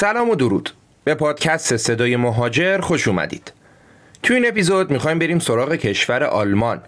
سلام 0.00 0.30
و 0.30 0.34
درود. 0.34 0.70
به 1.04 1.14
پادکست 1.14 1.76
صدای 1.76 2.16
مهاجر 2.16 2.80
خوش 2.80 3.08
اومدید. 3.08 3.52
تو 4.22 4.34
این 4.34 4.48
اپیزود 4.48 4.90
می‌خوایم 4.90 5.18
بریم 5.18 5.38
سراغ 5.38 5.74
کشور 5.74 6.24
آلمان. 6.24 6.80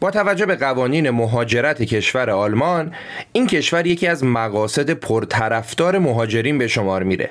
با 0.00 0.10
توجه 0.10 0.46
به 0.46 0.56
قوانین 0.56 1.10
مهاجرت 1.10 1.82
کشور 1.82 2.30
آلمان 2.30 2.94
این 3.32 3.46
کشور 3.46 3.86
یکی 3.86 4.06
از 4.06 4.24
مقاصد 4.24 4.90
پرطرفدار 4.90 5.98
مهاجرین 5.98 6.58
به 6.58 6.68
شمار 6.68 7.02
میره. 7.02 7.30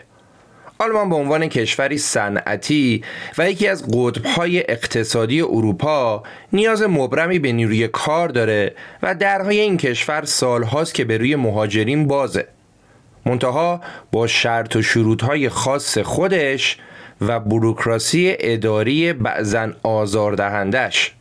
آلمان 0.78 1.10
به 1.10 1.16
عنوان 1.16 1.48
کشوری 1.48 1.98
صنعتی 1.98 3.04
و 3.38 3.50
یکی 3.50 3.68
از 3.68 3.86
قطبهای 3.94 4.72
اقتصادی 4.72 5.42
اروپا 5.42 6.24
نیاز 6.54 6.82
مبرمی 6.82 7.40
به 7.40 7.52
نیروی 7.52 7.88
کار 7.88 8.30
داره 8.30 8.76
و 9.04 9.16
درهای 9.16 9.60
این 9.60 9.78
کشور 9.78 10.26
سالهاست 10.26 10.94
که 10.94 11.06
به 11.06 11.18
روی 11.18 11.36
مهاجرین 11.36 12.08
بازه. 12.08 12.55
منتها 13.26 13.82
با 14.12 14.28
شرط 14.28 14.76
و 14.76 14.82
شروطهای 14.82 15.50
خاص 15.50 15.98
خودش 15.98 16.78
و 17.22 17.40
بروکراسی 17.40 18.36
اداری 18.40 19.14
بعضن 19.14 19.76
آزاردهندش 19.84 21.14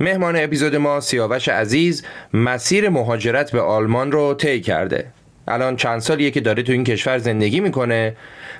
مهمان 0.00 0.36
اپیزود 0.36 0.76
ما 0.76 1.00
سیاوش 1.00 1.48
عزیز 1.48 2.04
مسیر 2.34 2.88
مهاجرت 2.88 3.52
به 3.52 3.60
آلمان 3.60 4.12
رو 4.12 4.34
طی 4.34 4.60
کرده. 4.60 5.06
الان 5.48 5.76
چند 5.76 5.98
سالیه 5.98 6.30
که 6.30 6.40
داره 6.40 6.62
تو 6.62 6.72
این 6.72 6.84
کشور 6.84 7.18
زندگی 7.18 7.60
می‌کنه 7.60 8.16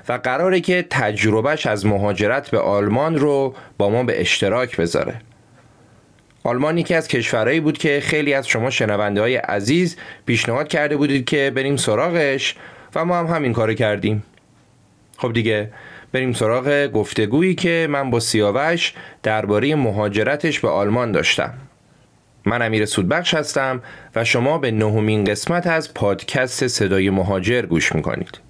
و 0.09 0.13
قراره 0.23 0.59
که 0.59 0.85
تجربهش 0.89 1.65
از 1.65 1.85
مهاجرت 1.85 2.51
به 2.51 2.59
آلمان 2.59 3.15
رو 3.15 3.55
با 3.77 3.89
ما 3.89 4.03
به 4.03 4.21
اشتراک 4.21 4.77
بذاره. 4.77 5.21
آلمان 6.45 6.77
یکی 6.77 6.93
از 6.93 7.07
کشورهایی 7.07 7.59
بود 7.59 7.77
که 7.77 7.99
خیلی 8.03 8.33
از 8.33 8.47
شما 8.47 8.69
شنونده 8.69 9.21
های 9.21 9.35
عزیز 9.35 9.97
پیشنهاد 10.25 10.67
کرده 10.67 10.97
بودید 10.97 11.25
که 11.25 11.51
بریم 11.55 11.75
سراغش 11.77 12.55
و 12.95 13.05
ما 13.05 13.17
هم 13.17 13.25
همین 13.25 13.53
کارو 13.53 13.73
کردیم. 13.73 14.23
خب 15.17 15.33
دیگه 15.33 15.69
بریم 16.11 16.33
سراغ 16.33 16.87
گفتگویی 16.93 17.55
که 17.55 17.87
من 17.89 18.09
با 18.09 18.19
سیاوش 18.19 18.93
درباره 19.23 19.75
مهاجرتش 19.75 20.59
به 20.59 20.69
آلمان 20.69 21.11
داشتم. 21.11 21.53
من 22.45 22.61
امیر 22.61 22.85
سودبخش 22.85 23.33
هستم 23.33 23.81
و 24.15 24.23
شما 24.23 24.57
به 24.57 24.71
نهمین 24.71 25.23
قسمت 25.23 25.67
از 25.67 25.93
پادکست 25.93 26.67
صدای 26.67 27.09
مهاجر 27.09 27.61
گوش 27.61 27.95
می‌کنید. 27.95 28.44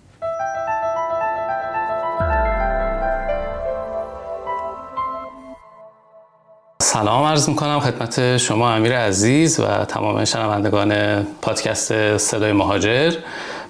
سلام 6.81 7.23
عرض 7.23 7.49
می‌کنم 7.49 7.79
خدمت 7.79 8.37
شما 8.37 8.71
امیر 8.73 8.97
عزیز 8.97 9.59
و 9.59 9.85
تمام 9.85 10.25
شنوندگان 10.25 11.21
پادکست 11.23 12.17
صدای 12.17 12.51
مهاجر. 12.51 13.13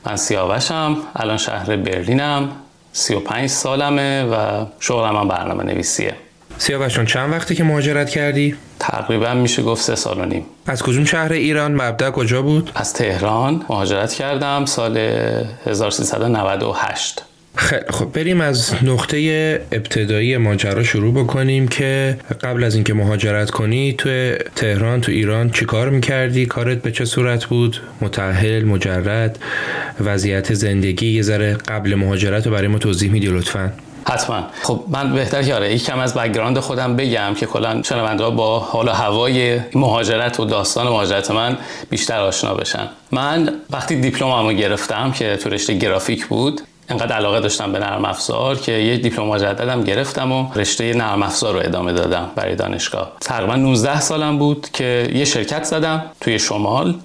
من 0.06 0.16
سیاوشم 0.16 0.98
الان 1.16 1.38
شهر 1.38 1.76
برلینم. 1.76 2.50
35 2.94 3.50
سالمه 3.50 4.24
و 4.24 4.66
شغلم 4.80 5.16
هم 5.16 5.28
برنامه 5.28 5.64
نویسیه. 5.64 6.16
سیاوشون 6.58 7.06
چند 7.06 7.34
وقتی 7.34 7.56
که 7.56 7.64
مهاجرت 7.64 8.10
کردی؟ 8.10 8.56
تقریبا 8.80 9.34
میشه 9.34 9.64
گفت 9.64 9.84
سه 9.84 9.96
سال 9.96 10.20
و 10.20 10.26
نیم. 10.26 10.46
از 10.68 10.84
کدوم 10.84 11.06
شهر 11.06 11.34
ایران؟ 11.34 11.72
مبدع 11.72 12.10
کجا 12.10 12.42
بود؟ 12.42 12.72
از 12.76 12.94
تهران 12.94 13.66
مهاجرت 13.70 14.14
کردم 14.14 14.66
سال 14.66 14.98
1398 15.66 17.26
خیلی 17.56 17.84
خب 17.90 18.06
بریم 18.06 18.42
از 18.42 18.74
نقطه 18.84 19.18
ابتدایی 19.72 20.38
ماجرا 20.38 20.84
شروع 20.84 21.14
بکنیم 21.14 21.68
که 21.68 22.18
قبل 22.42 22.64
از 22.64 22.76
اینکه 22.76 22.94
مهاجرت 22.94 23.52
کنی 23.52 23.94
تو 23.94 24.36
تهران 24.56 25.02
تو 25.02 25.12
ایران 25.12 25.50
چیکار 25.50 25.90
می‌کردی؟ 25.90 26.46
کارت 26.46 26.82
به 26.82 26.92
چه 26.92 27.06
صورت 27.06 27.46
بود؟ 27.46 27.82
متأهل 28.02 28.64
مجرد 28.66 29.40
وضعیت 30.00 30.54
زندگی؟ 30.54 31.08
یه 31.08 31.22
ذره 31.22 31.54
قبل 31.54 31.96
مهاجرت 31.96 32.46
رو 32.46 32.54
برای 32.54 32.68
ما 32.68 32.78
توضیح 32.78 33.12
میدی 33.12 33.28
لطفا. 33.28 33.74
حتما. 34.08 34.44
خب 34.62 34.84
من 34.88 35.14
بهتر 35.14 35.44
که 35.44 35.56
آره 35.56 35.74
یکم 35.74 36.00
از 36.00 36.14
background 36.14 36.60
خودم 36.60 36.96
بگم 36.96 37.34
که 37.38 37.46
کلا 37.46 37.82
شنونده 37.84 38.30
با 38.30 38.60
حال 38.60 38.88
و 38.88 38.92
هوای 38.92 39.60
مهاجرت 39.76 40.40
و 40.40 40.46
داستان 40.46 40.88
مهاجرت 40.88 41.32
من 41.32 41.58
بیشتر 41.90 42.20
آشنا 42.20 42.54
بشن. 42.54 42.90
من 43.12 43.50
وقتی 43.70 43.96
دیپلممو 44.02 44.54
گرفتم 44.54 45.12
که 45.12 45.36
تو 45.36 45.50
رشته 45.50 45.74
گرافیک 45.74 46.26
بود 46.26 46.62
انقدر 46.90 47.16
علاقه 47.16 47.40
داشتم 47.40 47.72
به 47.72 47.80
نرم 47.80 48.06
افزار 48.06 48.58
که 48.58 48.72
یه 48.72 48.98
دیپلم 48.98 49.26
مجددم 49.26 49.84
گرفتم 49.84 50.32
و 50.32 50.54
رشته 50.56 50.94
نرم 50.94 51.24
افزار 51.24 51.54
رو 51.54 51.60
ادامه 51.60 51.94
دادم 51.94 52.32
برای 52.36 52.56
دانشگاه. 52.56 53.12
تقریبا 53.22 53.56
19 53.56 54.02
سالم 54.02 54.38
بود 54.38 54.68
که 54.74 55.12
یه 55.14 55.26
شرکت 55.26 55.64
زدم 55.64 56.04
توی 56.22 56.40
شمال 56.40 56.96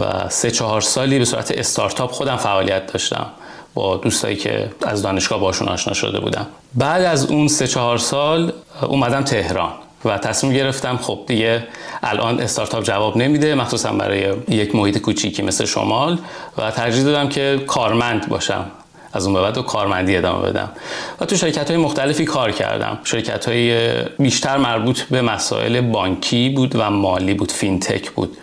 و 0.00 0.28
سه 0.28 0.50
چهار 0.50 0.80
سالی 0.80 1.18
به 1.18 1.24
صورت 1.24 1.50
استارتاپ 1.50 2.10
خودم 2.10 2.36
فعالیت 2.36 2.92
داشتم 2.92 3.26
با 3.74 3.96
دوستایی 3.96 4.36
که 4.36 4.70
از 4.86 5.02
دانشگاه 5.02 5.40
باشون 5.40 5.68
آشنا 5.68 5.94
شده 5.94 6.20
بودم. 6.20 6.46
بعد 6.74 7.02
از 7.02 7.30
اون 7.30 7.48
سه 7.48 7.66
چهار 7.66 7.98
سال 7.98 8.52
اومدم 8.82 9.22
تهران 9.22 9.72
و 10.04 10.18
تصمیم 10.18 10.52
گرفتم 10.52 10.96
خب 10.96 11.20
دیگه 11.26 11.66
الان 12.02 12.40
استارتاپ 12.40 12.84
جواب 12.84 13.16
نمیده 13.16 13.54
مخصوصا 13.54 13.92
برای 13.92 14.34
یک 14.48 14.74
محیط 14.74 14.98
کوچیکی 14.98 15.42
مثل 15.42 15.64
شمال 15.64 16.18
و 16.58 16.70
ترجیح 16.70 17.04
دادم 17.04 17.28
که 17.28 17.64
کارمند 17.66 18.28
باشم. 18.28 18.70
از 19.12 19.24
اون 19.24 19.34
به 19.34 19.40
بعد 19.40 19.58
کارمندی 19.58 20.16
ادامه 20.16 20.48
بدم. 20.48 20.68
و 21.20 21.24
تو 21.24 21.36
شرکت 21.36 21.70
های 21.70 21.80
مختلفی 21.80 22.24
کار 22.24 22.52
کردم. 22.52 22.98
شرکت 23.04 23.48
های 23.48 23.92
بیشتر 24.18 24.56
مربوط 24.56 25.02
به 25.02 25.22
مسائل 25.22 25.80
بانکی 25.80 26.48
بود 26.48 26.76
و 26.76 26.90
مالی 26.90 27.34
بود 27.34 27.52
fintech 27.52 28.10
بود. 28.10 28.36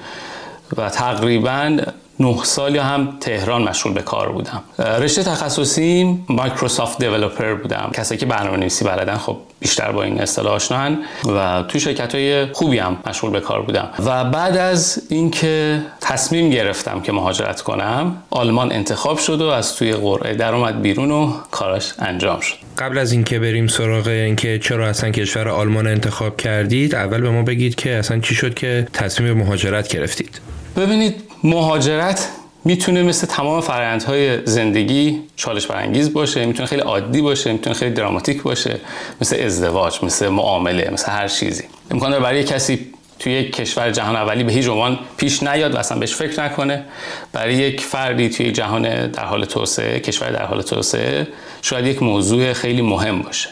و 0.78 0.90
تقریبا 0.90 1.78
نه 2.20 2.44
سال 2.44 2.78
هم 2.78 3.18
تهران 3.20 3.64
مشغول 3.64 3.94
به 3.94 4.02
کار 4.02 4.32
بودم. 4.32 4.64
رشته 4.80 5.24
تخصصی 5.24 6.20
Microsoft 6.30 7.00
developer 7.00 7.54
بودم. 7.54 7.92
کسایی 7.94 8.20
که 8.20 8.26
برنامه 8.26 8.58
نویسی 8.58 8.86
بلدن 8.86 9.18
خب 9.18 9.38
بیشتر 9.60 9.92
با 9.92 10.04
این 10.04 10.22
اصطلاح 10.22 10.54
آشنان 10.54 10.98
و 11.26 11.64
تو 11.68 11.80
شرکت 11.80 12.16
های 12.16 12.46
خوبی 12.46 12.78
هم 12.78 12.98
مشغول 13.08 13.32
به 13.32 13.40
کار 13.40 13.62
بودم. 13.62 13.90
و 14.06 14.26
بعد 14.26 14.58
از 14.58 15.04
اینکه 15.10 15.82
تصمیم 16.02 16.50
گرفتم 16.50 17.02
که 17.02 17.12
مهاجرت 17.12 17.62
کنم 17.62 18.24
آلمان 18.30 18.72
انتخاب 18.72 19.18
شد 19.18 19.42
و 19.42 19.48
از 19.48 19.76
توی 19.76 19.94
قرعه 19.94 20.34
در 20.34 20.56
اومد 20.56 20.82
بیرون 20.82 21.12
و 21.12 21.34
کاراش 21.52 21.94
انجام 22.00 22.40
شد. 22.40 22.56
قبل 22.78 22.98
از 22.98 23.12
اینکه 23.12 23.40
بریم 23.40 23.68
سراغ 23.68 24.08
اینکه 24.08 24.60
چرا 24.60 24.88
اصلا 24.88 25.10
کشور 25.10 25.50
آلمان 25.50 25.88
انتخاب 25.88 26.38
کردید 26.38 26.96
اول 26.96 27.22
به 27.22 27.30
ما 27.30 27.44
بگید 27.44 27.76
که 27.76 27.96
اصلا 27.96 28.20
چی 28.20 28.36
شد 28.36 28.54
که 28.54 28.88
تصمیم 28.94 29.34
مهاجرت 29.34 29.88
گرفتید. 29.88 30.40
ببینید 30.78 31.24
مهاجرت 31.46 32.30
می‌تونه 32.64 33.04
مثل 33.04 33.28
تمام 33.28 33.62
فرآیندهای 33.62 34.46
زندگی 34.46 35.22
چالش 35.36 35.68
برانگیز 35.68 36.14
باشه 36.14 36.46
می‌تونه 36.46 36.68
خیلی 36.68 36.82
عادی 36.82 37.22
باشه 37.22 37.52
می‌تونه 37.54 37.76
خیلی 37.76 37.92
دراماتیک 37.92 38.44
باشه 38.44 38.80
مثل 39.22 39.40
ازدواج 39.40 40.00
مثل 40.04 40.28
معامله 40.28 40.90
مثل 40.94 41.12
هر 41.12 41.28
چیزی. 41.28 41.64
امکان 41.92 42.20
برای 42.20 42.44
کسی 42.44 42.92
توی 43.20 43.34
یک 43.34 43.56
کشور 43.56 43.92
جهان 43.92 44.16
اولی 44.16 44.44
به 44.44 44.52
هیچ 44.52 44.68
عنوان 44.68 45.00
پیش 45.18 45.44
نیاد 45.44 45.76
و 45.76 45.78
اصلا 45.78 46.00
بهش 46.00 46.16
فکر 46.16 46.44
نکنه. 46.44 46.86
برای 47.34 47.54
یک 47.54 47.82
فردی 47.82 48.30
توی 48.30 48.52
جهان 48.52 49.08
در 49.08 49.26
حال 49.26 49.46
توسعه 49.46 50.00
کشور 50.00 50.30
در 50.30 50.46
حال 50.46 50.62
توسعه 50.62 51.28
شاید 51.62 51.88
یک 51.88 52.04
موضوع 52.04 52.54
خیلی 52.54 52.82
مهم 52.82 53.22
باشه. 53.22 53.50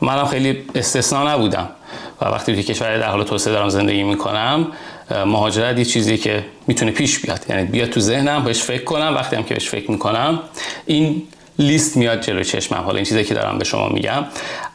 منم 0.00 0.26
خیلی 0.26 0.64
استثنا 0.74 1.34
نبودم 1.34 1.68
و 2.20 2.24
وقتی 2.24 2.52
توی 2.52 2.62
کشور 2.62 2.98
در 2.98 3.08
حال 3.08 3.24
توسعه 3.24 3.52
دارم 3.52 3.68
زندگی 3.68 4.02
می‌کنم 4.02 4.66
مهاجرت 5.10 5.78
یه 5.78 5.84
چیزی 5.84 6.18
که 6.18 6.44
می‌تونه 6.66 6.90
پیش 6.90 7.18
بیاد. 7.18 7.40
یعنی 7.48 7.64
بیاد 7.64 7.90
تو 7.90 8.00
ذهنم 8.00 8.44
بهش 8.44 8.62
فکر 8.62 8.84
کنم. 8.84 9.14
وقتی 9.14 9.36
هم 9.36 9.42
که 9.42 9.54
بهش 9.54 9.68
فکر 9.68 9.90
می‌کنم 9.90 10.40
این 10.86 11.22
لیست 11.58 11.96
میاد 11.96 12.20
جلو 12.20 12.42
چشمم. 12.42 12.78
حالا 12.78 12.96
این 12.96 13.04
چیزی 13.04 13.24
که 13.24 13.34
دارم 13.34 13.58
به 13.58 13.64
شما 13.64 13.88
میگم. 13.88 14.24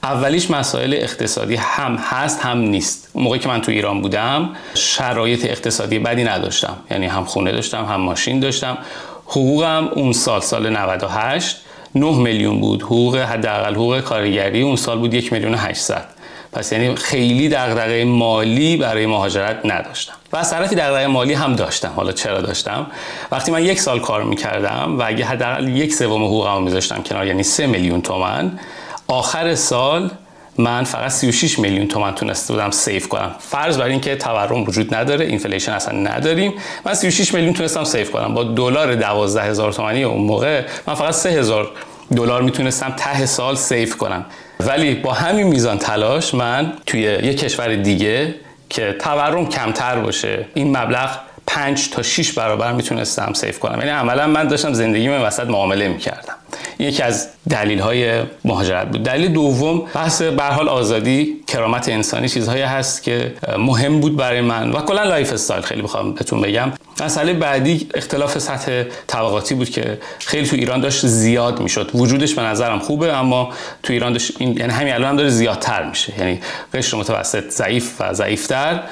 اولیش 0.03 0.51
مسائل 0.51 0.93
اقتصادی 0.93 1.55
هم 1.55 1.95
هست 1.95 2.41
هم 2.41 2.57
نیست. 2.57 3.11
موقعی 3.15 3.39
که 3.39 3.49
من 3.49 3.61
تو 3.61 3.71
ایران 3.71 4.01
بودم 4.01 4.49
شرایط 4.75 5.45
اقتصادی 5.45 5.99
بدی 5.99 6.23
نداشتم. 6.23 6.77
یعنی 6.91 7.05
هم 7.05 7.25
خونه 7.25 7.51
داشتم 7.51 7.85
هم 7.85 8.01
ماشین 8.01 8.39
داشتم. 8.39 8.77
حقوقم 9.25 9.89
اون 9.95 10.13
سال 10.13 10.41
سال 10.41 10.69
98 10.69 11.57
9 11.95 12.17
میلیون 12.17 12.59
بود. 12.61 12.81
حقوق 12.81 13.15
حداقل 13.15 13.73
حقوق 13.73 13.99
کارگری 13.99 14.61
اون 14.61 14.75
سال 14.75 14.99
بود 14.99 15.13
1 15.13 15.33
میلیون 15.33 15.55
800 15.55 16.05
پس 16.53 16.71
یعنی 16.71 16.95
خیلی 16.95 17.49
دغدغه 17.49 18.05
مالی 18.05 18.77
برای 18.77 19.05
مهاجرت 19.05 19.59
نداشتم. 19.65 20.13
و 20.33 20.37
از 20.37 20.49
طرفی 20.49 20.75
دغدغه 20.75 21.07
مالی 21.07 21.33
هم 21.33 21.55
داشتم. 21.55 21.91
حالا 21.95 22.11
چرا 22.11 22.41
داشتم؟ 22.41 22.87
وقتی 23.31 23.51
من 23.51 23.63
یک 23.63 23.79
سال 23.79 23.99
کار 23.99 24.23
می‌کردم 24.23 24.99
و 24.99 25.03
اگه 25.07 25.25
حداقل 25.25 25.67
یک 25.67 25.93
سوم 25.93 26.23
حقوقمو 26.23 26.59
میذاشتم 26.59 27.03
کنار 27.03 27.27
یعنی 27.27 27.43
سه 27.43 27.67
میلیون 27.67 28.01
تومن 28.01 28.59
آخر 29.07 29.55
سال 29.55 30.11
من 30.57 30.83
فقط 30.83 31.11
36 31.11 31.59
میلیون 31.59 31.87
تومن 31.87 32.15
تونسته 32.15 32.53
بودم 32.53 32.71
save 32.71 33.07
کنم. 33.07 33.35
فرض 33.39 33.77
بر 33.77 33.85
اینکه 33.85 34.15
تورم 34.15 34.63
وجود 34.63 34.95
نداره 34.95 35.25
inflation 35.25 35.71
اصلا 35.71 35.97
نداریم. 35.99 36.53
من 36.85 36.93
36 36.93 37.33
میلیون 37.33 37.53
تونستم 37.53 37.83
save 37.83 38.11
کنم. 38.11 38.33
با 38.33 38.43
دلار 38.43 38.95
12000 38.95 39.73
تومانی 39.73 40.03
اون 40.03 40.21
موقع 40.21 40.61
من 40.87 40.93
فقط 40.93 41.13
3000 41.13 41.71
دلار 42.15 42.41
می‌تونستم 42.41 42.93
ته 42.97 43.25
سال 43.25 43.55
save 43.55 43.97
کنم. 43.97 44.25
ولی 44.59 44.95
با 44.95 45.13
همین 45.13 45.47
میزان 45.47 45.77
تلاش 45.77 46.33
من 46.33 46.73
توی 46.85 47.01
یک 47.01 47.39
کشور 47.39 47.75
دیگه 47.75 48.35
که 48.71 48.95
تورم 48.99 49.45
کمتر 49.45 49.99
باشه. 49.99 50.45
این 50.53 50.77
مبلغ 50.77 51.09
5 51.47 51.89
تا 51.89 52.01
6 52.01 52.33
برابر 52.33 52.71
می‌تونستم 52.71 53.33
save 53.33 53.59
کنم. 53.59 53.77
یعنی 53.79 53.89
عملا 53.89 54.27
من 54.27 54.47
داشتم 54.47 54.73
زندگی 54.73 55.09
من 55.09 55.21
وسط 55.21 55.45
معامله 55.45 55.87
می‌کردم. 55.87 56.33
یکی 56.79 57.03
از 57.03 57.27
دلیل 57.49 57.79
های 57.79 58.21
مهاجرت 58.45 58.87
بود. 58.87 59.03
دلیل 59.03 59.33
دوم 59.33 59.83
بحث 59.95 60.21
به 60.21 60.43
حال 60.43 60.69
آزادی 60.69 61.43
کرامت 61.47 61.89
انسانی 61.89 62.29
چیزهایی 62.29 62.61
هست 62.61 63.03
که 63.03 63.33
مهم 63.57 63.99
بود 63.99 64.17
برای 64.17 64.41
من. 64.41 64.71
و 64.71 64.81
کلا 64.81 65.03
lifestyle 65.03 65.61
خیلی 65.61 65.81
بخوام 65.81 66.13
بهتون 66.13 66.41
بگم. 66.41 66.71
مسئله 66.99 67.33
بعدی 67.33 67.89
اختلاف 67.95 68.37
سطح 68.37 68.83
طبقاتی 69.07 69.55
بود 69.55 69.69
که 69.69 69.97
خیلی 70.19 70.47
تو 70.47 70.55
ایران 70.55 70.81
داشت 70.81 71.07
زیاد 71.07 71.59
می‌شد. 71.59 71.91
وجودش 71.93 72.33
به 72.33 72.41
نظرم 72.41 72.79
خوبه 72.79 73.13
اما 73.13 73.53
تو 73.83 73.93
ایران 73.93 74.13
داشت 74.13 74.31
این 74.37 74.57
یعنی 74.57 74.73
همین 74.73 74.93
الان 74.93 75.09
هم 75.09 75.15
داره 75.15 75.29
زیادتر 75.29 75.89
میشه. 75.89 76.13
یعنی 76.19 76.39
قشر 76.73 76.97
متوسط 76.97 77.49
ضعیف 77.49 77.91
و 77.99 78.13
ضعیفتر 78.13 78.83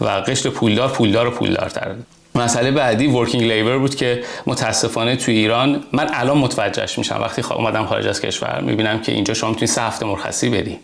و 0.00 0.08
قشر 0.08 0.50
پولدار 0.50 0.88
پولدار 0.88 1.26
و 1.26 1.30
پولدارتر. 1.30 1.94
مسئله 2.34 2.70
بعدی 2.70 3.06
ورکینگ 3.06 3.42
لیبر 3.42 3.78
بود 3.78 3.94
که 3.94 4.24
متاسفانه 4.46 5.16
تو 5.16 5.30
ایران 5.30 5.84
من 5.92 6.10
الان 6.12 6.38
متوجهش 6.38 6.98
میشم. 6.98 7.18
وقتی 7.20 7.42
اومدم 7.42 7.86
خارج 7.86 8.06
از 8.06 8.20
کشور 8.20 8.60
می‌بینم 8.60 9.00
که 9.00 9.12
اینجا 9.12 9.34
شما 9.34 9.50
می‌تونی 9.50 9.66
سه 9.66 9.82
هفته 9.82 10.06
مرخصی 10.06 10.48
بری. 10.48 10.78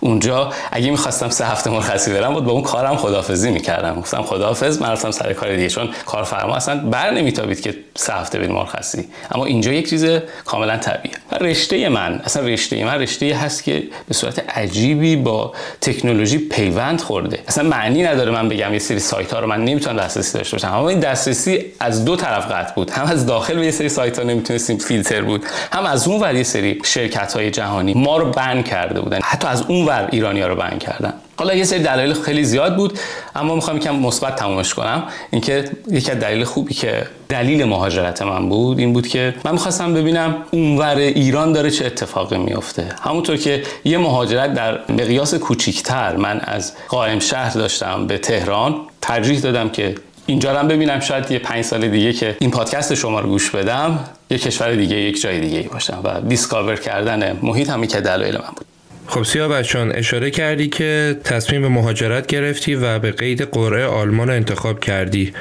اونجا 0.00 0.52
اگه 0.72 0.90
می‌خواستم 0.90 1.28
سه 1.28 1.46
هفته 1.46 1.70
مرخصی 1.70 2.12
برم 2.12 2.34
بود 2.34 2.44
با 2.44 2.52
اون 2.52 2.62
کارم 2.62 2.96
خدافزی 2.96 3.50
می‌کردم. 3.50 4.00
گفتم 4.00 4.22
خدافز 4.22 4.82
من 4.82 4.90
رفتم 4.90 5.10
سر 5.10 5.32
کار 5.32 5.56
دیگه 5.56 5.68
چون 5.68 5.88
کارفرما 6.06 6.54
اصلا 6.54 6.76
بر 6.76 7.10
نمیتابید 7.10 7.60
که 7.60 7.74
سه 7.96 8.12
هفته 8.12 8.38
بریم 8.38 8.52
مرخصی. 8.52 9.08
اما 9.30 9.44
اینجا 9.44 9.72
یک 9.72 9.90
چیز 9.90 10.06
کاملا 10.44 10.76
طبیعیه. 10.76 11.16
رشته 11.40 11.88
من 11.88 12.20
اصلا 12.24 12.42
رشته 12.42 12.84
من 12.84 12.94
رشته 12.94 13.36
هست 13.36 13.64
که 13.64 13.82
به 14.08 14.14
صورت 14.14 14.58
عجیبی 14.58 15.16
با 15.16 15.52
تکنولوژی 15.80 16.38
پیوند 16.38 17.00
خورده. 17.00 17.38
اصلا 17.48 17.68
معنی 17.68 18.02
نداره 18.02 18.32
من 18.32 18.48
بگم 18.48 18.72
یه 18.72 18.78
سری 18.78 18.98
سایت 18.98 19.32
ها 19.32 19.40
رو 19.40 19.46
من 19.46 19.64
نمی‌تونم 19.64 19.96
دسترسی 19.96 20.38
داشته 20.38 20.56
باشم. 20.56 20.72
اما 20.74 20.88
این 20.88 21.00
دسترسی 21.00 21.64
از 21.80 22.04
دو 22.04 22.16
طرف 22.16 22.52
قطع 22.52 22.74
بود. 22.74 22.90
هم 22.90 23.06
از 23.06 23.26
داخل 23.26 23.58
یه 23.58 23.70
سری 23.70 23.88
سایت 23.88 24.18
ها 24.18 24.24
نمی‌تونستیم 24.24 24.78
فیلتر 24.78 25.22
بود 25.22 25.44
هم 25.72 25.86
از 25.86 26.08
اون 26.08 26.20
ور 26.20 26.34
یه 26.34 26.42
سری 26.42 26.80
شرکت 26.84 27.32
های 27.32 27.50
جهانی 27.50 27.94
ما 27.94 28.16
رو 28.16 28.30
بند 28.30 28.64
کرده 28.64 29.00
بودن. 29.00 29.18
حتی 29.22 29.48
از 29.56 29.64
اون 29.68 29.86
ور 29.86 30.08
ایرانی 30.12 30.40
ها 30.40 30.48
رو 30.48 30.54
بند 30.54 30.78
کردن. 30.78 31.12
حالا 31.38 31.54
یه 31.54 31.64
سری 31.64 31.78
دلایل 31.78 32.14
خیلی 32.14 32.44
زیاد 32.44 32.76
بود 32.76 32.98
اما 33.34 33.54
می‌خوام 33.54 33.76
یکم 33.76 33.96
مثبت 33.96 34.36
تمومش 34.36 34.74
کنم. 34.74 35.02
اینکه 35.30 35.64
یکی 35.90 36.10
از 36.10 36.18
دلیل 36.18 36.44
خوبی 36.44 36.74
که 36.74 37.06
دلیل 37.28 37.64
مهاجرت 37.64 38.22
من 38.22 38.48
بود 38.48 38.78
این 38.78 38.92
بود 38.92 39.08
که 39.08 39.34
من 39.44 39.52
می‌خواستم 39.52 39.94
ببینم 39.94 40.34
اونور 40.50 40.96
ایران 40.96 41.52
داره 41.52 41.70
چه 41.70 41.86
اتفاقی 41.86 42.38
میفته 42.38 42.94
همونطور 43.02 43.36
که 43.36 43.62
یه 43.84 43.98
مهاجرت 43.98 44.54
در 44.54 44.78
مقیاس 44.88 45.34
کوچیکتر 45.34 46.16
من 46.16 46.40
از 46.40 46.72
قائم 46.88 47.18
شهر 47.18 47.54
داشتم 47.54 48.06
به 48.06 48.18
تهران 48.18 48.74
ترجیح 49.00 49.40
دادم 49.40 49.68
که 49.68 49.94
اینجا 50.26 50.58
هم 50.58 50.68
ببینم. 50.68 51.00
شاید 51.00 51.30
یه 51.30 51.38
پنج 51.38 51.64
سال 51.64 51.88
دیگه 51.88 52.12
که 52.12 52.36
این 52.40 52.50
پادکست 52.50 52.94
شما 52.94 53.20
رو 53.20 53.28
گوش 53.28 53.50
بدم 53.50 53.98
یه 54.30 54.38
کشور 54.38 54.74
دیگه 54.74 54.96
یک 54.96 55.20
جای 55.20 55.40
دیگه 55.40 55.62
باشم 55.62 56.00
و 56.04 56.20
دیسکاور 56.20 56.76
کردن 56.76 57.38
محیط 57.42 57.70
هم 57.70 57.86
که 57.86 58.00
دلایل 58.00 58.34
من 58.34 58.52
بود. 58.56 58.66
خب 59.08 59.48
بچان 59.48 59.92
اشاره 59.92 60.30
کردی 60.30 60.68
که 60.68 61.20
تصمیم 61.24 61.62
به 61.62 61.68
مهاجرت 61.68 62.26
گرفتی 62.26 62.74
و 62.74 62.98
به 62.98 63.10
قید 63.10 63.42
قرعه 63.42 63.86
آلمان 63.86 64.30
انتخاب 64.30 64.80
کردی. 64.80 65.32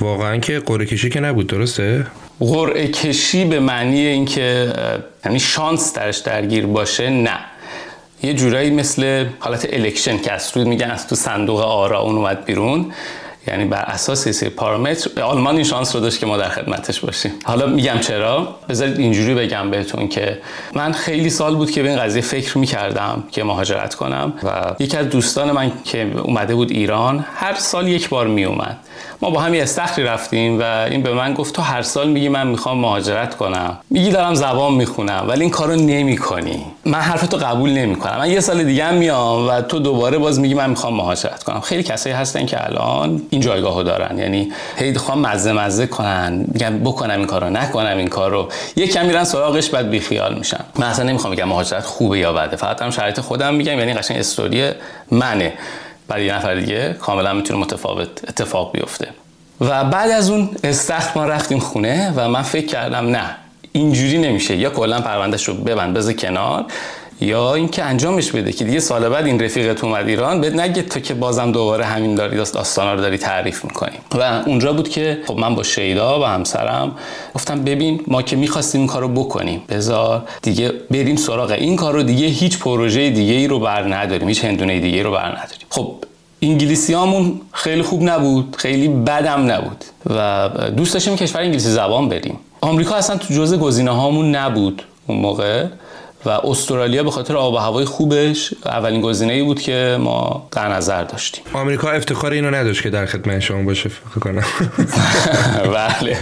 واقعا 0.00 0.38
که 0.38 0.58
قرعه 0.58 0.86
کشی 0.86 1.10
که 1.10 1.20
نبود 1.20 1.46
درسته؟ 1.46 2.06
قرعه 2.40 2.88
کشی 2.88 3.44
به 3.44 3.60
معنی 3.60 4.06
اینکه 4.06 4.72
یعنی 5.24 5.40
شانس 5.40 5.92
درش 5.92 6.18
درگیر 6.18 6.66
باشه 6.66 7.10
نه. 7.10 7.38
یه 8.22 8.34
جورایی 8.34 8.70
مثل 8.70 9.26
حالت 9.38 9.66
الکشن 9.72 10.18
که 10.18 10.32
از 10.32 10.58
میگن 10.58 10.90
از 10.90 11.08
تو 11.08 11.14
صندوق 11.14 11.60
آرا 11.60 12.00
اون 12.00 12.16
اومد 12.16 12.44
بیرون. 12.44 12.92
یعنی 13.46 13.64
بر 13.64 13.82
اساس 13.82 14.28
سری 14.28 14.48
پارامتر 14.48 15.22
آلمان 15.22 15.54
این 15.54 15.64
شانس 15.64 15.94
رو 15.94 16.00
داشت 16.00 16.20
که 16.20 16.26
ما 16.26 16.36
در 16.36 16.48
خدمتش 16.48 17.00
باشیم. 17.00 17.32
حالا 17.44 17.66
میگم 17.66 17.98
چرا؟ 17.98 18.56
بذارید 18.68 18.98
اینجوری 18.98 19.34
بگم 19.34 19.70
بهتون 19.70 20.08
که 20.08 20.38
من 20.74 20.92
خیلی 20.92 21.30
سال 21.30 21.54
بود 21.54 21.70
که 21.70 21.82
به 21.82 21.88
این 21.88 21.98
قضیه 21.98 22.22
فکر 22.22 22.58
می‌کردم 22.58 23.24
که 23.32 23.44
مهاجرت 23.44 23.94
کنم 23.94 24.32
و 24.42 24.74
یکی 24.78 24.96
از 24.96 25.10
دوستان 25.10 25.50
من 25.50 25.72
که 25.84 26.10
اومده 26.22 26.54
بود 26.54 26.70
ایران 26.70 27.24
هر 27.34 27.54
سال 27.54 27.88
یک 27.88 28.08
بار 28.08 28.26
میومد 28.26 28.76
ما 29.20 29.30
با 29.30 29.40
هم 29.40 29.54
یه 29.54 29.62
استخری 29.62 30.04
رفتیم 30.04 30.60
و 30.60 30.62
این 30.62 31.02
به 31.02 31.14
من 31.14 31.34
گفت 31.34 31.54
تو 31.54 31.62
هر 31.62 31.82
سال 31.82 32.08
میگی 32.08 32.28
من 32.28 32.46
می‌خوام 32.46 32.78
مهاجرت 32.78 33.36
کنم. 33.36 33.78
میگی 33.90 34.10
دارم 34.10 34.34
زبان 34.34 34.72
می‌خونم 34.72 35.24
ولی 35.28 35.40
این 35.40 35.50
کارو 35.50 35.76
نمی‌کنی. 35.76 36.62
من 36.84 37.00
حرفتو 37.00 37.36
قبول 37.36 37.70
نمی‌کنم. 37.70 38.18
من 38.18 38.30
یه 38.30 38.40
سال 38.40 38.64
دیگه 38.64 38.90
میام 38.90 39.48
و 39.48 39.60
تو 39.60 39.78
دوباره 39.78 40.18
باز 40.18 40.40
میگی 40.40 40.54
من 40.54 40.70
می‌خوام 40.70 40.94
مهاجرت 40.94 41.42
کنم. 41.42 41.60
خیلی 41.60 41.82
کسایی 41.82 42.14
هستن 42.14 42.46
که 42.46 42.66
الان 42.66 43.22
این 43.32 43.40
جایگاهو 43.40 43.82
دارن. 43.82 44.18
یعنی 44.18 44.52
هی 44.76 44.94
خواهم 44.94 45.20
مزه 45.20 45.52
مزه 45.52 45.86
کنن 45.86 46.44
میگن 46.48 46.78
بکنم 46.78 47.18
این 47.18 47.26
کارو 47.26 47.50
نکنم 47.50 47.96
این 47.96 48.08
کارو. 48.08 48.48
یکم 48.76 49.06
میرن 49.06 49.24
سراغش 49.24 49.70
بعد 49.70 49.90
بیخیال 49.90 50.38
میشن. 50.38 50.60
من 50.78 50.86
اصلا 50.86 51.04
نمی‌خوام 51.04 51.34
بگم 51.34 51.48
مهاجرت 51.48 51.84
خوبه 51.84 52.18
یا 52.18 52.32
بده. 52.32 52.56
فقط 52.56 52.82
هم 52.82 52.90
شرایط 52.90 53.20
خودم 53.20 53.54
میگم 53.54 53.78
یعنی 53.78 53.94
قشنگ 53.94 54.18
استوری 54.18 54.70
منه. 55.10 55.52
برای 56.08 56.24
یه 56.26 56.34
نفر 56.34 56.54
دیگه 56.54 56.96
کاملا 57.00 57.32
می‌تونه 57.32 57.60
متفاوت 57.60 58.08
اتفاق 58.28 58.72
بیفته. 58.72 59.08
و 59.60 59.84
بعد 59.84 60.10
از 60.10 60.30
اون 60.30 60.50
استخر 60.64 61.10
ما 61.16 61.24
رفتیم 61.24 61.58
خونه 61.58 62.12
و 62.16 62.28
من 62.28 62.42
فکر 62.42 62.66
کردم 62.66 63.06
نه 63.06 63.36
اینجوری 63.72 64.18
نمیشه. 64.18 64.56
یا 64.56 64.70
کلا 64.70 65.00
پروندهش 65.00 65.48
رو 65.48 65.54
ببند 65.54 65.94
بذار 65.94 66.12
کنار. 66.12 66.64
یا 67.22 67.54
اینکه 67.54 67.84
انجامش 67.84 68.32
بده 68.32 68.52
که 68.52 68.64
دیگه 68.64 68.80
سال 68.80 69.08
بعد 69.08 69.26
این 69.26 69.40
رفیقت 69.40 69.84
اومد 69.84 70.08
ایران 70.08 70.40
بهت 70.40 70.52
نگه 70.52 70.82
تو 70.82 71.00
که 71.00 71.14
بازم 71.14 71.52
دوباره 71.52 71.84
همین 71.84 72.14
داری 72.14 72.36
داستانا 72.36 72.94
رو 72.94 73.00
داری 73.00 73.18
تعریف 73.18 73.64
می‌کنی. 73.64 73.96
و 74.14 74.42
اونجا 74.46 74.72
بود 74.72 74.88
که 74.88 75.18
خب 75.26 75.38
من 75.38 75.54
با 75.54 75.62
شیدا 75.62 76.20
و 76.20 76.24
همسرم 76.24 76.92
گفتم 77.34 77.64
ببین 77.64 78.00
ما 78.06 78.22
که 78.22 78.36
می‌خواستیم 78.36 78.80
این 78.80 78.88
کارو 78.88 79.08
بکنیم 79.08 79.62
بذار 79.68 80.24
دیگه 80.42 80.72
بریم 80.90 81.16
سراغ 81.16 81.50
این 81.50 81.76
کار 81.76 81.92
رو 81.92 82.02
دیگه 82.02 82.26
هیچ 82.26 82.58
پروژه 82.58 83.10
دیگه 83.10 83.34
ای 83.34 83.46
رو 83.46 83.58
بر 83.58 83.94
نداریم 83.94 84.28
هیچ 84.28 84.44
هندونه 84.44 84.80
دیگه 84.80 85.02
رو 85.02 85.10
بر 85.10 85.28
نداریم. 85.28 85.66
خب 85.70 85.94
انگلیسی 86.42 86.94
همون 86.94 87.40
خیلی 87.52 87.82
خوب 87.82 88.02
نبود 88.02 88.56
خیلی 88.58 88.88
بدم 88.88 89.50
نبود 89.50 89.84
و 90.06 90.48
دوست 90.76 90.94
داشتیم 90.94 91.16
کشور 91.16 91.40
انگلیسی 91.40 91.68
زبان 91.68 92.08
بریم. 92.08 92.38
آمریکا 92.60 92.94
اصلا 92.94 93.16
تو 93.16 93.34
جزء 93.34 93.56
گزینه 93.56 93.90
هامون 93.90 94.36
نبود 94.36 94.82
اون 95.06 95.18
موقع. 95.18 95.66
و 96.24 96.28
استرالیا 96.28 97.02
به 97.02 97.10
خاطر 97.10 97.36
آب 97.36 97.54
و 97.54 97.56
هوای 97.56 97.84
خوبش 97.84 98.54
اولین 98.64 99.00
گزینه 99.00 99.32
ای 99.32 99.42
بود 99.42 99.60
که 99.60 99.96
ما 100.00 100.48
در 100.50 100.68
نظر 100.68 101.04
داشتیم. 101.04 101.44
آمریکا 101.52 101.90
افتخار 101.90 102.32
اینو 102.32 102.50
نداشت 102.50 102.82
که 102.82 102.90
در 102.90 103.06
خدمت 103.06 103.40
شما 103.40 103.62
باشه 103.62 103.88
فکر 103.88 104.20
کنم. 104.20 104.44
بله. 105.74 106.16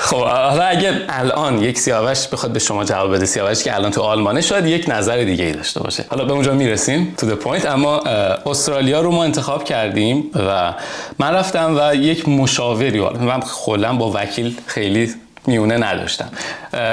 خب 0.00 0.16
حالا 0.16 0.64
اگه 0.64 0.92
الان 1.08 1.62
یک 1.62 1.78
سیاوش 1.78 2.28
بخواد 2.28 2.52
به 2.52 2.58
شما 2.58 2.84
جواب 2.84 3.14
بده 3.14 3.26
سیاوش 3.26 3.62
که 3.62 3.74
الان 3.74 3.90
تو 3.90 4.02
آلمانه 4.02 4.40
شاید 4.40 4.66
یک 4.66 4.84
نظر 4.88 5.24
دیگه 5.24 5.44
ای 5.44 5.52
داشته 5.52 5.80
باشه. 5.80 6.04
حالا 6.08 6.24
به 6.24 6.32
اونجا 6.32 6.54
می‌رسیم 6.54 7.14
تو 7.16 7.36
point 7.36 7.66
اما 7.66 7.98
استرالیا 8.46 9.00
رو 9.00 9.10
ما 9.10 9.24
انتخاب 9.24 9.64
کردیم 9.64 10.24
و 10.34 10.74
من 11.18 11.34
رفتم 11.34 11.76
و 11.80 11.94
یک 11.94 12.28
مشاوری 12.28 13.00
من 13.00 13.40
کلا 13.40 13.92
با 13.92 14.12
وکیل 14.14 14.56
خیلی 14.66 15.14
میونه 15.48 15.76
نداشتم. 15.76 16.28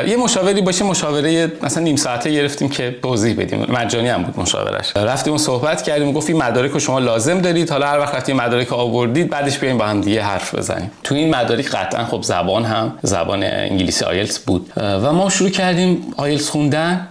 یه 0.08 0.18
مشاوری 0.18 0.62
باشه 0.62 0.86
مشاوره 0.86 1.52
مثلا 1.62 1.84
نیم 1.84 1.96
ساعته 1.96 2.32
گرفتیم 2.32 2.70
که 2.70 2.96
توضیح 3.04 3.36
بدیم. 3.40 3.66
مجانی 3.70 4.08
هم 4.08 4.24
بود 4.24 4.40
مشاورش. 4.40 4.98
رفتیم 4.98 5.34
اون 5.34 5.38
صحبت 5.38 5.82
کردیم 5.82 6.12
گفتیم 6.12 6.38
مدارک 6.38 6.72
رو 6.72 6.80
شما 6.80 7.00
لازم 7.00 7.42
دارید. 7.42 7.70
حالا 7.70 7.88
هر 7.88 8.00
وقت 8.00 8.16
رفتیم 8.16 8.36
مدارک 8.36 8.74
آوردید 8.74 9.30
بعدش 9.30 9.58
بیایم 9.58 9.78
با 9.78 9.86
هم 9.86 10.02
دیگه 10.02 10.22
حرف 10.22 10.56
بزنیم. 10.56 10.92
تو 11.04 11.16
این 11.16 11.36
مدارک 11.36 11.70
قطعا 11.70 12.06
خب 12.06 12.22
زبان 12.24 12.66
هم 12.66 12.94
زبان 13.02 13.44
انگلیسی 13.44 14.06
آیلتس 14.06 14.40
بود. 14.40 14.72
و 14.78 15.14
ما 15.14 15.30
شروع 15.30 15.50
کردیم 15.50 16.14
آیلتس 16.18 16.50
خوندن. 16.50 17.08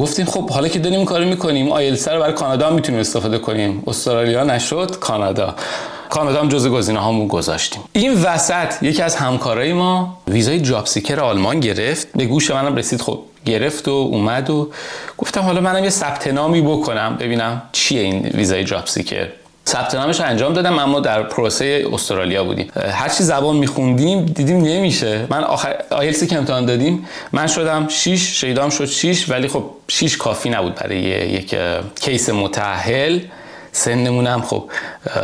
گفتیم 0.00 0.26
خب 0.26 0.50
حالا 0.50 0.68
که 0.68 0.78
داریم 0.78 1.04
کارو 1.04 1.24
می‌کنیم 1.24 1.72
آیلتس 1.72 2.08
رو 2.08 2.20
برای 2.20 2.32
کانادا 2.32 2.66
هم 2.66 2.74
می‌تونیم 2.74 3.00
استفاده 3.00 3.38
کنیم. 3.38 3.82
استرالیا 3.86 4.44
نشد 4.44 4.98
کانادا. 5.00 5.54
کانادا 6.10 6.40
هم 6.40 6.48
جزو 6.48 6.70
گزینه 6.70 6.98
هامون 7.00 7.28
گذاشتیم. 7.28 7.82
این 7.92 8.22
وسط 8.22 8.82
یکی 8.82 9.02
از 9.02 9.16
همکارای 9.16 9.72
ما 9.72 10.18
ویزای 10.28 10.60
job 10.60 10.86
seeker 10.86 11.20
آلمان 11.20 11.60
گرفت. 11.60 12.08
به 12.14 12.24
گوش 12.26 12.50
منم 12.50 12.76
رسید 12.76 13.00
خب 13.00 13.18
گرفت 13.44 13.88
و 13.88 13.90
اومد 13.90 14.50
و 14.50 14.70
گفتم 15.18 15.40
حالا 15.40 15.60
منم 15.60 15.84
یه 15.84 15.90
ثبت 15.90 16.26
نامی 16.26 16.62
بکنم. 16.62 17.16
ببینم 17.20 17.62
چیه 17.72 18.00
این 18.00 18.26
ویزای 18.34 18.64
job 18.64 18.86
seeker. 18.86 19.26
ثبت 19.68 19.94
نامش 19.94 20.20
انجام 20.20 20.52
دادم 20.52 20.78
اما 20.78 21.00
در 21.00 21.22
پروسه 21.22 21.86
استرالیا 21.92 22.44
بودیم. 22.44 22.70
هر 22.92 23.08
چی 23.08 23.24
زبان 23.24 23.56
میخوندیم 23.56 24.26
دیدیم 24.26 24.56
نمیشه. 24.56 25.26
من 25.30 25.44
آخر 25.44 25.76
آیلتسی 25.90 26.26
که 26.26 26.36
امتحان 26.36 26.66
دادیم. 26.66 27.06
من 27.32 27.46
شدم 27.46 27.88
6 27.88 28.40
شیدام 28.40 28.70
شد 28.70 28.84
6 28.84 29.28
ولی 29.28 29.48
خب 29.48 29.64
6 29.88 30.16
کافی 30.16 30.50
نبود 30.50 30.74
برای 30.74 30.98
یک 30.98 31.56
case 32.00 32.28
متأهل. 32.28 33.20
سنمونم. 33.76 34.42
خب 34.42 34.70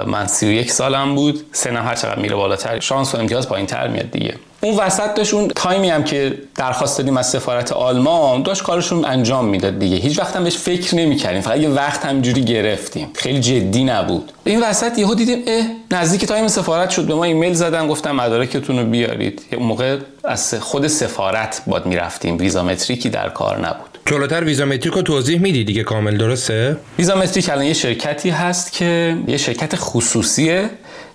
من 0.07 0.27
31 0.27 0.73
سالم 0.73 1.15
بود. 1.15 1.47
سنم 1.53 1.85
هر 1.87 1.95
چقدر 1.95 2.19
میره 2.19 2.37
بالاتر 2.37 2.81
شانس 2.81 3.15
و 3.15 3.19
امتیاز 3.19 3.49
پایین 3.49 3.67
تر 3.67 3.89
میاد 3.89 4.11
دیگه. 4.11 4.35
اون 4.65 4.77
وسط 4.77 5.15
داشت 5.15 5.35
اون 5.35 5.49
time 5.49 5.81
ی 5.81 5.89
هم 5.89 6.05
که 6.05 6.39
درخواست 6.55 6.99
دادیم 6.99 7.17
از 7.17 7.31
سفارت 7.31 7.73
آلمان 7.73 8.43
داشت 8.43 8.63
کارشون 8.63 9.05
انجام 9.05 9.45
می‌داد 9.45 9.79
دیگه. 9.79 9.97
هیچ 9.97 10.19
وقت 10.19 10.37
هم 10.37 10.45
بهش 10.45 10.57
فکر 10.57 10.95
نمی‌کردیم. 10.95 11.41
فقط 11.41 11.59
یه 11.59 11.69
وقت 11.69 12.07
همینجوری 12.07 12.45
گرفتیم. 12.45 13.09
خیلی 13.15 13.41
جدی 13.41 13.85
نبود. 13.85 14.33
این 14.45 14.63
وسط 14.63 14.99
یهو 14.99 15.15
دیدیم 15.15 15.39
اه 15.47 15.65
نزدیک 15.91 16.25
time 16.25 16.49
سفارت 16.49 16.91
شد. 16.91 17.07
به 17.07 17.15
ما 17.15 17.25
ایمیل 17.25 17.55
زدن 17.55 17.89
گفتم 17.89 18.17
مدارکتون 18.17 18.79
رو 18.79 18.85
بیارید. 18.85 19.43
اون 19.53 19.67
موقع 19.67 19.99
از 20.25 20.55
خود 20.55 20.87
سفارت 20.87 21.63
باید 21.67 21.87
می‌رفتیم. 21.87 22.39
ویزامتریکی 22.39 23.09
در 23.09 23.29
کار 23.29 23.69
نبود. 23.69 23.99
جلوتر 24.07 24.45
ویزامتریک 24.45 24.95
رو 24.95 25.03
توضیح 25.03 25.41
میدی 25.41 25.65
دیگه 25.65 25.83
کامل 25.83 26.17
درسته؟ 26.17 26.77
ویزامتریک 26.99 27.49
الان 27.49 27.65
یه 27.65 27.73
شرکتی 27.73 28.31
هست 28.31 28.73
که 28.73 29.17
یه 29.27 29.37
شرکت 29.37 29.77
خصوصیه. 29.77 30.71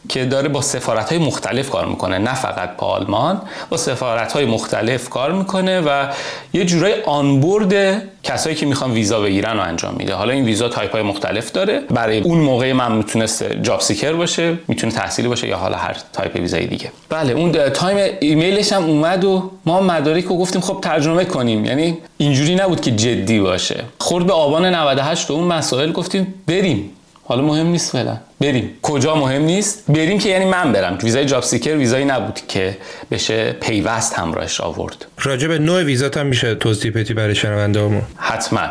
که 0.10 0.26
داره 0.26 0.50
با 0.50 0.62
سفارت 0.62 1.10
های 1.10 1.18
مختلف 1.18 1.70
کار 1.70 1.86
می‌کنه 1.86 2.18
نه 2.18 2.34
فقط 2.34 2.78
با 2.78 2.88
آلمان. 2.88 3.42
با 3.70 3.78
سفارت 3.78 4.32
های 4.32 4.46
مختلف 4.46 5.10
کار 5.10 5.32
می‌کنه 5.32 5.82
و 5.82 6.08
یه 6.54 6.66
جورای 6.66 6.94
onboard 7.06 8.04
کسایی 8.24 8.56
که 8.56 8.66
می‌خوان 8.66 8.92
ویزا 8.92 9.22
بگیرن 9.22 9.58
رو 9.58 9.64
انجام 9.64 9.96
میده. 9.98 10.14
حالا 10.14 10.34
این 10.34 10.46
ویزا 10.46 10.70
تایپ 10.70 10.92
های 10.92 11.02
مختلف 11.02 11.52
داره. 11.52 11.80
برای 11.80 12.20
اون 12.20 12.38
موقع 12.38 12.74
من 12.74 12.92
می‌تونست 12.92 13.44
job 13.44 13.82
seeker 13.82 14.14
باشه 14.14 14.58
می‌تونه 14.68 14.94
تحصیلی 14.94 15.28
باشه 15.28 15.48
یا 15.48 15.58
حالا 15.58 15.78
هر 15.78 15.98
تایپ 16.14 16.36
ویزای 16.36 16.68
دیگه. 16.68 16.92
بله 17.10 17.34
اون 17.34 17.70
time 17.70 18.16
ایمیلش 18.20 18.74
هم 18.74 18.84
اومد 18.84 19.24
و 19.24 19.52
ما 19.66 19.82
مدارک 19.82 20.26
رو 20.26 20.38
گفتیم 20.38 20.62
خب 20.62 20.80
ترجمه 20.82 21.26
کنیم. 21.26 21.66
یعنی 21.66 21.98
اینجوری 22.18 22.56
نبود 22.56 22.82
که 22.82 22.92
جدی 22.92 23.40
باشه. 23.40 23.84
خورد 24.00 24.26
به 24.26 24.34
آبان 24.34 24.66
98 24.66 25.32
و 25.32 25.34
اون 25.34 25.48
مسائل 25.48 25.92
گفتیم 25.92 26.34
بریم. 26.48 26.92
حالا 27.30 27.42
مهم 27.42 27.68
نیست 27.68 27.92
فعلا. 27.92 28.18
بریم. 28.40 28.70
کجا 28.82 29.16
مهم 29.16 29.42
نیست؟ 29.42 29.84
بریم 29.90 30.20
که 30.20 30.30
یعنی 30.30 30.46
من 30.46 30.72
برم. 30.72 30.98
ویزای 31.04 31.26
job 31.26 31.44
seeker 31.44 31.76
ویزایی 31.76 32.06
نبود 32.06 32.40
که 32.48 32.78
بشه 33.12 33.52
پیوست 33.52 34.14
همراهش 34.14 34.62
آورد. 34.62 35.06
راجع 35.20 35.48
به 35.48 35.60
نوع 35.60 35.84
ویزات 35.84 36.18
هم 36.18 36.26
میشه 36.26 36.56
توضیح 36.56 36.92
بدی 36.96 37.14
برای 37.14 37.36
شنوندهامون 37.36 38.02
حتما. 38.18 38.62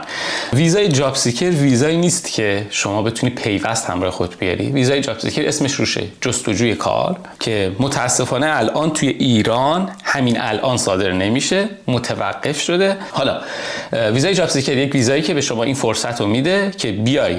ویزای 0.53 0.89
job 0.89 1.15
seeker 1.15 1.51
ویزایی 1.51 1.97
نیست 1.97 2.33
که 2.33 2.67
شما 2.71 3.03
بتونی 3.03 3.33
پیوست 3.33 3.91
همراه 3.91 4.11
خود 4.11 4.39
بیاری. 4.39 4.73
ویزای 4.73 5.01
job 5.01 5.19
seeker 5.19 5.49
اسمش 5.49 5.75
روشه. 5.75 6.03
جستجوی 6.21 6.75
کار 6.75 7.17
که 7.41 7.73
متاسفانه 7.81 8.47
الان 8.51 8.91
توی 8.91 9.09
ایران 9.09 9.91
همین 10.05 10.41
الان 10.41 10.77
صادر 10.77 11.13
نمیشه. 11.13 11.69
متوقف 11.87 12.61
شده. 12.61 12.97
حالا 13.11 13.41
ویزای 13.93 14.35
job 14.35 14.49
seeker 14.49 14.77
یک 14.77 14.95
ویزایی 14.95 15.23
که 15.23 15.35
به 15.35 15.41
شما 15.41 15.63
این 15.63 15.75
فرصت 15.75 16.21
رو 16.21 16.27
میده 16.27 16.71
که 16.79 16.93
بیای 16.93 17.37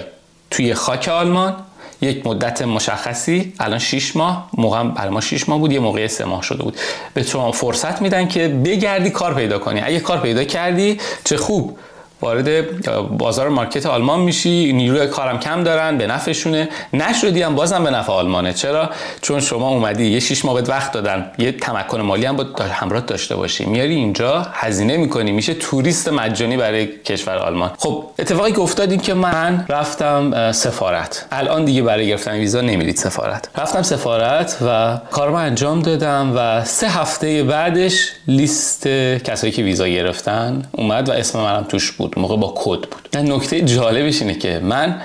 توی 0.51 0.73
خاک 0.73 1.07
آلمان 1.07 1.55
یک 2.01 2.27
مدت 2.27 2.61
مشخصی 2.61 3.53
الان 3.59 3.79
6 3.79 4.15
ماه 4.15 4.49
موقع 4.57 4.83
برای 4.83 5.09
ما 5.09 5.21
6 5.21 5.49
ماه 5.49 5.59
بود 5.59 5.71
یه 5.71 5.79
موقع 5.79 6.07
3 6.07 6.25
ماه 6.25 6.41
شده 6.43 6.63
بود. 6.63 6.77
به 7.13 7.23
شما 7.23 7.51
فرصت 7.51 8.01
میدن 8.01 8.27
که 8.27 8.47
بگردی 8.47 9.09
کار 9.09 9.33
پیدا 9.33 9.59
کنی. 9.59 9.81
اگه 9.81 9.99
کار 9.99 10.19
پیدا 10.19 10.43
کردی 10.43 10.99
چه 11.23 11.37
خوب. 11.37 11.77
وارد 12.21 13.17
بازار 13.17 13.49
market 13.49 13.85
آلمان 13.85 14.19
میشی 14.19 14.73
نیروی 14.73 15.07
کارم 15.07 15.39
کم 15.39 15.63
دارن 15.63 15.97
به 15.97 16.07
نفعشونه. 16.07 16.69
نشدی 16.93 17.41
هم 17.41 17.55
بازم 17.55 17.83
به 17.83 17.91
نفع 17.91 18.13
آلمانه. 18.13 18.53
چرا؟ 18.53 18.89
چون 19.21 19.39
شما 19.39 19.69
اومدی 19.69 20.05
یه 20.05 20.19
شیش 20.19 20.45
ماه 20.45 20.61
وقت 20.61 20.91
دادن. 20.91 21.31
یه 21.37 21.51
تمکن 21.51 22.01
مالی 22.01 22.25
هم 22.25 22.35
با 22.35 22.45
همراه 22.71 23.01
داشته 23.01 23.35
باشی. 23.35 23.65
میاری 23.65 23.95
اینجا 23.95 24.47
هزینه 24.53 24.97
می‌کنی. 24.97 25.31
میشه 25.31 25.53
توریست 25.53 26.09
مجانی 26.09 26.57
برای 26.57 26.87
کشور 26.87 27.37
آلمان. 27.37 27.71
خب 27.77 28.03
اتفاقی 28.19 28.51
که 28.51 28.59
افتاد 28.59 28.91
این 28.91 28.99
که 28.99 29.13
من 29.13 29.65
رفتم 29.69 30.51
سفارت. 30.51 31.25
الان 31.31 31.65
دیگه 31.65 31.81
برای 31.81 32.07
گرفتن 32.07 32.31
ویزا 32.31 32.61
نمیرید 32.61 32.97
سفارت. 32.97 33.49
رفتم 33.57 33.81
سفارت 33.81 34.57
و 34.67 34.97
کارم 35.11 35.35
انجام 35.35 35.81
دادم 35.81 36.33
و 36.35 36.65
سه 36.65 36.89
هفته 36.89 37.43
بعدش 37.43 38.11
لیست 38.27 38.87
کسایی 39.23 39.53
که 39.53 39.63
ویزا 39.63 39.87
گرفتن 39.87 40.63
اومد 40.71 41.09
و 41.09 41.11
اسم 41.11 41.39
منم 41.39 41.63
توش 41.63 41.91
بود. 41.91 42.06
بود 42.07 42.19
موقع 42.19 42.37
با 42.37 42.53
کد 42.55 42.79
بود. 42.79 43.17
نکته 43.17 43.61
جالبش 43.61 44.21
اینه 44.21 44.35
که 44.35 44.59
من 44.63 45.01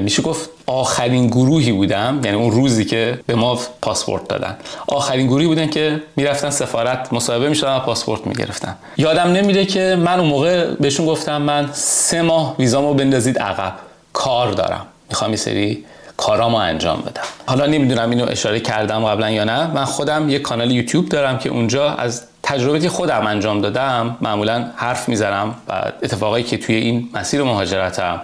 میشه 0.00 0.22
گفت 0.22 0.50
آخرین 0.66 1.26
گروهی 1.26 1.72
بودم 1.72 2.20
یعنی 2.24 2.36
اون 2.36 2.50
روزی 2.50 2.84
که 2.84 3.20
به 3.26 3.34
ما 3.34 3.58
پاسپورت 3.82 4.28
دادن. 4.28 4.56
آخرین 4.86 5.26
گروهی 5.26 5.46
بودن 5.46 5.66
که 5.66 6.02
می‌رفتن 6.16 6.50
سفارت 6.50 7.12
مصاحبه 7.12 7.48
می‌شدن 7.48 7.76
و 7.76 7.80
پاسپورت 7.80 8.26
می‌گرفتن 8.26 8.76
یادم 8.96 9.32
نمیده 9.32 9.66
که 9.66 9.96
من 9.98 10.20
اون 10.20 10.28
موقع 10.28 10.74
بهشون 10.74 11.06
گفتم 11.06 11.42
من 11.42 11.70
سه 11.72 12.22
ماه 12.22 12.56
ویزامو 12.58 12.94
بندازید 12.94 13.38
عقب. 13.38 13.72
کار 14.12 14.52
دارم. 14.52 14.86
می‌خوام 15.08 15.30
یه 15.30 15.36
سری 15.36 15.84
کارامو 16.16 16.56
انجام 16.56 17.00
بدم. 17.00 17.22
حالا 17.46 17.66
نمی‌دونم 17.66 18.10
اینو 18.10 18.26
اشاره 18.30 18.60
کردم 18.60 19.04
قبلا 19.04 19.30
یا 19.30 19.44
نه. 19.44 19.66
من 19.66 19.84
خودم 19.84 20.28
یه 20.28 20.38
کانال 20.38 20.70
یوتیوب 20.70 21.08
دارم 21.08 21.38
که 21.38 21.48
اونجا 21.48 21.90
از 21.90 22.22
تجربه 22.52 22.80
که 22.80 22.88
خودم 22.88 23.26
انجام 23.26 23.60
دادم 23.60 24.16
معمولا 24.20 24.70
حرف 24.76 25.08
می‌زنم 25.08 25.54
و 25.68 25.72
اتفاقایی 26.02 26.44
که 26.44 26.56
توی 26.56 26.74
این 26.74 27.08
مسیر 27.14 27.42
مهاجرتم 27.42 28.20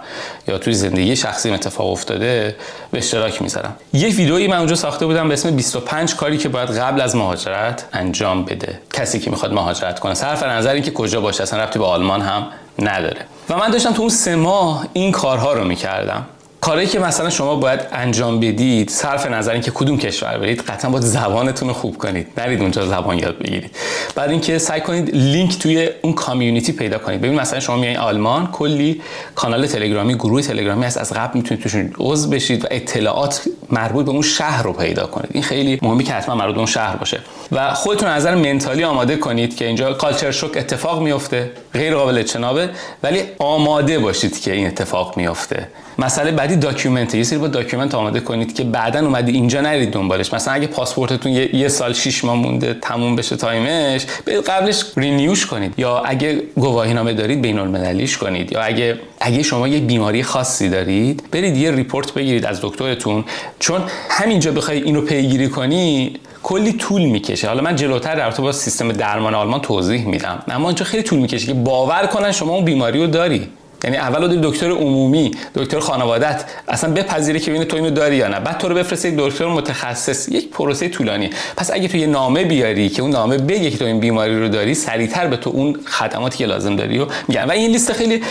یا 0.47 0.57
توی 0.57 0.73
زندگی 0.73 1.15
شخصی 1.15 1.51
اتفاق 1.51 1.91
افتاده 1.91 2.55
به 2.91 2.97
اشتراک 2.97 3.41
می‌ذارم. 3.41 3.75
یه 3.93 4.09
ویدئویی 4.09 4.47
من 4.47 4.57
اونجا 4.57 4.75
ساخته 4.75 5.05
بودم 5.05 5.27
به 5.27 5.33
اسم 5.33 5.55
25 5.55 6.15
کاری 6.15 6.37
که 6.37 6.49
باید 6.49 6.69
قبل 6.69 7.01
از 7.01 7.15
مهاجرت 7.15 7.85
انجام 7.93 8.45
بده. 8.45 8.79
کسی 8.93 9.19
که 9.19 9.31
می‌خواد 9.31 9.53
مهاجرت 9.53 9.99
کنه. 9.99 10.13
صرف 10.13 10.43
نظر 10.43 10.73
اینکه 10.73 10.91
کجا 10.91 11.21
باشه 11.21 11.43
اصلا 11.43 11.63
ربطی 11.63 11.79
به 11.79 11.85
آلمان 11.85 12.21
هم 12.21 12.47
نداره. 12.79 13.25
و 13.49 13.57
من 13.57 13.71
داشتم 13.71 13.93
تو 13.93 14.01
اون 14.01 14.09
سه 14.09 14.35
ماه 14.35 14.85
این 14.93 15.11
کارها 15.11 15.53
رو 15.53 15.63
می‌کردم. 15.63 16.25
کاری 16.61 16.87
که 16.87 16.99
مثلا 16.99 17.29
شما 17.29 17.55
باید 17.55 17.79
انجام 17.91 18.39
بدید 18.39 18.89
صرف 18.89 19.25
نظر 19.25 19.51
اینکه 19.51 19.71
کدوم 19.71 19.97
کشور 19.97 20.37
برید 20.37 20.61
قطعا 20.61 20.91
باید 20.91 21.03
زبانتون 21.03 21.67
رو 21.67 21.73
خوب 21.73 21.97
کنید. 21.97 22.27
نرید 22.37 22.61
اونجا 22.61 22.85
زبان 22.85 23.19
یاد 23.19 23.37
بگیرید. 23.37 23.75
بعد 24.15 24.29
اینکه 24.29 24.57
سعی 24.57 24.81
کنید 24.81 25.15
لینک 25.15 25.59
توی 25.59 25.89
اون 26.01 26.13
کامیونیتی 26.13 26.71
پیدا 26.71 26.97
کنید. 26.97 27.21
ببین 27.21 27.39
مثلا 27.39 27.59
شما 27.59 27.75
میایین 27.75 27.97
آلمان 27.97 28.47
کلی 28.47 29.01
کانال 29.35 29.67
تلگرامی 29.67 30.15
گروه 30.15 30.41
تلگرامی 30.41 30.85
هست. 30.85 30.97
از 30.97 31.13
قبل 31.13 31.31
می‌تونید 31.33 31.63
توشون 31.63 31.93
عضو 31.99 32.29
بشید 32.29 32.65
و 32.65 32.67
اطلاعات 32.71 33.41
مربوط 33.69 34.05
به 34.05 34.11
اون 34.11 34.21
شهر 34.21 34.63
رو 34.63 34.73
پیدا 34.73 35.05
کنید. 35.05 35.29
این 35.33 35.43
خیلی 35.43 35.79
مهمه 35.81 36.03
که 36.03 36.13
حتما 36.13 36.35
مربوط 36.35 36.53
به 36.53 36.59
اون 36.59 36.67
شهر 36.67 36.95
باشه. 36.95 37.19
و 37.51 37.73
خودتون 37.73 38.09
نظر 38.09 38.35
mentally 38.35 38.83
آماده 38.83 39.15
کنید 39.15 39.55
که 39.55 39.65
اینجا 39.65 39.93
culture 39.93 40.31
shock 40.31 40.57
اتفاق 40.57 41.01
میفته 41.01 41.51
غیر 41.73 41.95
قابل 41.95 42.17
اجتنابه 42.17 42.69
ولی 43.03 43.21
آماده 43.39 43.99
باشید 43.99 44.41
که 44.41 44.53
این 44.53 44.67
اتفاق 44.67 45.17
میفته. 45.17 45.67
مسئله 45.99 46.31
بعدی 46.31 46.55
document 46.55 47.15
یه 47.15 47.23
سری 47.23 47.39
با 47.39 47.47
document 47.47 47.95
آماده 47.95 48.19
کنید 48.19 48.55
که 48.55 48.63
بعدا 48.63 48.99
اومدی 48.99 49.31
اینجا 49.31 49.61
نرید 49.61 49.91
دنبالش. 49.91 50.33
مثلا 50.33 50.53
اگه 50.53 50.67
پاسپورتتون 50.67 51.31
یه, 51.31 51.67
سال 51.67 51.93
6 51.93 52.23
ماه 52.23 52.35
مونده 52.35 52.73
تموم 52.73 53.15
بشه 53.15 53.35
time 53.35 53.82
ش 53.82 54.05
قبلش 54.47 54.83
رینیوش 54.97 55.45
کنید. 55.45 55.73
یا 55.77 55.99
اگه 55.99 56.41
گواهی 56.55 56.93
نامه 56.93 57.13
دارید 57.13 57.41
بین 57.41 57.59
المللیش 57.59 58.17
کنید. 58.17 58.51
یا 58.51 58.61
اگه 58.61 58.99
اگه 59.21 59.43
شما 59.43 59.67
یه 59.67 59.79
بیماری 59.79 60.23
خاصی 60.23 60.69
دارید 60.69 61.23
برید 61.31 61.57
یه 61.57 61.71
ریپورت 61.71 62.13
بگیرید 62.13 62.45
از 62.45 62.59
دکترتون. 62.61 63.25
چون 63.59 63.81
همینجا 64.09 64.51
بخوای 64.51 64.81
اینو 64.81 65.01
پیگیری 65.01 65.49
کنی 65.49 66.13
کلی 66.43 66.73
طول 66.73 67.01
می‌کشه. 67.01 67.47
حالا 67.47 67.61
من 67.61 67.75
جلوتر 67.75 68.15
در 68.15 68.29
با 68.29 68.51
سیستم 68.51 68.91
درمان 68.91 69.35
آلمان 69.35 69.61
توضیح 69.61 70.05
میدم. 70.05 70.43
اما 70.47 70.69
اینجا 70.69 70.85
خیلی 70.85 71.03
طول 71.03 71.19
می‌کشه 71.19 71.47
که 71.47 71.53
باور 71.53 72.05
کنن 72.05 72.31
شما 72.31 72.53
اون 72.53 72.65
بیماری 72.65 72.99
رو 72.99 73.07
داری. 73.07 73.47
یعنی 73.83 73.97
اول 73.97 74.41
دکتر 74.41 74.71
عمومی 74.71 75.31
دکتر 75.55 75.79
خانوادت 75.79 76.43
اصلا 76.67 76.93
بپذیره 76.93 77.39
که 77.39 77.51
ببینه 77.51 77.65
تو 77.65 77.75
اینو 77.75 77.89
داری 77.89 78.15
یا 78.15 78.27
نه. 78.27 78.39
بعد 78.39 78.57
تو 78.57 78.69
رو 78.69 78.75
بفرسته 78.75 79.09
یک 79.09 79.15
دکتر 79.17 79.47
متخصص 79.47 80.29
یک 80.29 80.49
پروسه 80.49 80.89
طولانی. 80.89 81.29
پس 81.57 81.71
اگه 81.71 81.87
تو 81.87 81.97
یه 81.97 82.07
نامه 82.07 82.43
بیاری 82.43 82.89
که 82.89 83.01
اون 83.01 83.11
نامه 83.11 83.37
بگه 83.37 83.71
که 83.71 83.77
تو 83.77 83.85
این 83.85 83.99
بیماری 83.99 84.39
رو 84.39 84.47
داری 84.47 84.73
سریعتر 84.73 85.27
به 85.27 85.37
تو 85.37 85.49
اون 85.49 85.79
خدماتی 85.85 86.37
که 86.37 86.45
لازم 86.45 86.75
داری 86.75 86.97
رو 86.97 87.07
میگن. 87.27 87.43
و 87.43 87.51
این 87.51 87.71
لیست 87.71 87.93
خیلی 87.93 88.23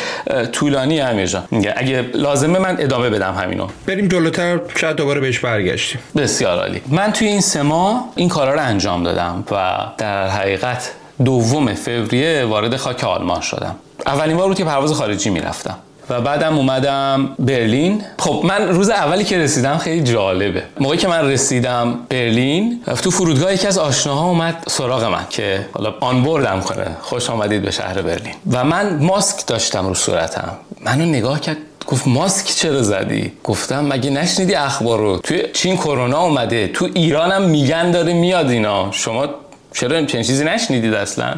طولانی 0.52 0.98
همیشه 1.00 1.42
میگه 1.50 1.74
اگه 1.76 2.02
لازمه 2.14 2.58
من 2.58 2.76
ادامه 2.78 3.10
بدم 3.10 3.34
همینو. 3.34 3.66
بریم 3.86 4.08
جلوتر 4.08 4.60
شاید 4.76 4.96
دوباره 4.96 5.20
بهش 5.20 5.38
برگشتیم. 5.38 6.00
بسیار 6.16 6.58
عالی. 6.58 6.80
من 6.88 7.12
توی 7.12 7.28
این 7.28 7.40
سه 7.40 7.62
ماه 7.62 8.12
این 8.16 8.28
کارا 8.28 8.54
رو 8.54 8.60
انجام 8.60 9.02
دادم 9.02 9.44
و 9.50 9.78
در 9.98 10.28
حقیقت 10.28 10.90
دوم 11.24 11.74
فوریه 11.74 12.44
وارد 12.44 12.76
خاک 12.76 13.04
آلمان 13.04 13.40
شدم. 13.40 13.76
اولین 14.06 14.36
بار 14.36 14.46
بود 14.46 14.56
که 14.56 14.64
پرواز 14.64 14.92
خارجی 14.92 15.30
می‌رفتم. 15.30 15.76
و 16.10 16.20
بعدم 16.20 16.56
اومدم 16.56 17.30
برلین. 17.38 18.02
خب 18.18 18.40
من 18.44 18.68
روز 18.68 18.90
اولی 18.90 19.24
که 19.24 19.38
رسیدم 19.38 19.78
خیلی 19.78 20.02
جالبه. 20.02 20.62
موقعی 20.80 20.98
که 20.98 21.08
من 21.08 21.30
رسیدم 21.30 21.98
برلین 22.08 22.82
تو 23.02 23.10
فرودگاه 23.10 23.54
یکی 23.54 23.66
از 23.66 23.78
آشناها 23.78 24.28
اومد 24.28 24.64
سراغ 24.68 25.04
من 25.04 25.26
که 25.30 25.66
حالا 25.72 25.94
آن 26.00 26.22
بردم 26.22 26.60
کنه. 26.60 26.96
خوش 27.02 27.30
آمدید 27.30 27.62
به 27.62 27.70
شهر 27.70 28.02
برلین. 28.02 28.34
و 28.52 28.64
من 28.64 28.98
ماسک 29.02 29.46
داشتم 29.46 29.86
رو 29.86 29.94
صورتم. 29.94 30.52
منو 30.84 31.04
نگاه 31.04 31.40
کرد. 31.40 31.56
گفت 31.86 32.06
ماسک 32.06 32.46
چرا 32.46 32.82
زدی؟ 32.82 33.32
گفتم 33.44 33.84
مگه 33.84 34.10
نشنیدی 34.10 34.54
اخبار 34.54 34.98
رو؟ 34.98 35.18
توی 35.18 35.42
چین 35.54 35.76
کرونا 35.76 36.20
اومده. 36.20 36.68
تو 36.68 36.88
ایرانم 36.94 37.42
میگن 37.42 37.90
داره 37.90 38.12
میاد 38.12 38.50
اینا. 38.50 38.88
شما 38.92 39.28
چرا 39.72 40.06
چنین 40.06 40.24
چیزی 40.24 40.44
نشنیدید 40.44 40.94
اصلا؟ 40.94 41.34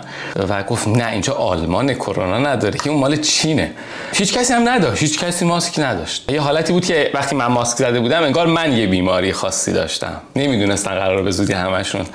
و 0.49 0.63
گفت 0.63 0.89
نه 0.89 1.09
اینجا 1.09 1.35
آلمان 1.35 1.95
کرونا 1.95 2.39
نداره 2.39 2.79
که 2.79 2.91
اون 2.91 3.01
مال 3.01 3.17
چینه. 3.17 3.73
هیچ 4.13 4.35
کسی 4.35 4.53
هم 4.53 4.69
نداشت 4.69 5.03
هیچ 5.03 5.19
کسی 5.19 5.45
ماسک 5.45 5.79
نداشت. 5.79 6.33
یه 6.33 6.41
حالتی 6.41 6.73
بود 6.73 6.85
که 6.85 7.11
وقتی 7.15 7.37
من 7.37 7.47
ماسک 7.47 7.79
زده 7.79 8.01
بودم 8.01 8.23
انگار 8.23 8.47
من 8.47 8.73
یه 8.73 8.87
بیماری 8.87 9.33
خاصی 9.33 9.73
داشتم. 9.73 10.21
نمی‌دونستن 10.37 10.91
قرار 10.91 11.23
به 11.23 11.31
زودی 11.31 11.53
همشون 11.53 12.07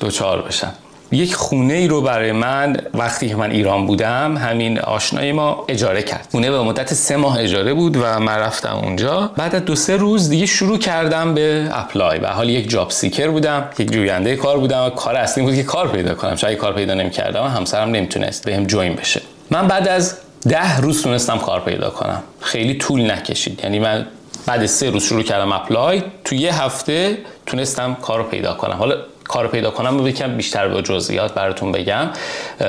دچار 0.00 0.42
بشن. 0.42 0.72
یک 1.12 1.34
خونه 1.34 1.74
ای 1.74 1.88
رو 1.88 2.00
برای 2.00 2.32
من 2.32 2.76
وقتی 2.94 3.28
که 3.28 3.36
من 3.36 3.50
ایران 3.50 3.86
بودم 3.86 4.36
همین 4.36 4.80
آشنای 4.80 5.32
ما 5.32 5.64
اجاره 5.68 6.02
کرد. 6.02 6.28
خونه 6.30 6.50
به 6.50 6.62
مدت 6.62 6.94
سه 6.94 7.16
ماه 7.16 7.38
اجاره 7.40 7.74
بود 7.74 7.96
و 7.96 8.20
من 8.20 8.36
رفتم 8.36 8.80
اونجا. 8.82 9.30
بعد 9.36 9.54
از 9.54 9.64
دو 9.64 9.74
سه 9.74 9.96
روز 9.96 10.28
دیگه 10.28 10.46
شروع 10.46 10.78
کردم 10.78 11.34
به 11.34 11.68
apply. 11.72 12.18
و 12.18 12.26
حال 12.26 12.48
یک 12.48 12.70
job 12.70 12.90
seeker 12.90 13.28
بودم 13.28 13.68
یک 13.78 13.92
جوینده 13.92 14.36
کار 14.36 14.58
بودم 14.58 14.86
و 14.86 14.90
کار 14.90 15.16
اصلی 15.16 15.44
بود 15.44 15.54
که 15.54 15.62
کار 15.62 15.88
پیدا 15.88 16.14
کنم. 16.14 16.36
شاید 16.36 16.58
کار 16.58 16.72
پیدا 16.72 16.94
نمی‌کردم 16.94 17.46
همسرم 17.46 17.90
نمی‌تونست 17.90 18.44
بهم 18.44 18.66
join 18.66 18.94
بشه. 18.94 19.20
من 19.50 19.68
بعد 19.68 19.88
از 19.88 20.18
ده 20.48 20.80
روز 20.80 21.02
تونستم 21.02 21.38
کار 21.38 21.60
پیدا 21.60 21.90
کنم. 21.90 22.22
خیلی 22.40 22.74
طول 22.74 23.10
نکشید. 23.10 23.60
یعنی 23.64 23.78
من 23.78 24.06
بعد 24.46 24.66
سه 24.66 24.90
روز 24.90 25.04
شروع 25.04 25.22
کردم 25.22 25.52
apply. 25.52 26.02
تو 26.24 26.34
یه 26.34 26.62
هفته 26.62 27.18
تونستم 27.46 27.96
کار 28.02 28.18
رو 28.18 28.24
پیدا 28.24 28.54
کنم. 28.54 28.76
حالا 28.76 28.96
کار 29.28 29.48
پیدا 29.48 29.70
کنم 29.70 29.98
رو 29.98 30.04
یکم 30.04 30.36
بیشتر 30.36 30.68
به 30.68 30.82
جزئیات 30.82 31.34
براتون 31.34 31.72
بگم. 31.72 32.10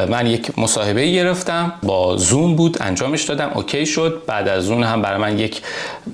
من 0.09 0.27
یک 0.27 0.59
مصاحبه 0.59 1.11
گرفتم 1.11 1.73
با 1.83 2.17
زوم 2.17 2.55
بود 2.55 2.77
انجامش 2.81 3.23
دادم 3.23 3.51
OK 3.55 3.85
شد. 3.85 4.21
بعد 4.27 4.47
از 4.47 4.69
اون 4.69 4.83
هم 4.83 5.01
برای 5.01 5.21
من 5.21 5.39
یک 5.39 5.61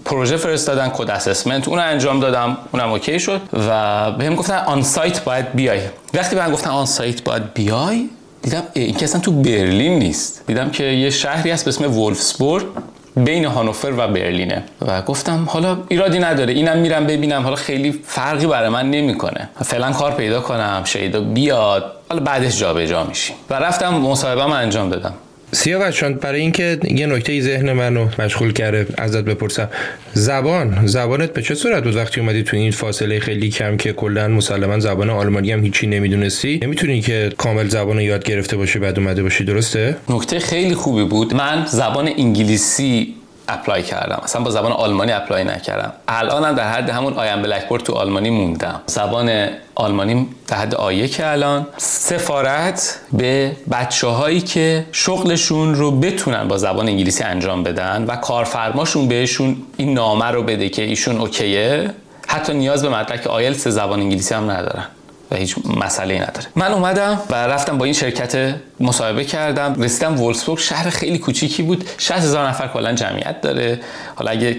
پروژه 0.06 0.38
فرستادن 0.38 0.90
code 0.90 1.10
assessment 1.10 1.68
اون 1.68 1.80
انجام 1.80 2.20
دادم 2.20 2.58
اونم 2.72 2.92
OK 2.92 3.20
شد. 3.20 3.42
و 3.54 4.12
بهم 4.12 4.36
گفتن 4.36 4.58
onsite 4.58 5.24
باید 5.24 5.54
بیای. 5.54 5.82
وقتی 6.14 6.36
من 6.36 6.52
گفتن 6.52 6.70
آن 6.70 6.86
سایت 6.86 7.24
باید 7.24 7.54
بیای 7.54 8.10
دیدم 8.42 8.64
این 8.74 8.96
که 8.96 9.04
اصلا 9.04 9.22
تو 9.22 9.32
برلین 9.32 10.00
نیست. 10.00 10.44
دیدم 10.48 10.70
که 10.70 10.84
یه 10.84 11.10
شهری 11.10 11.52
هست 11.52 11.66
به 11.66 11.70
اسم 11.70 11.98
ولفسبورگ. 12.00 12.66
بین 13.16 13.46
هانوفر 13.46 13.94
و 13.98 14.08
برلینه. 14.08 14.64
و 14.88 15.02
گفتم 15.02 15.46
حالا 15.50 15.78
ایرادی 15.88 16.20
نداره. 16.20 16.54
اینم 16.54 16.78
میرم 16.78 17.08
ببینم. 17.08 17.44
حالا 17.44 17.56
خیلی 17.56 17.92
فرقی 18.06 18.48
برای 18.48 18.70
من 18.70 18.92
نمی‌کنه. 18.92 19.50
فعلا 19.64 19.92
کار 19.92 20.12
پیدا 20.12 20.42
کنم. 20.42 20.82
شیدا 20.86 21.22
بیاد. 21.22 21.92
حالا 22.10 22.22
بعدش 22.24 22.60
جابجا 22.60 23.04
میشیم. 23.04 23.36
و 23.50 23.54
رفتم 23.54 23.90
مصاحبه‌ام 23.90 24.52
انجام 24.52 24.90
دادم. 24.90 25.14
سیاوش 25.52 26.04
برای 26.04 26.42
اینکه 26.42 26.78
یه 26.84 27.06
نکته 27.06 27.42
ذهن 27.42 27.72
منو 27.72 28.08
مشغول 28.20 28.54
کرده 28.54 28.88
ازت 28.98 29.24
بپرسم. 29.24 29.70
زبان 30.14 30.88
زبانت 30.88 31.34
به 31.34 31.42
چه 31.42 31.56
صورت 31.56 31.84
بود 31.84 31.96
وقتی 31.96 32.22
اومدی 32.22 32.44
تو 32.44 32.58
این 32.58 32.72
فاصله 32.72 33.20
خیلی 33.20 33.50
کم 33.50 33.78
که 33.78 33.94
کلا 33.94 34.28
مسلما 34.28 34.80
زبان 34.80 35.10
آلمانی 35.10 35.52
هم 35.52 35.64
هیچی 35.64 35.88
نمی‌دونستی؟ 35.88 36.60
نمی‌تونی 36.64 37.02
که 37.02 37.30
کامل 37.38 37.68
زبان 37.68 37.96
رو 37.96 38.02
یاد 38.02 38.24
گرفته 38.24 38.58
باشی 38.58 38.80
بعد 38.80 39.00
اومده 39.00 39.24
باشی 39.24 39.44
درسته؟ 39.44 39.96
نکته 40.10 40.40
خیلی 40.40 40.76
خوبی 40.76 41.04
بود. 41.04 41.34
من 41.34 41.66
زبان 41.66 42.08
انگلیسی 42.08 43.14
apply 43.54 43.84
کردم. 43.84 44.22
اصلا 44.24 44.42
با 44.42 44.52
زبان 44.52 44.72
آلمانی 44.72 45.12
apply 45.12 45.44
نکردم. 45.44 45.94
الانم 46.08 46.56
در 46.56 46.72
حد 46.72 46.90
همون 46.90 47.14
I 47.14 47.23
am 47.23 47.42
blackboard 47.42 47.84
تو 47.84 47.94
آلمانی 47.94 48.30
موندم. 48.30 48.82
زبان 48.86 49.48
آلمانی 49.76 50.28
در 50.48 50.58
حد 50.58 50.76
آیه 50.76 51.08
که 51.08 51.32
الان 51.32 51.68
سفارت 51.78 53.00
به 53.14 53.52
بچه 53.72 54.08
هایی 54.08 54.42
که 54.42 54.86
شغلشون 54.92 55.76
رو 55.76 55.92
بتونن 55.92 56.48
با 56.48 56.58
زبان 56.58 56.88
انگلیسی 56.88 57.24
انجام 57.24 57.64
بدن 57.64 58.06
و 58.06 58.16
کارفرماشون 58.16 59.08
بهشون 59.08 59.58
این 59.78 59.94
نامه 59.94 60.26
رو 60.26 60.44
بده 60.44 60.70
که 60.70 60.82
ایشون 60.82 61.18
OK 61.18 61.66
ه 61.66 61.90
حتی 62.28 62.54
نیاز 62.54 62.82
به 62.82 62.90
مدرک 62.90 63.28
آیلتس 63.28 63.68
زبان 63.68 64.00
انگلیسی 64.00 64.34
هم 64.34 64.52
ندارن. 64.52 64.86
و 65.32 65.36
هیچ 65.36 65.56
مسئله 65.78 66.16
نداره. 66.16 66.48
من 66.56 66.72
اومدم 66.72 67.22
و 67.30 67.36
رفتم 67.36 67.78
با 67.78 67.86
این 67.86 67.94
شرکت 67.94 68.56
مصاحبه 68.80 69.26
کردم. 69.26 69.82
رسیدم 69.84 70.22
ولسبورگ 70.22 70.60
شهر 70.60 70.90
خیلی 70.90 71.18
کوچیکی 71.18 71.64
بود. 71.64 71.90
60 71.98 72.12
هزار 72.18 72.48
نفر 72.48 72.68
کلا 72.68 72.94
جمعیت 72.94 73.42
داره. 73.42 73.80
حالا 74.16 74.32
اگه 74.32 74.58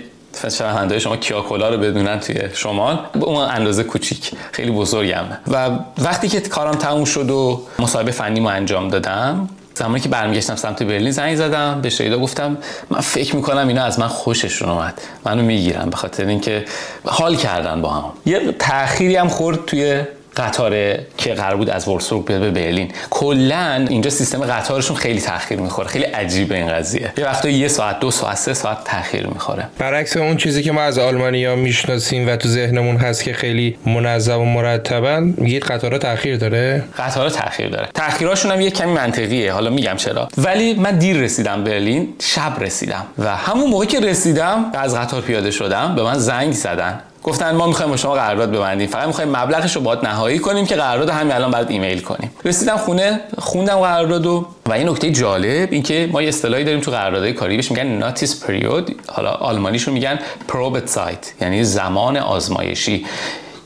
شنونده 0.58 0.98
شما 0.98 1.16
کیاکولا 1.16 1.68
رو 1.68 1.78
بدونن 1.78 2.20
توی 2.20 2.40
شمال 2.54 2.98
به 3.12 3.24
اون 3.24 3.37
اندازه 3.37 3.85
کوچیک. 3.85 4.30
خیلی 4.52 4.70
بزرگم 4.70 5.24
و 5.48 5.70
وقتی 5.98 6.28
که 6.28 6.40
کارم 6.40 6.74
تموم 6.74 7.04
شد 7.04 7.30
و 7.30 7.62
مصاحبه 7.78 8.11
فنی 8.11 8.40
ما 8.40 8.50
انجام 8.50 8.88
دادم 8.88 9.48
زمانی 9.74 10.00
که 10.00 10.08
برمیگشتم 10.08 10.56
سمت 10.56 10.82
برلین 10.82 11.11
زنگ 11.11 11.37
زدم 11.37 11.80
به 11.80 11.90
شیدا 11.90 12.18
گفتم 12.18 12.58
من 12.90 13.00
فکر 13.00 13.37
می‌کنم 13.37 13.68
اینا 13.68 13.85
از 13.85 13.98
من 13.98 14.08
خوششون 14.08 14.68
اومد. 14.68 15.00
منو 15.24 15.42
می‌گیرم 15.42 15.90
به 15.90 15.96
خاطر 15.96 16.26
اینکه 16.26 16.64
حال 17.04 17.37
کردن 17.37 17.82
با 17.82 17.90
هم. 17.90 18.04
یه 18.26 18.52
تأخیری 18.58 19.16
هم 19.16 19.28
خورد 19.28 19.64
توی 19.64 20.02
قطار 20.36 20.94
که 21.16 21.34
قرار 21.34 21.56
بود 21.56 21.70
از 21.70 21.88
ورسبورگ 21.88 22.24
بیاد 22.24 22.40
به 22.40 22.50
برلین. 22.50 22.92
کلا 23.10 23.86
اینجا 23.88 24.10
سیستم 24.10 24.40
قطارشون 24.40 24.96
خیلی 24.96 25.20
تاخیر 25.20 25.58
می‌خوره. 25.58 25.88
خیلی 25.88 26.04
عجیبه 26.04 26.54
این 26.54 26.68
قضیه. 26.68 27.12
یه 27.18 27.24
وقتا 27.24 27.48
یه 27.48 27.68
ساعت 27.68 28.00
دو 28.00 28.10
ساعت 28.10 28.36
سه 28.36 28.54
ساعت 28.54 28.84
تاخیر 28.84 29.26
می‌خوره. 29.26 29.68
برعکس 29.78 30.16
اون 30.16 30.36
چیزی 30.36 30.62
که 30.62 30.72
ما 30.72 30.82
از 30.82 30.98
آلمانیا 30.98 31.56
می‌شناسیم 31.56 32.28
و 32.28 32.36
تو 32.36 32.48
ذهنمون 32.48 32.96
هست 32.96 33.24
که 33.24 33.32
خیلی 33.32 33.76
منظم 33.86 34.40
و 34.40 34.44
مرتبن 34.44 35.34
میگه 35.36 35.58
قطارا 35.60 35.98
تاخیر 35.98 36.36
داره؟ 36.36 36.84
قطارا 36.98 37.30
تاخیر 37.30 37.68
داره. 37.68 37.88
تاخیراشون 37.94 38.52
هم 38.52 38.60
یه 38.60 38.70
کمی 38.70 38.92
منطقیه. 38.92 39.52
حالا 39.52 39.70
میگم 39.70 39.96
چرا. 39.96 40.28
ولی 40.38 40.74
من 40.74 40.98
دیر 40.98 41.16
رسیدم 41.16 41.64
برلین 41.64 42.08
شب 42.20 42.52
رسیدم. 42.60 43.04
و 43.18 43.36
همون 43.36 43.70
موقع 43.70 43.84
که 43.84 44.00
رسیدم 44.00 44.64
از 44.74 44.94
قطار 44.94 45.20
پیاده 45.20 45.50
شدم 45.50 45.94
به 45.94 46.02
من 46.02 46.18
زنگ 46.18 46.52
زدن. 46.52 47.00
گفتن 47.22 47.54
ما 47.54 47.66
می‌خوایم 47.66 47.90
با 47.90 47.96
شما 47.96 48.14
قرارداد 48.14 48.50
ببندیم. 48.50 48.87
فقط 48.87 49.06
می‌خوایم 49.06 49.30
مبلغش 49.37 49.76
رو 49.76 49.82
باید 49.82 49.98
نهایی 50.02 50.38
کنیم 50.38 50.66
که 50.66 50.74
قرارداد 50.76 51.08
همین 51.08 51.32
الان 51.32 51.50
بعد 51.50 51.70
ایمیل 51.70 52.00
کنیم. 52.00 52.30
رسیدم 52.44 52.76
خونه 52.76 53.20
خوندم 53.38 53.80
قراردادو. 53.80 54.46
و 54.66 54.72
این 54.72 54.88
نکته 54.88 55.11
جالب 55.11 55.72
اینکه 55.72 56.08
ما 56.12 56.22
یه 56.22 56.28
اصطلاحی 56.28 56.64
داریم 56.64 56.80
تو 56.80 56.90
قراردادهای 56.90 57.32
کاری 57.32 57.56
بهش 57.56 57.70
میگن 57.70 57.87
ناتیس 57.87 58.44
پریود 58.44 59.00
حالا 59.08 59.30
آلمانیشو 59.30 59.92
میگن 59.92 60.18
پروبت 60.48 60.88
سایت 60.88 61.32
یعنی 61.40 61.64
زمان 61.64 62.16
آزمایشی. 62.16 63.06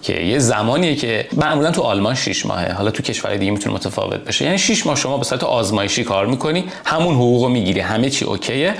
که 0.02 0.22
یه 0.22 0.38
زمانیه 0.38 0.96
که 0.96 1.28
معمولا 1.32 1.70
تو 1.70 1.82
آلمان 1.82 2.14
6 2.14 2.46
ماهه. 2.46 2.72
حالا 2.72 2.90
تو 2.90 3.02
کشورهای 3.02 3.38
دیگه 3.38 3.50
می‌تونه 3.50 3.74
متفاوت 3.74 4.20
بشه 4.20 4.44
یعنی 4.44 4.58
6 4.58 4.86
ماه 4.86 4.96
شما 4.96 5.18
به 5.18 5.24
صورت 5.24 5.44
آزمایشی 5.44 6.04
کار 6.04 6.26
می‌کنی 6.26 6.64
همون 6.84 7.14
حقوق 7.14 7.46
می‌گیری. 7.46 7.80
همه 7.80 8.10
چی 8.10 8.24
اوکیه. 8.24 8.74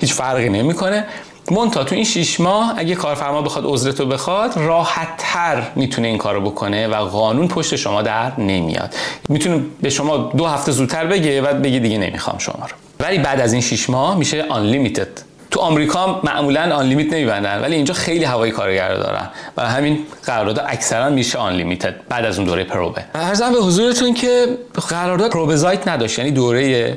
هیچ 0.00 0.14
فرقی 0.14 0.48
نمی‌کنه. 0.48 1.06
مونتا 1.50 1.84
تو 1.84 1.94
این 1.94 2.04
شیش 2.04 2.40
ماه 2.40 2.74
اگه 2.76 2.94
کارفرما 2.94 3.42
بخواد 3.42 3.64
عذرتو 3.66 4.06
بخواد 4.06 4.56
راحت 4.56 5.08
تر 5.18 5.62
می‌تونه 5.76 6.08
این 6.08 6.18
کارو 6.18 6.40
بکنه 6.40 6.88
و 6.88 6.94
قانون 6.94 7.48
پشت 7.48 7.76
شما 7.76 8.02
در 8.02 8.40
نمیاد. 8.40 8.94
می‌تونه 9.28 9.64
به 9.82 9.90
شما 9.90 10.16
دو 10.16 10.46
هفته 10.46 10.72
زودتر 10.72 11.06
بگه 11.06 11.42
و 11.42 11.54
بگه 11.54 11.78
دیگه 11.78 11.98
نمی‌خوام 11.98 12.38
شما 12.38 12.66
رو. 12.66 12.76
ولی 13.00 13.18
بعد 13.18 13.40
از 13.40 13.52
این 13.52 13.62
شیش 13.62 13.90
ماه 13.90 14.16
میشه 14.16 14.44
unlimited. 14.48 15.20
تو 15.50 15.60
آمریکا 15.60 16.20
معمولا 16.24 16.76
آن 16.76 16.86
لیمیت 16.86 17.12
نمیبندن 17.12 17.62
ولی 17.62 17.76
اینجا 17.76 17.94
خیلی 17.94 18.24
هوای 18.24 18.50
کارگر 18.50 18.94
دارن 18.94 19.30
و 19.56 19.68
همین 19.68 19.98
قرارداد 20.24 20.64
اکثرا 20.68 21.10
میشه 21.10 21.38
آن 21.38 21.52
لیمیتد 21.52 21.94
بعد 22.08 22.24
از 22.24 22.38
اون 22.38 22.46
دوره 22.46 22.64
پروبه. 22.64 23.04
ارزم 23.14 23.52
به 23.52 23.58
حضورتون 23.58 24.14
که 24.14 24.58
قرارداد 24.88 25.30
پروبزایت 25.30 25.88
نداشت 25.88 26.18
یعنی 26.18 26.30
دوره 26.30 26.96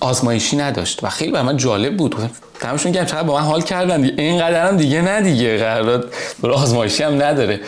آزمایشی 0.00 0.56
نداشت 0.56 1.04
و 1.04 1.08
خیلی 1.08 1.32
برای 1.32 1.46
من 1.46 1.56
جالب 1.56 1.96
بود. 1.96 2.16
تماشون 2.60 2.92
که 2.92 3.04
چقدر 3.04 3.22
با 3.22 3.34
من 3.34 3.40
حال 3.40 3.60
کردن 3.62 4.04
اینقدر 4.04 4.66
هم 4.66 4.76
دیگه 4.76 5.02
نه 5.02 5.20
دیگه. 5.20 5.58
قرارداد 5.58 6.12
آزمایشی 6.42 7.02
هم 7.02 7.22
نداره. 7.22 7.60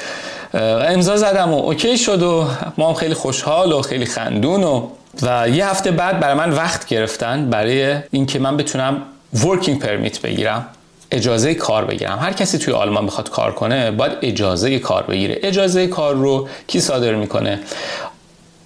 امضا 0.55 1.17
زدم 1.17 1.53
و 1.53 1.59
اوکی 1.59 1.99
شد 1.99 2.23
و 2.23 2.49
ما 2.79 2.89
هم 2.89 2.95
خیلی 2.95 3.15
خوشحال 3.15 3.73
و 3.73 3.83
خیلی 3.83 4.07
خندون 4.07 4.65
و 4.65 4.89
و 5.23 5.49
یه 5.49 5.67
هفته 5.67 5.91
بعد 5.91 6.21
برای 6.21 6.35
من 6.35 6.51
وقت 6.51 6.87
گرفتن 6.87 7.51
برای 7.51 7.97
اینکه 8.11 8.39
من 8.39 8.57
بتونم 8.57 9.03
ورکینگ 9.45 9.79
پرمیت 9.79 10.21
بگیرم 10.21 10.67
اجازه 11.11 11.55
کار 11.55 11.85
بگیرم. 11.85 12.19
هر 12.19 12.33
کسی 12.33 12.59
توی 12.59 12.75
آلمان 12.75 13.07
بخواد 13.07 13.31
کار 13.31 13.53
کنه 13.53 13.91
باید 13.91 14.13
اجازه 14.23 14.79
کار 14.79 15.03
بگیره. 15.03 15.39
اجازه 15.43 15.87
کار 15.87 16.15
رو 16.15 16.49
کی 16.67 16.81
صادر 16.81 17.15
می‌کنه؟ 17.15 17.61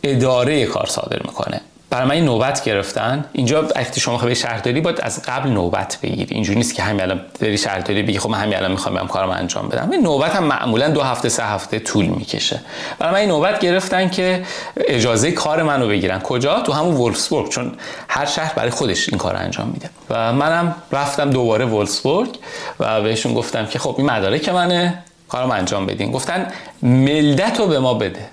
اداره 0.02 0.66
کار 0.66 0.86
صادر 0.86 1.18
می‌کنه. 1.24 1.60
برای 1.90 2.08
من 2.08 2.24
نوبت 2.24 2.64
گرفتن. 2.64 3.24
اینجا 3.32 3.68
وقتی 3.76 4.00
شما 4.00 4.18
به 4.18 4.34
شهرداری 4.34 4.80
باید 4.80 5.00
از 5.00 5.22
قبل 5.22 5.50
نوبت 5.50 5.98
بگیری. 6.02 6.34
اینجوری 6.34 6.58
نیست 6.58 6.74
که 6.74 6.82
همین 6.82 7.02
الان 7.02 7.20
بری 7.40 7.58
شهرداری 7.58 8.02
بگی 8.02 8.18
خب 8.18 8.30
من 8.30 8.38
همین 8.38 8.56
الان 8.56 8.70
می‌خوام 8.70 8.94
برم 8.94 9.08
کارم 9.08 9.30
انجام 9.30 9.68
بدم. 9.68 9.90
این 9.90 10.02
نوبت 10.02 10.36
هم 10.36 10.44
معمولا 10.44 10.88
دو 10.88 11.02
هفته 11.02 11.28
سه 11.28 11.44
هفته 11.44 11.78
طول 11.78 12.06
می‌کشه. 12.06 12.60
برای 12.98 13.26
من 13.26 13.32
نوبت 13.32 13.60
گرفتن 13.60 14.08
که 14.08 14.44
اجازه 14.76 15.32
کار 15.32 15.62
منو 15.62 15.88
بگیرن. 15.88 16.18
کجا؟ 16.18 16.60
تو 16.60 16.72
همون 16.72 16.94
ولفسبورگ 16.94 17.48
چون 17.48 17.72
هر 18.08 18.26
شهر 18.26 18.54
برای 18.54 18.70
خودش 18.70 19.08
این 19.08 19.18
کار 19.18 19.36
انجام 19.36 19.68
میده. 19.68 19.90
و 20.10 20.32
منم 20.32 20.74
رفتم 20.92 21.30
دوباره 21.30 21.64
ولفسبورگ 21.64 22.38
و 22.80 23.02
بهشون 23.02 23.34
گفتم 23.34 23.66
که 23.66 23.78
خب 23.78 23.94
این 23.98 24.10
مدارک 24.10 24.48
منه 24.48 24.98
کارم 25.28 25.50
انجام 25.50 25.86
بدین. 25.86 26.12
گفتن 26.12 26.46
ملدت 26.82 27.58
رو 27.58 27.66
به 27.66 27.78
ما 27.78 27.94
بده. 27.94 28.28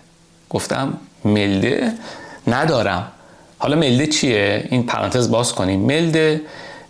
گفتم 0.50 0.94
ملده؟ 1.26 1.94
ندارم. 2.48 3.12
حالا 3.58 3.76
ملده 3.76 4.08
چیه؟ 4.08 4.68
این 4.72 4.86
پرانتز 4.86 5.32
باز 5.32 5.54
کنیم. 5.54 5.80
ملده 5.80 6.42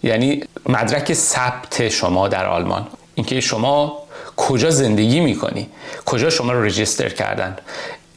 یعنی 0.04 0.44
مدرک 0.70 1.14
ثبت 1.14 1.90
شما 1.90 2.28
در 2.28 2.46
آلمان. 2.46 2.88
اینکه 3.16 3.42
شما 3.42 4.00
کجا 4.38 4.70
زندگی 4.70 5.20
می‌کنی؟ 5.20 5.70
کجا 6.06 6.30
شما 6.30 6.52
رو 6.52 6.64
رجیستر 6.64 7.10
کردن؟ 7.10 7.58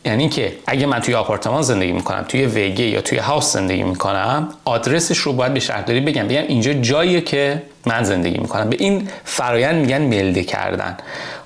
یعنی 0.04 0.28
که 0.28 0.56
اگه 0.66 0.86
من 0.86 1.00
توی 1.00 1.14
آپارتمان 1.14 1.62
زندگی 1.62 1.92
می‌کنم 1.92 2.24
توی 2.28 2.46
وگه 2.46 2.84
یا 2.84 3.00
توی 3.00 3.18
هاوس 3.18 3.52
زندگی 3.52 3.82
می‌کنم 3.82 4.48
آدرسش 4.64 5.18
رو 5.18 5.32
باید 5.32 5.54
به 5.54 5.60
شهرداری 5.60 6.00
بگم. 6.00 6.28
بگم 6.28 6.42
اینجا 6.48 6.72
جاییه 6.72 7.20
که 7.20 7.62
من 7.86 8.04
زندگی 8.04 8.38
می‌کنم. 8.38 8.70
به 8.70 8.76
این 8.80 9.08
فرایند 9.24 9.80
میگن 9.80 10.02
ملده 10.02 10.44
کردن. 10.44 10.96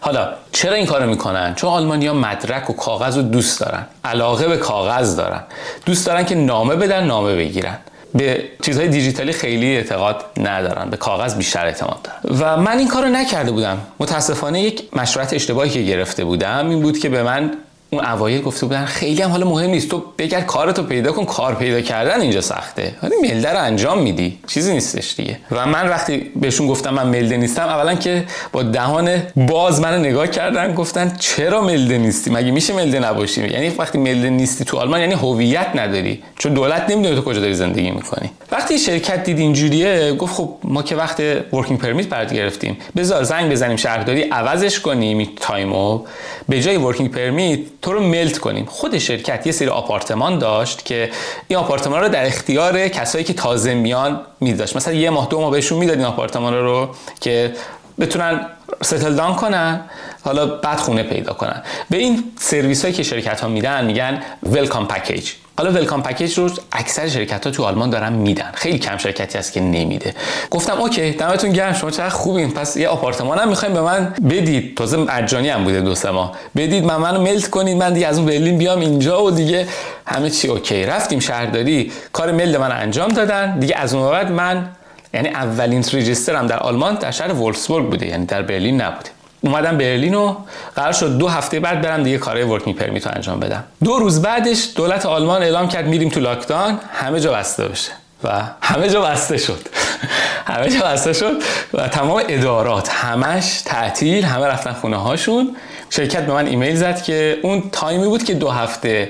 حالا 0.01 0.29
چرا 0.53 0.75
این 0.75 0.87
کارو 0.87 1.11
می‌کنن؟ 1.11 1.55
چون 1.55 1.71
آلمانیا 1.71 2.14
مدرک 2.14 2.71
و 2.71 2.73
کاغذ 2.73 3.17
رو 3.17 3.23
دوست 3.23 3.61
دارن. 3.61 3.87
علاقه 4.05 4.49
به 4.49 4.57
کاغذ 4.57 5.17
دارن. 5.17 5.40
دوست 5.87 6.07
دارن 6.07 6.25
که 6.25 6.35
نامه 6.35 6.77
بدن 6.77 7.05
نامه 7.05 7.37
بگیرن. 7.37 7.79
به 8.14 8.45
چیزهای 8.62 8.88
دیجیتالی 8.88 9.33
خیلی 9.33 9.77
اعتقاد 9.77 10.25
ندارن. 10.37 10.90
به 10.90 10.97
کاغذ 10.97 11.35
بیشتر 11.35 11.67
اعتماد 11.67 11.99
دارن. 12.03 12.40
و 12.40 12.57
من 12.62 12.79
این 12.79 12.88
کارو 12.88 13.09
نکرده 13.09 13.51
بودم. 13.51 13.79
متاسفانه 14.01 14.62
یک 14.62 14.83
مشورت 14.97 15.35
اشتباهی 15.35 15.71
که 15.71 15.83
گرفته 15.83 16.25
بودم 16.25 16.69
این 16.69 16.81
بود 16.81 16.99
که 16.99 17.09
به 17.09 17.23
من 17.23 17.51
اون 17.95 18.05
اوایل 18.05 18.43
گفته 18.43 18.67
بودن 18.67 18.85
خیلی 18.85 19.23
هم 19.23 19.31
حالا 19.31 19.47
مهم 19.49 19.71
نیست. 19.71 19.89
تو 19.89 20.03
بگرد 20.19 20.47
کارتو 20.47 20.83
پیدا 20.83 21.13
کن 21.13 21.25
کار 21.25 21.55
پیدا 21.55 21.81
کردن 21.81 22.21
اینجا 22.21 22.41
سخته. 22.41 22.95
ولی 23.03 23.15
Melde 23.23 23.53
رو 23.53 23.59
انجام 23.59 24.03
میدی. 24.03 24.39
چیزی 24.47 24.73
نیستش 24.73 25.15
دیگه. 25.15 25.39
و 25.51 25.67
من 25.67 25.89
وقتی 25.89 26.17
بهشون 26.37 26.67
گفتم 26.67 26.95
من 26.95 27.07
Melde 27.07 27.37
نیستم 27.37 27.63
اولا 27.63 27.95
که 27.95 28.25
با 28.53 28.63
دهان 28.63 29.23
باز 29.37 29.81
منو 29.81 29.99
نگاه 29.99 30.27
کردن 30.27 30.75
گفتن 30.75 31.17
چرا 31.19 31.61
Melde 31.61 31.99
نیستی؟ 31.99 32.31
مگه 32.31 32.51
میشه 32.51 32.73
Melde 32.73 32.99
نباشی؟ 32.99 33.49
یعنی 33.49 33.69
وقتی 33.69 33.99
Melde 33.99 34.31
نیستی 34.31 34.65
تو 34.65 34.79
آلمان 34.79 35.01
یعنی 35.01 35.15
هویت 35.15 35.69
نداری. 35.75 36.23
چون 36.39 36.55
دولت 36.55 36.91
نمی‌دونه 36.91 37.17
تو 37.17 37.23
کجا 37.23 37.41
داری 37.41 37.55
زندگی 37.55 37.91
می‌کنی. 37.91 38.31
وقتی 38.53 38.79
شرکت 38.79 39.25
دید 39.25 39.39
اینجوریه 39.39 40.13
گفت 40.13 40.35
خب 40.35 40.51
ما 40.65 40.83
که 40.83 40.97
وقت 40.97 41.21
working 41.53 41.79
permit 41.81 42.09
برات 42.09 42.35
گرفتیم. 42.35 42.77
بذار 42.97 43.23
زنگ 43.23 43.53
بزنیم 43.53 43.77
شهرداری 43.77 44.23
عوضش 44.23 44.81
کنیم 44.81 45.29
time 45.40 45.81
و. 45.81 46.01
به 46.49 46.63
جای 46.63 46.77
working 46.77 47.11
permit 47.11 47.61
تو 47.85 47.92
رو 47.92 48.01
Melde 48.01 48.38
کنیم. 48.38 48.64
خود 48.64 48.99
شرکت 48.99 49.47
یه 49.47 49.53
سری 49.53 49.68
آپارتمان 49.68 50.38
داشت 50.38 50.85
که 50.85 51.11
این 51.49 51.59
آپارتمان 51.59 52.01
رو 52.01 52.09
در 52.09 52.27
اختیار 52.27 52.88
کسایی 52.88 53.25
که 53.25 53.33
تازه 53.33 53.75
میان 53.75 54.20
میداشت. 54.40 54.77
مثلا 54.77 54.94
یه 54.94 55.11
ماه 55.11 55.29
دو 55.31 55.40
ماه 55.40 55.51
بهشون 55.51 55.79
می‌داد 55.79 55.97
این 55.97 56.07
آپارتمان 56.07 56.55
رو 56.55 56.88
که 57.20 57.55
بتونن 58.01 58.47
settle 58.83 59.14
down 59.14 59.35
کنن 59.35 59.81
حالا 60.23 60.47
بعد 60.47 60.79
خونه 60.79 61.03
پیدا 61.03 61.33
کنن. 61.33 61.62
به 61.90 61.97
این 61.97 62.25
سرویس 62.38 62.83
هایی 62.83 62.94
که 62.94 63.03
شرکت 63.03 63.40
ها 63.40 63.49
میدن 63.49 63.85
میگن 63.85 64.23
welcome 64.43 64.88
package 64.88 65.33
حالا 65.59 65.71
welcome 65.71 66.03
package 66.03 66.38
رو 66.38 66.51
اکثر 66.73 67.09
شرکت 67.09 67.45
ها 67.47 67.51
تو 67.53 67.64
آلمان 67.64 67.90
دارن 67.90 68.12
میدن. 68.12 68.51
خیلی 68.55 68.79
کم 68.79 68.97
شرکتی 68.97 69.38
هست 69.38 69.53
که 69.53 69.61
نمیده. 69.61 70.14
گفتم 70.51 70.81
OK 70.81 71.11
دمتون 71.11 71.53
گرم 71.53 71.73
شما 71.73 71.90
چقدر 71.90 72.09
خوبین. 72.09 72.51
پس 72.51 72.77
یه 72.77 72.88
آپارتمان 72.88 73.38
هم 73.38 73.49
می‌خوایم 73.49 73.75
به 73.75 73.81
من 73.81 74.14
بدید. 74.31 74.77
تازه 74.77 74.97
مجانی 74.97 75.49
هم 75.49 75.64
بوده 75.64 75.81
دو 75.81 75.95
سه 75.95 76.11
ماه. 76.11 76.33
بدید 76.57 76.85
من 76.85 76.97
منو 76.97 77.21
Melde 77.21 77.51
کنید. 77.51 77.77
من 77.77 77.93
دیگه 77.93 78.07
از 78.07 78.19
اون 78.19 78.27
برلین 78.27 78.59
بیام 78.59 78.81
اینجا 78.81 79.25
و 79.25 79.31
دیگه 79.31 79.67
همه 80.07 80.31
چی 80.31 80.49
OK. 80.49 80.85
رفتیم 80.87 81.21
شهرداری. 81.21 81.93
کار 82.12 82.33
ملدونگ 82.33 82.57
من 82.57 82.73
انجام 82.73 83.09
دادن. 83.09 83.59
دیگه 83.59 83.77
از 83.77 83.95
اون 83.95 84.11
بعد 84.11 84.33
من 84.33 84.69
یعنی 85.14 85.29
اولین 85.29 85.85
register 85.93 86.40
م 86.40 86.47
در 86.47 86.59
آلمان 86.59 86.95
در 86.95 87.11
شهر 87.11 87.33
وولفسبورگ 87.33 87.90
بوده. 87.90 88.07
یعنی 88.07 88.27
در 88.27 88.43
برلین 88.43 88.81
نبوده. 88.81 89.13
اومدم 89.45 89.79
برلین 89.79 90.15
و 90.15 90.37
قرار 90.77 90.93
شد 90.93 91.19
دو 91.19 91.29
هفته 91.29 91.61
بعد 91.61 91.81
برم 91.81 92.03
دیگه 92.03 92.19
کارهای 92.19 92.45
working 92.45 92.77
permit 92.77 93.07
رو 93.07 93.13
انجام 93.15 93.41
بدم. 93.41 93.65
دو 93.85 93.99
روز 93.99 94.23
بعدش 94.23 94.69
دولت 94.77 95.07
آلمان 95.07 95.43
اعلام 95.43 95.69
کرد 95.69 95.87
میریم 95.87 96.09
تو 96.09 96.21
lockdown 96.21 96.79
همه 96.93 97.21
جا 97.21 97.33
بسته 97.33 97.69
بشه 97.69 97.91
و 98.25 98.43
همه 98.61 98.89
جا 98.89 99.03
بسته 99.03 99.37
شد. 99.37 99.69
همه 100.53 100.71
جا 100.71 100.87
بسته 100.87 101.13
شد 101.13 101.33
و 101.75 101.89
تمام 101.89 102.23
ادارات 102.29 102.89
همش 102.89 103.63
تعطیل 103.65 104.25
همه 104.25 104.47
رفتن 104.47 104.73
خونه 104.73 104.97
هاشون 104.97 105.57
شرکت 105.91 106.27
به 106.27 106.33
من 106.33 106.47
ایمیل 106.47 106.77
زد 106.77 107.03
که 107.03 107.39
اون 107.43 107.63
تایمی 107.73 108.07
بود 108.07 108.25
که 108.25 108.35
دو 108.35 108.51
هفته. 108.51 109.09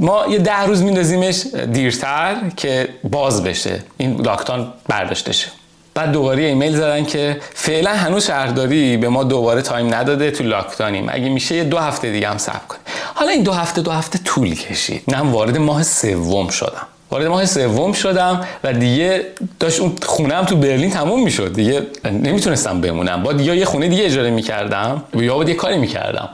ما 0.00 0.26
یه 0.26 0.38
ده 0.38 0.62
روز 0.62 0.82
میندازیمش 0.82 1.46
دیرتر 1.72 2.36
که 2.56 2.88
باز 3.04 3.44
بشه. 3.44 3.82
این 3.96 4.20
lockdown 4.20 4.72
برداشته 4.88 5.32
شه. 5.32 5.48
بعد 5.94 6.12
دوباره 6.12 6.42
ایمیل 6.42 6.76
زدن 6.76 7.04
که 7.04 7.36
فعلا 7.54 7.90
هنوز 7.90 8.26
شهرداری 8.26 8.96
به 8.96 9.08
ما 9.08 9.24
دوباره 9.24 9.62
time 9.62 9.94
نداده 9.94 10.30
تو 10.30 10.44
lockdown 10.44 10.94
یم 10.94 11.06
اگه 11.08 11.28
میشه 11.28 11.54
یه 11.54 11.64
دو 11.64 11.78
هفته 11.78 12.10
دیگه 12.10 12.28
هم 12.28 12.38
صبر 12.38 12.66
کنیم. 12.68 12.82
حالا 13.14 13.30
این 13.30 13.42
دو 13.42 13.52
هفته 13.52 13.82
دو 13.82 13.90
هفته 13.90 14.18
طول 14.24 14.54
کشید. 14.54 15.02
من 15.06 15.20
وارد 15.20 15.58
ماه 15.58 15.82
سوم 15.82 16.48
شدم. 16.48 16.86
وارد 17.10 17.26
ماه 17.26 17.46
سوم 17.46 17.92
شدم 17.92 18.46
و 18.64 18.72
دیگه 18.72 19.24
داشت 19.60 19.80
اون 19.80 19.92
خونه 20.02 20.34
هم 20.34 20.44
تو 20.44 20.56
برلین 20.56 20.90
تموم 20.90 21.22
می‌شد. 21.22 21.52
دیگه 21.52 21.82
نمی‌تونستم 22.04 22.80
بمونم. 22.80 23.22
یا 23.22 23.32
دیگه 23.32 23.56
یه 23.56 23.64
خونه 23.64 23.88
دیگه 23.88 24.04
اجاره 24.04 24.30
می‌کردم 24.30 25.02
یا 25.14 25.34
باید 25.34 25.48
یه 25.48 25.54
کاری 25.54 25.78
می‌کردم. 25.78 26.28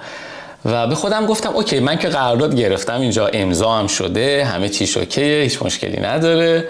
و 0.64 0.86
به 0.86 0.94
خودم 0.94 1.26
گفتم 1.26 1.50
OK 1.50 1.80
من 1.80 1.98
که 1.98 2.08
قرارداد 2.08 2.56
گرفتم 2.56 3.00
اینجا 3.00 3.26
امضا 3.26 3.72
هم 3.72 3.86
شده 3.86 4.44
همه 4.44 4.68
چیش 4.68 4.96
OK 4.96 5.27
ه 5.27 5.42
هیچ 5.42 5.62
مشکلی 5.62 6.00
نداره. 6.00 6.64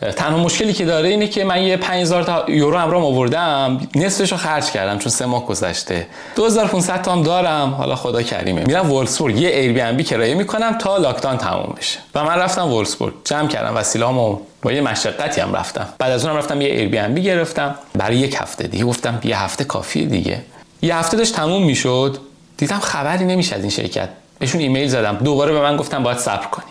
تنها 0.00 0.38
مشکلی 0.38 0.72
که 0.72 0.84
داره 0.84 1.08
اینه 1.08 1.28
که 1.28 1.44
من 1.44 1.62
یه 1.62 1.76
5000 1.76 2.22
تا 2.22 2.44
یورو 2.48 2.78
همراه 2.78 3.04
آوردم 3.04 3.88
نصفش 3.94 4.32
رو 4.32 4.38
خرج 4.38 4.70
کردم 4.70 4.98
چون 4.98 5.12
سه 5.12 5.26
ماه 5.26 5.46
گذشته. 5.46 6.06
2500 6.36 7.02
تا 7.02 7.12
هم 7.12 7.22
دارم. 7.22 7.70
حالا 7.70 7.94
خدا 7.96 8.22
کریمه. 8.22 8.64
میرم 8.64 8.90
وولفسبورگ 8.90 9.40
یه 9.40 9.48
Airbnb 9.48 10.04
کرایه 10.04 10.34
می‌کنم 10.34 10.78
تا 10.78 10.96
lockdown 10.96 11.36
تموم 11.36 11.74
بشه. 11.78 11.98
و 12.14 12.24
من 12.24 12.38
رفتم 12.38 12.72
وولفسبورگ 12.72 13.14
جمع 13.24 13.48
کردم 13.48 13.76
وسیله‌امو 13.76 14.38
با 14.62 14.72
یه 14.72 14.80
مشقتی 14.80 15.40
هم 15.40 15.52
رفتم. 15.52 15.88
بعد 15.98 16.12
از 16.12 16.24
اونم 16.24 16.36
رفتم 16.38 16.60
یه 16.60 16.68
Airbnb 16.68 17.22
گرفتم. 17.22 17.74
برای 17.94 18.16
یک 18.16 18.36
هفته 18.40 18.66
دیگه 18.66 18.84
گفتم 18.84 19.20
یه 19.24 19.42
هفته 19.42 19.64
کافیه 19.64 20.06
دیگه. 20.06 20.40
یه 20.82 20.96
هفته 20.96 21.16
داشت 21.16 21.34
تموم 21.34 21.64
می‌شد. 21.64 22.18
دیدم 22.56 22.78
خبری 22.78 23.24
نمیشه 23.24 23.56
از 23.56 23.60
این 23.60 23.70
شرکت. 23.70 24.08
بهشون 24.38 24.60
ایمیل 24.60 24.88
زدم. 24.88 25.16
دوباره 25.16 25.52
به 25.52 25.60
من 25.60 25.76
گفتن 25.76 26.02
باید 26.02 26.18
صبر 26.18 26.46
کنی. 26.46 26.64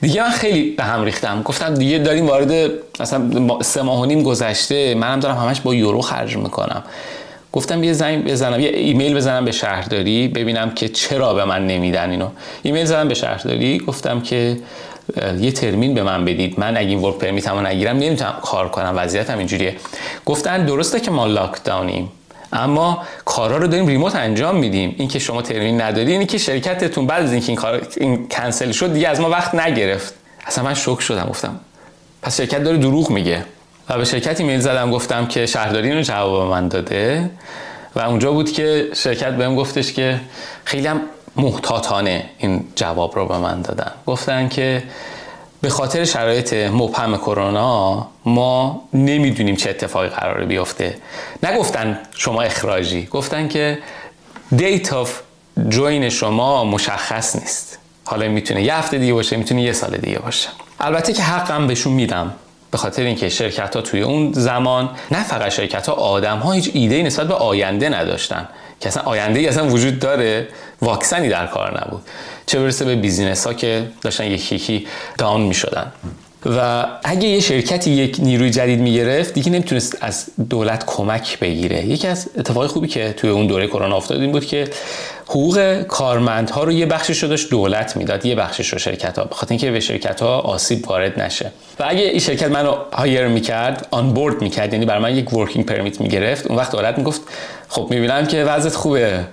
دیگه 0.00 0.22
من 0.22 0.30
خیلی 0.30 0.70
به 0.70 0.84
هم 0.84 1.04
ریختم. 1.04 1.42
گفتم 1.42 1.74
دیگه 1.74 1.98
داریم 1.98 2.26
وارد 2.26 2.70
مثلا 3.00 3.30
سه 3.62 3.82
ماه 3.82 4.00
و 4.00 4.04
نیم 4.04 4.22
گذشته 4.22 4.94
منم 4.94 5.20
دارم 5.20 5.36
همش 5.36 5.60
با 5.60 5.74
یورو 5.74 6.00
خرج 6.00 6.36
می‌کنم. 6.36 6.82
گفتم 7.52 7.84
یه 7.84 7.92
زنگ 7.92 8.24
بزنم 8.24 8.60
یه 8.60 8.68
ایمیل 8.68 9.14
بزنم 9.14 9.44
به 9.44 9.52
شهرداری 9.52 10.28
ببینم 10.28 10.70
که 10.70 10.88
چرا 10.88 11.34
به 11.34 11.44
من 11.44 11.66
نمیدن 11.66 12.10
اینو. 12.10 12.28
ایمیل 12.62 12.84
زدم 12.84 13.08
به 13.08 13.14
شهرداری 13.14 13.78
گفتم 13.78 14.20
که 14.20 14.56
یه 15.40 15.52
Termin 15.52 15.94
به 15.94 16.02
من 16.02 16.24
بدید. 16.24 16.60
من 16.60 16.76
اگه 16.76 16.88
این 16.88 16.98
work 16.98 17.18
permit 17.18 17.50
مو 17.50 17.60
نگیرم 17.60 17.96
نمی‌تونم 17.96 18.34
کار 18.42 18.68
کنم 18.68 18.92
وضعیتم 18.96 19.38
اینجوریه. 19.38 19.76
گفتن 20.24 20.66
درسته 20.66 21.00
که 21.00 21.10
ما 21.10 21.26
لاک 21.26 21.64
داونیم 21.64 22.08
اما 22.56 23.02
کارا 23.24 23.56
رو 23.56 23.66
داریم 23.66 23.86
ریموت 23.86 24.16
انجام 24.16 24.56
میدیم. 24.56 24.94
اینکه 24.98 25.18
شما 25.18 25.42
ترمین 25.42 25.80
نداری 25.80 26.12
اینی 26.12 26.26
که 26.26 26.38
شرکتتون 26.38 27.06
بعد 27.06 27.22
از 27.22 27.32
اینکه 27.32 27.48
این 27.48 27.56
کار 27.56 27.86
این 27.96 28.28
کنسل 28.28 28.72
شد 28.72 28.92
دیگه 28.92 29.08
از 29.08 29.20
ما 29.20 29.30
وقت 29.30 29.54
نگرفت. 29.54 30.14
اصلا 30.46 30.64
من 30.64 30.74
شوک 30.74 31.00
شدم 31.00 31.26
گفتم 31.28 31.60
پس 32.22 32.36
شرکت 32.36 32.64
داره 32.64 32.76
دروغ 32.76 33.10
میگه. 33.10 33.44
و 33.88 33.98
به 33.98 34.04
شرکتی 34.04 34.44
میل 34.44 34.60
زدم 34.60 34.90
گفتم 34.90 35.26
که 35.26 35.46
شهرداری 35.46 35.88
اینو 35.88 36.02
جواب 36.02 36.50
من 36.50 36.68
داده. 36.68 37.30
و 37.96 38.00
اونجا 38.00 38.32
بود 38.32 38.52
که 38.52 38.88
شرکت 38.94 39.32
بهم 39.32 39.56
گفتش 39.56 39.92
که 39.92 40.20
خیلی 40.64 40.86
هم 40.86 41.00
محتاطانه 41.36 42.24
این 42.38 42.64
جواب 42.76 43.16
رو 43.16 43.26
به 43.26 43.38
من 43.38 43.62
دادن. 43.62 43.92
گفتن 44.06 44.48
که 44.48 44.82
به 45.66 45.70
خاطر 45.70 46.04
شرایط 46.04 46.52
مبهم 46.54 47.16
کرونا 47.16 48.08
ما 48.24 48.82
نمی‌دونیم 48.92 49.56
چه 49.56 49.70
اتفاقی 49.70 50.08
قراره 50.08 50.46
بیفته. 50.46 50.96
نگفتن 51.42 51.98
شما 52.16 52.42
اخراجی 52.42 53.06
گفتن 53.06 53.48
که 53.48 53.78
date 54.56 54.92
of 54.92 55.20
join 55.68 56.08
شما 56.08 56.64
مشخص 56.64 57.36
نیست. 57.36 57.78
حالا 58.04 58.28
می‌تونه 58.28 58.62
یه 58.62 58.74
هفته 58.74 58.98
دیگه 58.98 59.12
باشه 59.12 59.36
می‌تونه 59.36 59.62
یه 59.62 59.72
سال 59.72 59.96
دیگه 59.96 60.18
باشه. 60.18 60.48
البته 60.80 61.12
که 61.12 61.22
حقم 61.22 61.66
بهشون 61.66 61.92
میدم. 61.92 62.34
به 62.70 62.78
خاطر 62.78 63.02
اینکه 63.02 63.28
شرکت 63.28 63.76
ها 63.76 63.82
توی 63.82 64.02
اون 64.02 64.32
زمان 64.32 64.90
نه 65.10 65.24
فقط 65.24 65.48
شرکت 65.48 65.86
ها 65.86 65.92
آدم 65.92 66.38
ها 66.38 66.52
هیچ 66.52 66.70
ایده 66.74 67.02
نسبت 67.02 67.28
به 67.28 67.34
آینده 67.34 67.88
نداشتن. 67.88 68.48
که 68.80 68.88
اصلا 68.88 69.02
آینده 69.02 69.38
ای 69.38 69.46
اصلا 69.48 69.68
وجود 69.68 69.98
داره 69.98 70.48
واکسنی 70.82 71.28
در 71.28 71.46
کار 71.46 71.80
نبود. 71.80 72.02
چه 72.46 72.60
برسه 72.60 72.84
به 72.84 72.96
business 72.96 73.46
ها 73.46 73.54
که 73.54 73.86
داشتن 74.02 74.24
یکی 74.24 74.54
یکی 74.54 74.86
down 75.18 75.40
می 75.40 75.54
شدن 75.54 75.92
و 76.46 76.86
اگه 77.04 77.28
یه 77.28 77.40
شرکتی 77.40 77.90
یک 77.90 78.16
نیروی 78.20 78.50
جدید 78.50 78.80
می‌گرفت 78.80 79.34
دیگه 79.34 79.50
نمی‌تونست 79.50 79.98
از 80.00 80.26
دولت 80.50 80.84
کمک 80.86 81.38
بگیره. 81.38 81.86
یکی 81.86 82.08
از 82.08 82.28
اتفاقی 82.38 82.66
خوبی 82.66 82.88
که 82.88 83.14
توی 83.16 83.30
اون 83.30 83.46
دوره 83.46 83.66
کرونا 83.66 83.96
افتاد 83.96 84.20
این 84.20 84.32
بود 84.32 84.46
که 84.46 84.68
حقوق 85.28 85.82
کارمندها 85.82 86.64
رو 86.64 86.72
یه 86.72 86.86
بخشش 86.86 87.22
رو 87.22 87.28
داشت 87.28 87.50
دولت 87.50 87.96
می‌داد 87.96 88.26
یه 88.26 88.34
بخشش 88.34 88.68
رو 88.68 88.78
شرکت 88.78 89.18
ها 89.18 89.24
بخاطر 89.24 89.52
اینکه 89.52 89.70
به 89.70 89.80
شرکت 89.80 90.22
ها 90.22 90.38
آسیب 90.38 90.88
وارد 90.88 91.20
نشه. 91.20 91.52
و 91.80 91.84
اگه 91.88 92.00
این 92.00 92.18
شرکت 92.18 92.50
منو 92.50 92.76
hire 92.92 93.26
می‌کرد 93.26 93.88
onboard 93.90 94.42
می‌کرد 94.42 94.72
یعنی 94.72 94.86
برای 94.86 95.02
من 95.02 95.16
یک 95.16 95.32
working 95.32 95.66
permit 95.66 96.00
می‌گرفت 96.00 96.46
اون 96.46 96.58
وقت 96.58 96.72
دولت 96.72 96.98
می‌گفت 96.98 97.20
خب 97.68 97.86
می‌بینم 97.90 98.26
که 98.26 98.44
وضعت 98.44 98.74
خوبه. 98.74 99.24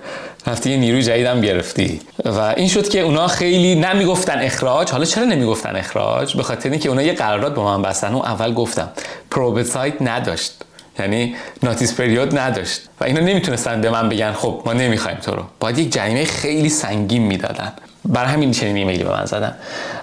رفتی 0.46 0.70
یه 0.70 0.76
نیروی 0.76 1.02
جدیدم 1.02 1.40
گرفتی. 1.40 2.00
و 2.24 2.40
این 2.56 2.68
شد 2.68 2.88
که 2.88 3.00
اونا 3.00 3.26
خیلی 3.26 3.74
نمی‌گفتن 3.74 4.38
اخراج. 4.38 4.90
حالا 4.90 5.04
چرا 5.04 5.24
نمی‌گفتن 5.24 5.76
اخراج؟ 5.76 6.36
به 6.36 6.42
خاطر 6.42 6.70
اینکه 6.70 6.88
اونا 6.88 7.02
یه 7.02 7.12
قرارداد 7.12 7.54
با 7.54 7.64
من 7.64 7.82
بستن. 7.82 8.14
و 8.14 8.18
اول 8.18 8.54
گفتم 8.54 8.88
پروبت 9.30 9.66
سایت 9.66 9.94
نداشت. 10.00 10.52
یعنی 10.98 11.34
ناتیس 11.62 11.94
پریود 12.00 12.38
نداشت. 12.38 12.80
و 13.00 13.04
اینا 13.04 13.20
نمی‌تونستن 13.20 13.80
به 13.80 13.90
من 13.90 14.08
بگن 14.08 14.32
خب 14.32 14.62
ما 14.66 14.72
نمی‌خوایم 14.72 15.18
تو 15.18 15.34
رو. 15.34 15.42
باید 15.60 15.78
یک 15.78 15.92
جریمه 15.92 16.24
خیلی 16.24 16.68
سنگین 16.68 17.22
می‌دادن. 17.22 17.72
برای 18.04 18.30
همین 18.30 18.52
چنین 18.52 18.76
ایمیلی 18.76 19.04
به 19.04 19.10
من 19.10 19.24
زدن. 19.24 19.54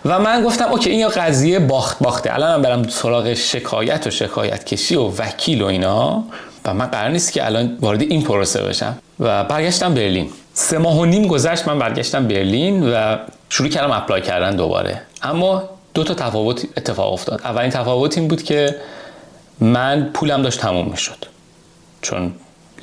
و 0.06 0.20
من 0.20 0.44
گفتم 0.44 0.66
اوکی 0.66 0.90
این 0.90 1.08
قضیه 1.08 1.60
باخت 1.60 2.00
باخته. 2.00 2.34
الان 2.34 2.56
من 2.56 2.62
برم 2.62 2.88
سراغ 2.88 3.34
شکایت 3.34 4.08
و 4.08 4.10
شکایت 4.10 4.64
کشی 4.64 4.96
و 4.96 5.08
وکیل 5.18 5.62
و 5.62 5.66
اینا. 5.66 6.24
و 6.66 6.74
من 6.74 6.86
قرار 6.86 7.10
نیست 7.10 7.32
که 7.32 7.46
الان 7.46 7.78
وارد 7.82 8.02
این 8.02 8.22
پروسه 8.22 8.64
بشم. 8.64 8.98
و 9.20 9.44
برگشتم 9.44 9.94
برلین. 9.94 10.30
سه 10.54 10.78
ماه 10.78 11.00
و 11.00 11.06
نیم 11.06 11.28
گذشت 11.28 11.68
من 11.68 11.80
برگشتم 11.80 12.28
برلین 12.28 12.94
و 12.94 13.18
شروع 13.50 13.70
کردم 13.70 13.92
apply 13.92 14.22
کردن 14.22 14.56
دوباره. 14.56 15.02
اما 15.24 15.64
دو 15.94 16.04
تا 16.04 16.14
تفاوت 16.14 16.64
اتفاق 16.78 17.14
افتاد. 17.14 17.42
اولین 17.44 17.70
تفاوت 17.70 18.18
این 18.18 18.28
بود 18.28 18.44
که 18.44 18.76
من 19.62 20.10
پولم 20.14 20.42
داشت 20.42 20.60
تموم 20.60 20.88
می‌شد. 20.88 21.26
چون 22.02 22.34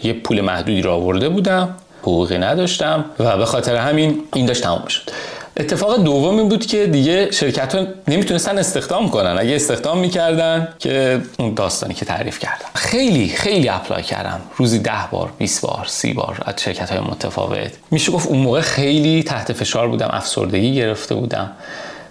یه 0.03 0.13
پول 0.13 0.41
محدودی 0.41 0.83
رو 0.83 0.93
آورده 0.93 1.29
بودم 1.29 1.75
حقوقی 2.03 2.39
نداشتم 2.39 3.05
و 3.19 3.37
به 3.37 3.45
خاطر 3.45 3.77
همین 3.77 4.21
این 4.35 4.47
داشت 4.47 4.63
تمام 4.63 4.87
شد 4.87 5.11
اتفاق 5.57 6.05
دوم 6.05 6.39
این 6.39 6.49
بود 6.49 6.67
که 6.67 6.87
دیگه 6.87 7.31
شرکت 7.31 7.75
ها 7.75 7.87
نمی‌تونستن 8.09 8.59
استخدام 8.59 9.11
کنن. 9.11 9.37
اگه 9.39 9.57
استخدام 9.57 9.99
می‌کردن 9.99 10.69
که 10.79 11.21
اون 11.39 11.55
داستانی 11.55 11.95
که 11.95 12.05
تعریف 12.05 12.39
کردم. 12.39 12.67
خیلی 12.75 13.29
خیلی 13.29 13.69
apply 13.69 14.03
کردم. 14.03 14.41
روزی 14.57 14.79
ده 14.79 15.09
بار 15.11 15.33
20 15.39 15.63
بار 15.63 15.85
سی 15.87 16.13
بار 16.13 16.43
از 16.47 16.55
شرکت 16.59 16.91
های 16.91 17.01
متفاوت. 17.01 17.73
میشه 17.91 18.13
گفت 18.13 18.29
اون 18.29 18.39
موقع 18.39 18.61
خیلی 18.61 19.23
تحت 19.23 19.53
فشار 19.53 19.89
بودم 19.89 20.09
افسردگی 20.13 20.75
گرفته 20.75 21.15
بودم. 21.15 21.51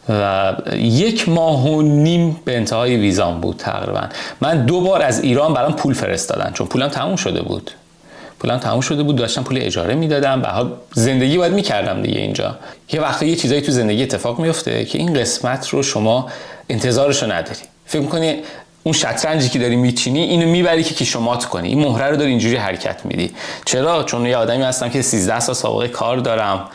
و 0.10 0.54
یک 0.78 1.30
ماه 1.30 1.68
و 1.68 1.82
نیم 1.82 2.40
به 2.46 2.56
انتهای 2.56 2.96
ویزام 2.98 3.42
بود 3.42 3.58
تقریبا. 3.58 4.04
من 4.42 4.66
دو 4.66 4.82
بار 4.82 5.02
از 5.02 5.22
ایران 5.22 5.54
برام 5.54 5.74
پول 5.74 5.94
فرستادن 5.94 6.52
چون 6.54 6.68
پولم 6.68 6.88
تموم 6.88 7.16
شده 7.16 7.42
بود. 7.42 7.72
پولم 8.40 8.58
تموم 8.58 8.82
شده 8.82 9.04
بود 9.04 9.16
داشتم 9.16 9.44
پول 9.44 9.58
اجاره 9.62 9.96
می‌دادم. 9.96 10.42
و 10.42 10.70
زندگی 10.94 11.38
باید 11.38 11.54
می‌کردم 11.54 12.02
دیگه 12.02 12.20
اینجا. 12.20 12.56
یه 12.94 13.02
وقتی 13.02 13.28
یه 13.28 13.36
چیزایی 13.36 13.62
تو 13.62 13.72
زندگی 13.72 14.04
اتفاق 14.04 14.40
میفته 14.40 14.86
که 14.86 14.98
این 14.98 15.14
قسمت 15.14 15.70
رو 15.70 15.84
شما 15.84 16.28
انتظارش 16.70 17.24
نداری. 17.24 17.60
فکر 17.86 18.02
می‌کنی 18.02 18.36
اون 18.84 18.94
شطرنجی 18.94 19.50
که 19.50 19.60
داری 19.60 19.76
میچینی 19.76 20.20
اینو 20.20 20.48
می‌بری 20.50 20.84
که 20.84 20.96
کیشومات 20.96 21.46
کنی. 21.46 21.68
این 21.68 21.80
مهره 21.80 22.10
رو 22.10 22.18
داری 22.18 22.30
اینجوری 22.30 22.56
حرکت 22.56 23.06
میدی. 23.06 23.32
چرا؟ 23.66 24.04
چون 24.04 24.26
یه 24.26 24.38
آدمی 24.38 24.64
هستم 24.64 24.90
که 24.90 25.02
13 25.02 25.40
سال 25.40 25.56
سابقه 25.56 25.88
کار 25.88 26.18
دارم. 26.18 26.66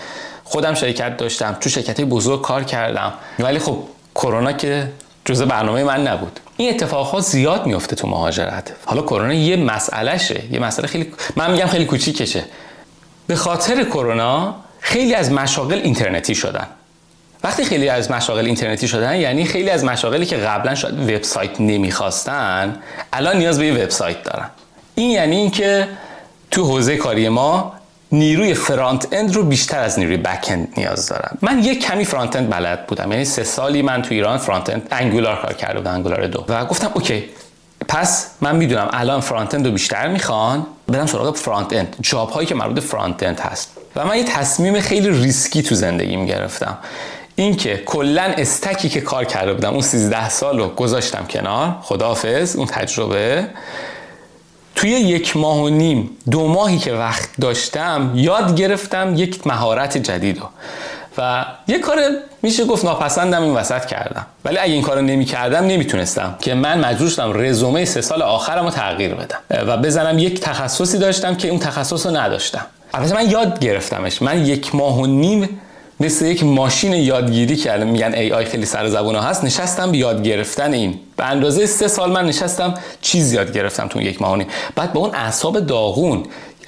خودم 0.45 0.75
شرکت 0.75 1.17
داشتم 1.17 1.57
تو 1.61 1.69
شرکت 1.71 2.01
بزرگ 2.01 2.43
کار 2.43 2.65
کردم. 2.65 3.13
ولی 3.39 3.59
خب 3.59 3.79
کرونا 4.15 4.53
که 4.53 4.89
جزء 5.25 5.45
برنامه 5.45 5.85
من 5.85 6.07
نبود. 6.07 6.41
این 6.57 6.71
اتفاقات 6.71 7.25
زیاد 7.25 7.67
میفته 7.67 7.97
تو 7.97 8.09
مهاجرت. 8.09 8.73
حالا 8.85 9.03
کرونا 9.03 9.35
یه 9.35 9.57
مسئلهشه 9.57 10.43
یه 10.53 10.59
مسئله 10.59 10.87
خیلی 10.87 11.13
من 11.37 11.51
میگم 11.51 11.67
خیلی 11.67 11.85
کوچیکشه. 11.85 12.45
به 13.27 13.37
خاطر 13.37 13.85
کرونا 13.85 14.55
خیلی 14.81 15.15
از 15.15 15.33
مشاغل 15.33 15.81
اینترنتی 15.85 16.35
شدن. 16.35 16.67
وقتی 17.45 17.65
خیلی 17.65 17.89
از 17.89 18.11
مشاغل 18.11 18.45
اینترنتی 18.45 18.89
شدن 18.89 19.17
یعنی 19.17 19.45
خیلی 19.45 19.71
از 19.71 19.85
مشاغلی 19.85 20.27
که 20.27 20.37
قبلا 20.37 20.75
شاید 20.75 21.11
وبسایت 21.11 21.61
نمی‌خواستن 21.61 22.77
الان 23.13 23.37
نیاز 23.37 23.59
به 23.59 23.73
وبسایت 23.73 24.23
دارن. 24.23 24.51
این 24.95 25.11
یعنی 25.11 25.37
اینکه 25.37 25.89
تو 26.51 26.65
حوزه 26.65 26.97
کاری 26.97 27.29
ما 27.29 27.73
نیروی 28.13 28.55
front-end 28.55 29.35
رو 29.35 29.43
بیشتر 29.43 29.81
از 29.81 29.99
نیروی 29.99 30.17
back-end 30.17 30.69
نیاز 30.77 31.07
دارم. 31.07 31.39
من 31.43 31.59
یک 31.59 31.87
کمی 31.87 32.05
front-end 32.05 32.51
بلد 32.51 32.87
بودم. 32.87 33.13
یعنی 33.13 33.25
سه 33.25 33.45
سالی 33.45 33.83
من 33.83 34.03
تو 34.03 34.15
ایران 34.15 34.39
front-end 34.39 34.89
Angular 34.91 35.43
کار 35.43 35.53
کرده 35.53 35.79
بودم 35.79 35.91
Angular 35.95 36.27
دو. 36.27 36.45
و 36.49 36.65
گفتم 36.65 36.91
OK 36.95 37.25
پس 37.89 38.27
من 38.41 38.57
می‌دونم 38.57 38.89
الان 38.93 39.21
front-end 39.21 39.67
رو 39.67 39.73
بیشتر 39.73 40.09
می‌خوان 40.09 40.67
برم 40.89 41.07
سراغ 41.07 41.37
front-end. 41.37 41.97
job 42.01 42.31
هایی 42.31 42.47
که 42.47 42.55
مربوط 42.55 42.79
front-end 42.79 43.41
هست. 43.41 43.71
و 43.97 44.05
من 44.05 44.17
یه 44.17 44.25
تصمیم 44.25 44.81
خیلی 44.81 45.11
ریسکی 45.11 45.63
تو 45.63 45.75
زندگیم 45.75 46.27
گرفتم. 46.27 46.79
اینکه 47.37 47.83
کلا 47.87 48.23
stack 48.23 48.78
ی 48.78 48.89
که 48.89 49.01
کار 49.01 49.25
کرده 49.25 49.55
بودم 49.55 49.73
اون 49.73 49.83
13 49.83 50.29
سال 50.29 50.59
رو 50.59 50.69
گذاشتم 50.69 51.27
کنار. 51.31 51.77
خداحافظ 51.83 52.57
اون 52.57 52.67
تجربه. 52.67 53.49
توی 54.83 54.91
یک 54.91 55.37
ماه 55.37 55.63
و 55.63 55.69
نیم 55.69 56.11
دو 56.31 56.49
ماهی 56.49 56.79
که 56.79 56.93
وقت 56.93 57.29
داشتم 57.41 58.13
یاد 58.15 58.57
گرفتم 58.57 59.15
یک 59.17 59.47
مهارت 59.47 59.99
جدید 59.99 60.43
و 61.19 61.45
یه 61.69 61.79
کار 61.79 61.97
میشه 62.43 62.65
گفت 62.65 62.85
ناپسندم 62.85 63.43
این 63.43 63.55
وسط 63.55 63.85
کردم. 63.85 64.27
ولی 64.45 64.59
اگه 64.59 64.73
این 64.73 64.83
کار 64.83 65.01
نمی 65.01 65.25
کردم 65.25 65.67
نمی‌تونستم 65.67 66.35
که 66.41 66.55
من 66.55 66.85
مجبور 66.85 67.09
شدم 67.09 67.33
رزومه 67.35 67.85
سه 67.85 68.01
سال 68.01 68.23
آخرم 68.23 68.65
رو 68.65 68.71
تغییر 68.71 69.15
بدم. 69.15 69.39
و 69.51 69.77
بزنم 69.77 70.19
یک 70.19 70.41
تخصصی 70.41 70.99
داشتم 70.99 71.35
که 71.35 71.49
اون 71.49 71.59
تخصص 71.59 72.07
رو 72.07 72.17
نداشتم. 72.17 72.67
البته 72.95 73.15
من 73.15 73.31
یاد 73.31 73.59
گرفتمش. 73.59 74.23
من 74.23 74.47
یک 74.47 74.75
ماه 74.75 74.99
و 74.99 75.07
نیم 75.07 75.61
مثل 76.03 76.27
یک 76.27 76.45
ماشین 76.45 76.93
یادگیری 76.93 77.57
که 77.57 77.77
میگن 77.77 78.15
ای 78.15 78.33
آی 78.33 78.45
خیلی 78.45 78.67
سر 78.67 78.89
زبون 78.89 79.17
هست. 79.17 79.45
نشستم 79.45 79.91
به 79.91 79.99
یاد 79.99 80.23
گرفتن 80.23 80.73
این. 80.73 80.99
به 81.17 81.25
اندازه 81.25 81.67
سه 81.67 81.89
سال 81.89 82.13
من 82.13 82.27
نشستم 82.27 82.75
چیز 83.01 83.33
یاد 83.33 83.53
گرفتم 83.53 83.89
تو 83.89 84.01
یک 84.01 84.23
ماهانی 84.23 84.47
بعد 84.77 84.93
با 84.93 85.01
اون 85.01 85.15
اعصاب 85.15 85.61
داغون 85.61 86.23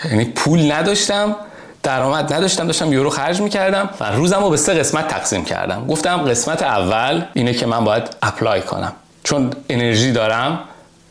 یعنی 0.05 0.25
پول 0.25 0.73
نداشتم 0.73 1.37
درآمد 1.83 2.33
نداشتم 2.33 2.67
داشتم 2.67 2.93
یورو 2.93 3.11
خرج 3.11 3.41
می‌کردم 3.41 3.91
و 4.01 4.05
روزم 4.05 4.41
رو 4.41 4.51
به 4.51 4.57
سه 4.57 4.75
قسمت 4.75 5.09
تقسیم 5.09 5.45
کردم. 5.45 5.87
گفتم 5.87 6.17
قسمت 6.17 6.63
اول 6.63 7.25
اینه 7.35 7.53
که 7.53 7.67
من 7.67 7.85
باید 7.85 8.03
apply 8.23 8.63
کنم. 8.63 8.93
چون 9.25 9.51
انرژی 9.69 10.13
دارم 10.13 10.61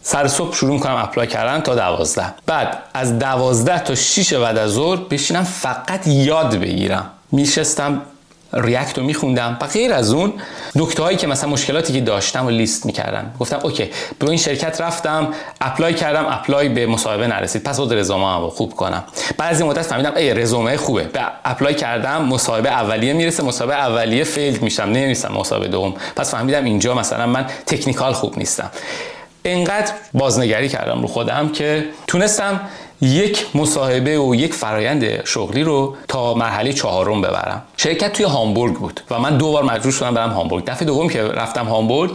سر 0.01 0.27
صبح 0.27 0.55
شروع 0.55 0.79
کنم 0.79 0.95
apply 0.95 1.27
کردن 1.27 1.61
تا 1.61 1.75
دوازده. 1.75 2.25
بعد 2.45 2.77
از 2.93 3.19
دوازده 3.19 3.79
تا 3.79 3.95
6 3.95 4.33
بعد 4.33 4.57
از 4.57 4.71
ظهر 4.71 4.99
بشینم 5.09 5.43
فقط 5.43 6.07
یاد 6.07 6.55
بگیرم. 6.55 7.09
میشستم 7.31 8.01
React 8.53 8.97
رو 8.97 9.03
میخوندم 9.03 9.57
و 9.61 9.67
غیر 9.67 9.93
از 9.93 10.13
اون 10.13 10.33
نکته 10.75 11.03
هایی 11.03 11.17
که 11.17 11.27
مثلا 11.27 11.49
مشکلاتی 11.49 11.93
که 11.93 12.01
داشتم 12.01 12.45
و 12.45 12.49
لیست 12.49 12.85
می‌کردم. 12.85 13.31
گفتم 13.39 13.59
OK 13.63 13.89
به 14.19 14.29
این 14.29 14.37
شرکت 14.37 14.81
رفتم 14.81 15.27
apply 15.61 15.93
کردم 15.93 16.25
apply 16.25 16.69
به 16.69 16.85
مصاحبه 16.85 17.27
نرسید. 17.27 17.63
پس 17.63 17.79
برو 17.79 17.93
رزومه 17.93 18.39
رو 18.39 18.49
خوب 18.49 18.75
کنم. 18.75 19.03
بعد 19.37 19.53
از 19.53 19.61
این 19.61 19.69
مدت 19.69 19.81
فهمیدم 19.81 20.15
ای 20.15 20.33
رزومه 20.33 20.77
خوبه. 20.77 21.03
به 21.03 21.21
apply 21.45 21.75
کردم 21.75 22.21
مصاحبه 22.21 22.69
اولیه 22.69 23.13
می‌رسه 23.13 23.43
مصاحبه 23.43 23.75
اولیه 23.75 24.23
fail 24.23 24.57
میشم. 24.57 24.83
نمی‌رسم 24.83 25.31
مصاحبه 25.33 25.67
دوم. 25.67 25.93
پس 26.15 26.31
فهمیدم 26.31 26.63
اینجا 26.63 26.95
مثلا 26.95 27.27
من 27.27 27.45
technical 27.65 28.13
خوب 28.13 28.37
نیستم. 28.37 28.71
انقدر 29.45 29.91
بازنگری 30.13 30.69
کردم 30.69 31.01
رو 31.01 31.07
خودم 31.07 31.49
که 31.49 31.85
تونستم 32.07 32.59
یک 33.03 33.45
مصاحبه 33.55 34.19
و 34.19 34.35
یک 34.35 34.53
فرایند 34.53 35.25
شغلی 35.25 35.63
رو 35.63 35.95
تا 36.07 36.33
مرحله 36.33 36.73
چهارم 36.73 37.21
ببرم. 37.21 37.61
شرکت 37.77 38.13
توی 38.13 38.25
هامبورگ 38.25 38.73
بود 38.73 39.01
و 39.11 39.19
من 39.19 39.37
دو 39.37 39.51
بار 39.51 39.63
مجبور 39.63 39.91
شدم 39.91 40.13
برم 40.13 40.29
هامبورگ. 40.29 40.65
دفعه 40.65 40.85
دوم 40.85 41.09
که 41.09 41.23
رفتم 41.23 41.65
هامبورگ 41.65 42.11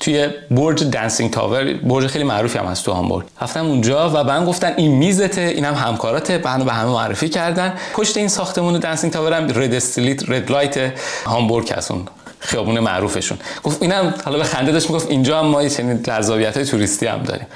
توی 0.00 0.28
برج 0.50 0.84
Dancing 0.84 1.30
Tower 1.30 1.74
برج 1.74 2.06
خیلی 2.06 2.24
معروفی 2.24 2.58
هم 2.58 2.64
هست 2.64 2.84
تو 2.84 2.92
هامبورگ. 2.92 3.26
رفتم 3.42 3.66
اونجا 3.66 4.10
و 4.10 4.24
به 4.24 4.34
من 4.34 4.44
گفتن 4.44 4.74
این 4.76 4.90
میزته 4.90 5.40
اینم 5.40 5.74
همکارات 5.74 6.30
منو 6.30 6.64
به 6.64 6.72
همه 6.72 6.90
معرفی 6.90 7.28
کردن. 7.28 7.74
پشت 7.94 8.16
این 8.16 8.28
ساختمون 8.28 8.78
Dancing 8.78 9.12
Tower 9.12 9.32
هم 9.32 9.48
red 9.48 9.74
street 9.74 10.30
red 10.30 10.50
light 10.50 10.92
هامبورگ 11.26 11.72
هست 11.72 11.90
اون 11.90 12.06
خیابون 12.38 12.80
معروفشون. 12.80 13.38
گفت 13.62 13.82
اینم 13.82 14.14
حالا 14.24 14.38
به 14.38 14.44
خنده 14.44 14.72
داشت 14.72 14.90
می‌گفت 14.90 15.10
اینجا 15.10 15.38
هم 15.38 15.46
ما 15.46 15.68
چنین 15.68 16.02
جذابیت 16.02 16.56
های 16.56 16.66
توریستی 16.66 17.06
هم 17.06 17.22
داریم. 17.22 17.46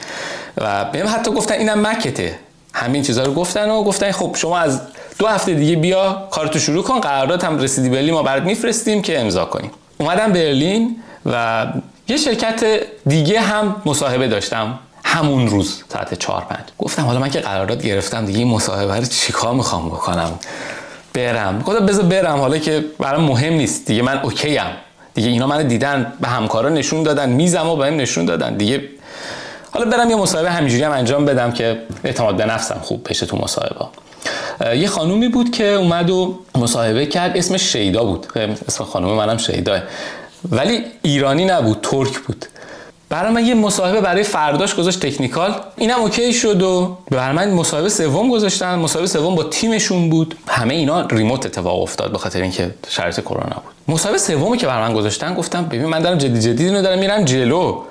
و 0.56 0.84
بهم 0.84 1.06
حتی 1.08 1.30
گفتن 1.30 1.54
اینم 1.54 1.86
Mac 1.86 2.12
ته. 2.12 2.38
همین 2.74 3.02
چیزها 3.02 3.24
رو 3.24 3.34
گفتن 3.34 3.70
و 3.70 3.82
گفتن 3.82 4.12
خب 4.12 4.36
شما 4.38 4.58
از 4.58 4.80
دو 5.18 5.26
هفته 5.26 5.54
دیگه 5.54 5.76
بیا 5.76 6.28
کارتو 6.30 6.58
شروع 6.58 6.82
کن. 6.82 7.00
قرارداد 7.00 7.44
هم 7.44 7.58
رسیدی 7.58 7.88
برلین 7.88 8.14
ما 8.14 8.22
برات 8.22 8.42
میفرستیم 8.42 9.02
که 9.02 9.20
امضا 9.20 9.44
کنیم. 9.44 9.70
اومدم 9.98 10.32
برلین 10.32 10.96
و 11.26 11.66
یه 12.08 12.16
شرکت 12.16 12.64
دیگه 13.06 13.40
هم 13.40 13.76
مصاحبه 13.86 14.28
داشتم 14.28 14.78
همون 15.04 15.48
روز 15.48 15.82
ساعت 15.92 16.14
4 16.14 16.46
5 16.48 16.60
گفتم 16.78 17.02
حالا 17.02 17.18
من 17.18 17.30
که 17.30 17.40
قرارداد 17.40 17.82
گرفتم 17.82 18.26
دیگه 18.26 18.38
این 18.38 18.48
مصاحبه 18.48 18.96
رو 18.96 19.04
چیکار 19.04 19.54
می‌خوام 19.54 19.88
بکنم؟ 19.88 20.30
برم. 21.12 21.62
گفتم 21.66 21.86
بذار 21.86 22.04
برم 22.04 22.38
حالا 22.38 22.58
که 22.58 22.84
برام 22.98 23.24
مهم 23.24 23.52
نیست. 23.52 23.86
دیگه 23.86 24.02
من 24.02 24.20
اوکی 24.22 24.58
ام 24.58 24.70
دیگه 25.14 25.28
اینا 25.28 25.46
من 25.46 25.68
دیدن 25.68 26.12
به 26.20 26.28
همکارا 26.28 26.68
نشون 26.68 27.02
دادن 27.02 27.30
میزم 27.30 27.68
و 27.68 27.76
بهم 27.76 27.96
نشون 27.96 28.24
دادن. 28.24 28.56
دیگه 28.56 28.82
حالا 29.74 29.90
برم 29.90 30.10
یه 30.10 30.16
مصاحبه 30.16 30.50
همینجوری 30.50 30.82
هم 30.82 30.92
انجام 30.92 31.24
بدم 31.24 31.52
که 31.52 31.82
اعتماد 32.04 32.36
به 32.36 32.44
نفسم 32.44 32.78
خوب 32.82 33.06
بشه 33.10 33.26
تو 33.26 33.36
مصاحبه. 33.36 33.86
یه 34.76 34.86
خانومی 34.86 35.28
بود 35.28 35.50
که 35.50 35.64
اومد 35.64 36.10
و 36.10 36.38
مصاحبه 36.54 37.06
کرد 37.06 37.36
اسمش 37.36 37.62
شیدا 37.62 38.04
بود. 38.04 38.26
اسم 38.68 38.84
خانوم 38.84 39.16
منم 39.16 39.36
شیداه. 39.36 39.80
ولی 40.50 40.84
ایرانی 41.02 41.44
نبود 41.44 41.78
ترک 41.82 42.18
بود. 42.18 42.46
برای 43.08 43.32
من 43.32 43.46
یه 43.46 43.54
مصاحبه 43.54 44.00
برای 44.00 44.22
فرداش 44.22 44.74
گذاشت 44.74 45.06
technical. 45.06 45.54
اینم 45.76 46.00
okay 46.00 46.32
شد 46.32 46.62
و 46.62 46.96
برای 47.10 47.36
من 47.36 47.50
مصاحبه 47.50 47.88
سوم 47.88 48.30
گذاشتن. 48.30 48.74
مصاحبه 48.74 49.08
سوم 49.08 49.34
با 49.34 49.44
تیمشون 49.44 50.10
بود. 50.10 50.34
همه 50.48 50.74
اینا 50.74 51.06
remote 51.06 51.46
اتفاق 51.46 51.82
افتاد 51.82 52.12
به 52.12 52.18
خاطر 52.18 52.42
اینکه 52.42 52.74
شرایط 52.88 53.20
کرونا 53.20 53.62
بود. 53.64 53.94
مصاحبه 53.94 54.18
سومی 54.18 54.58
که 54.58 54.66
برای 54.66 54.88
من 54.88 54.94
گذاشتن 54.94 55.34
گفتم 55.34 55.64
ببین 55.64 55.86
من 55.86 56.00
دارم 56.00 56.18
جدی 56.18 56.40
جدی 56.40 56.64
اینو 56.64 56.82
دارم 56.82 56.98
میرم 56.98 57.24
جلو. 57.24 57.82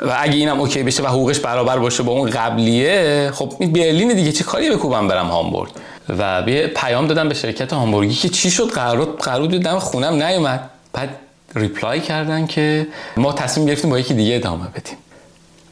و 0.00 0.16
اگه 0.18 0.34
اینم 0.34 0.60
okay 0.60 0.82
بشه 0.82 1.02
و 1.02 1.06
حقوقش 1.06 1.38
برابر 1.40 1.78
باشه 1.78 2.02
با 2.02 2.12
اون 2.12 2.30
قبلیه 2.30 3.30
خب 3.34 3.52
این 3.58 3.72
برلین 3.72 4.14
دیگه 4.14 4.32
چه 4.32 4.44
کاری 4.44 4.70
بکوبم 4.70 5.08
برم 5.08 5.26
هامبورگ؟ 5.26 5.70
و 6.08 6.42
یه 6.46 6.66
پیام 6.66 7.06
دادم 7.06 7.28
به 7.28 7.34
شرکت 7.34 7.72
هامبورگی 7.72 8.14
که 8.14 8.28
چی 8.28 8.50
شد؟ 8.50 8.70
قرار 8.70 9.04
قرار 9.04 9.40
بود 9.40 9.62
دم 9.62 9.78
خونم 9.78 10.22
نیومد. 10.22 10.70
بعد 10.92 11.08
reply 11.54 12.00
کردن 12.00 12.46
که 12.46 12.86
ما 13.16 13.32
تصمیم 13.32 13.66
گرفتیم 13.66 13.90
با 13.90 13.98
یکی 13.98 14.14
دیگه 14.14 14.34
ادامه 14.34 14.66
بدیم. 14.68 14.96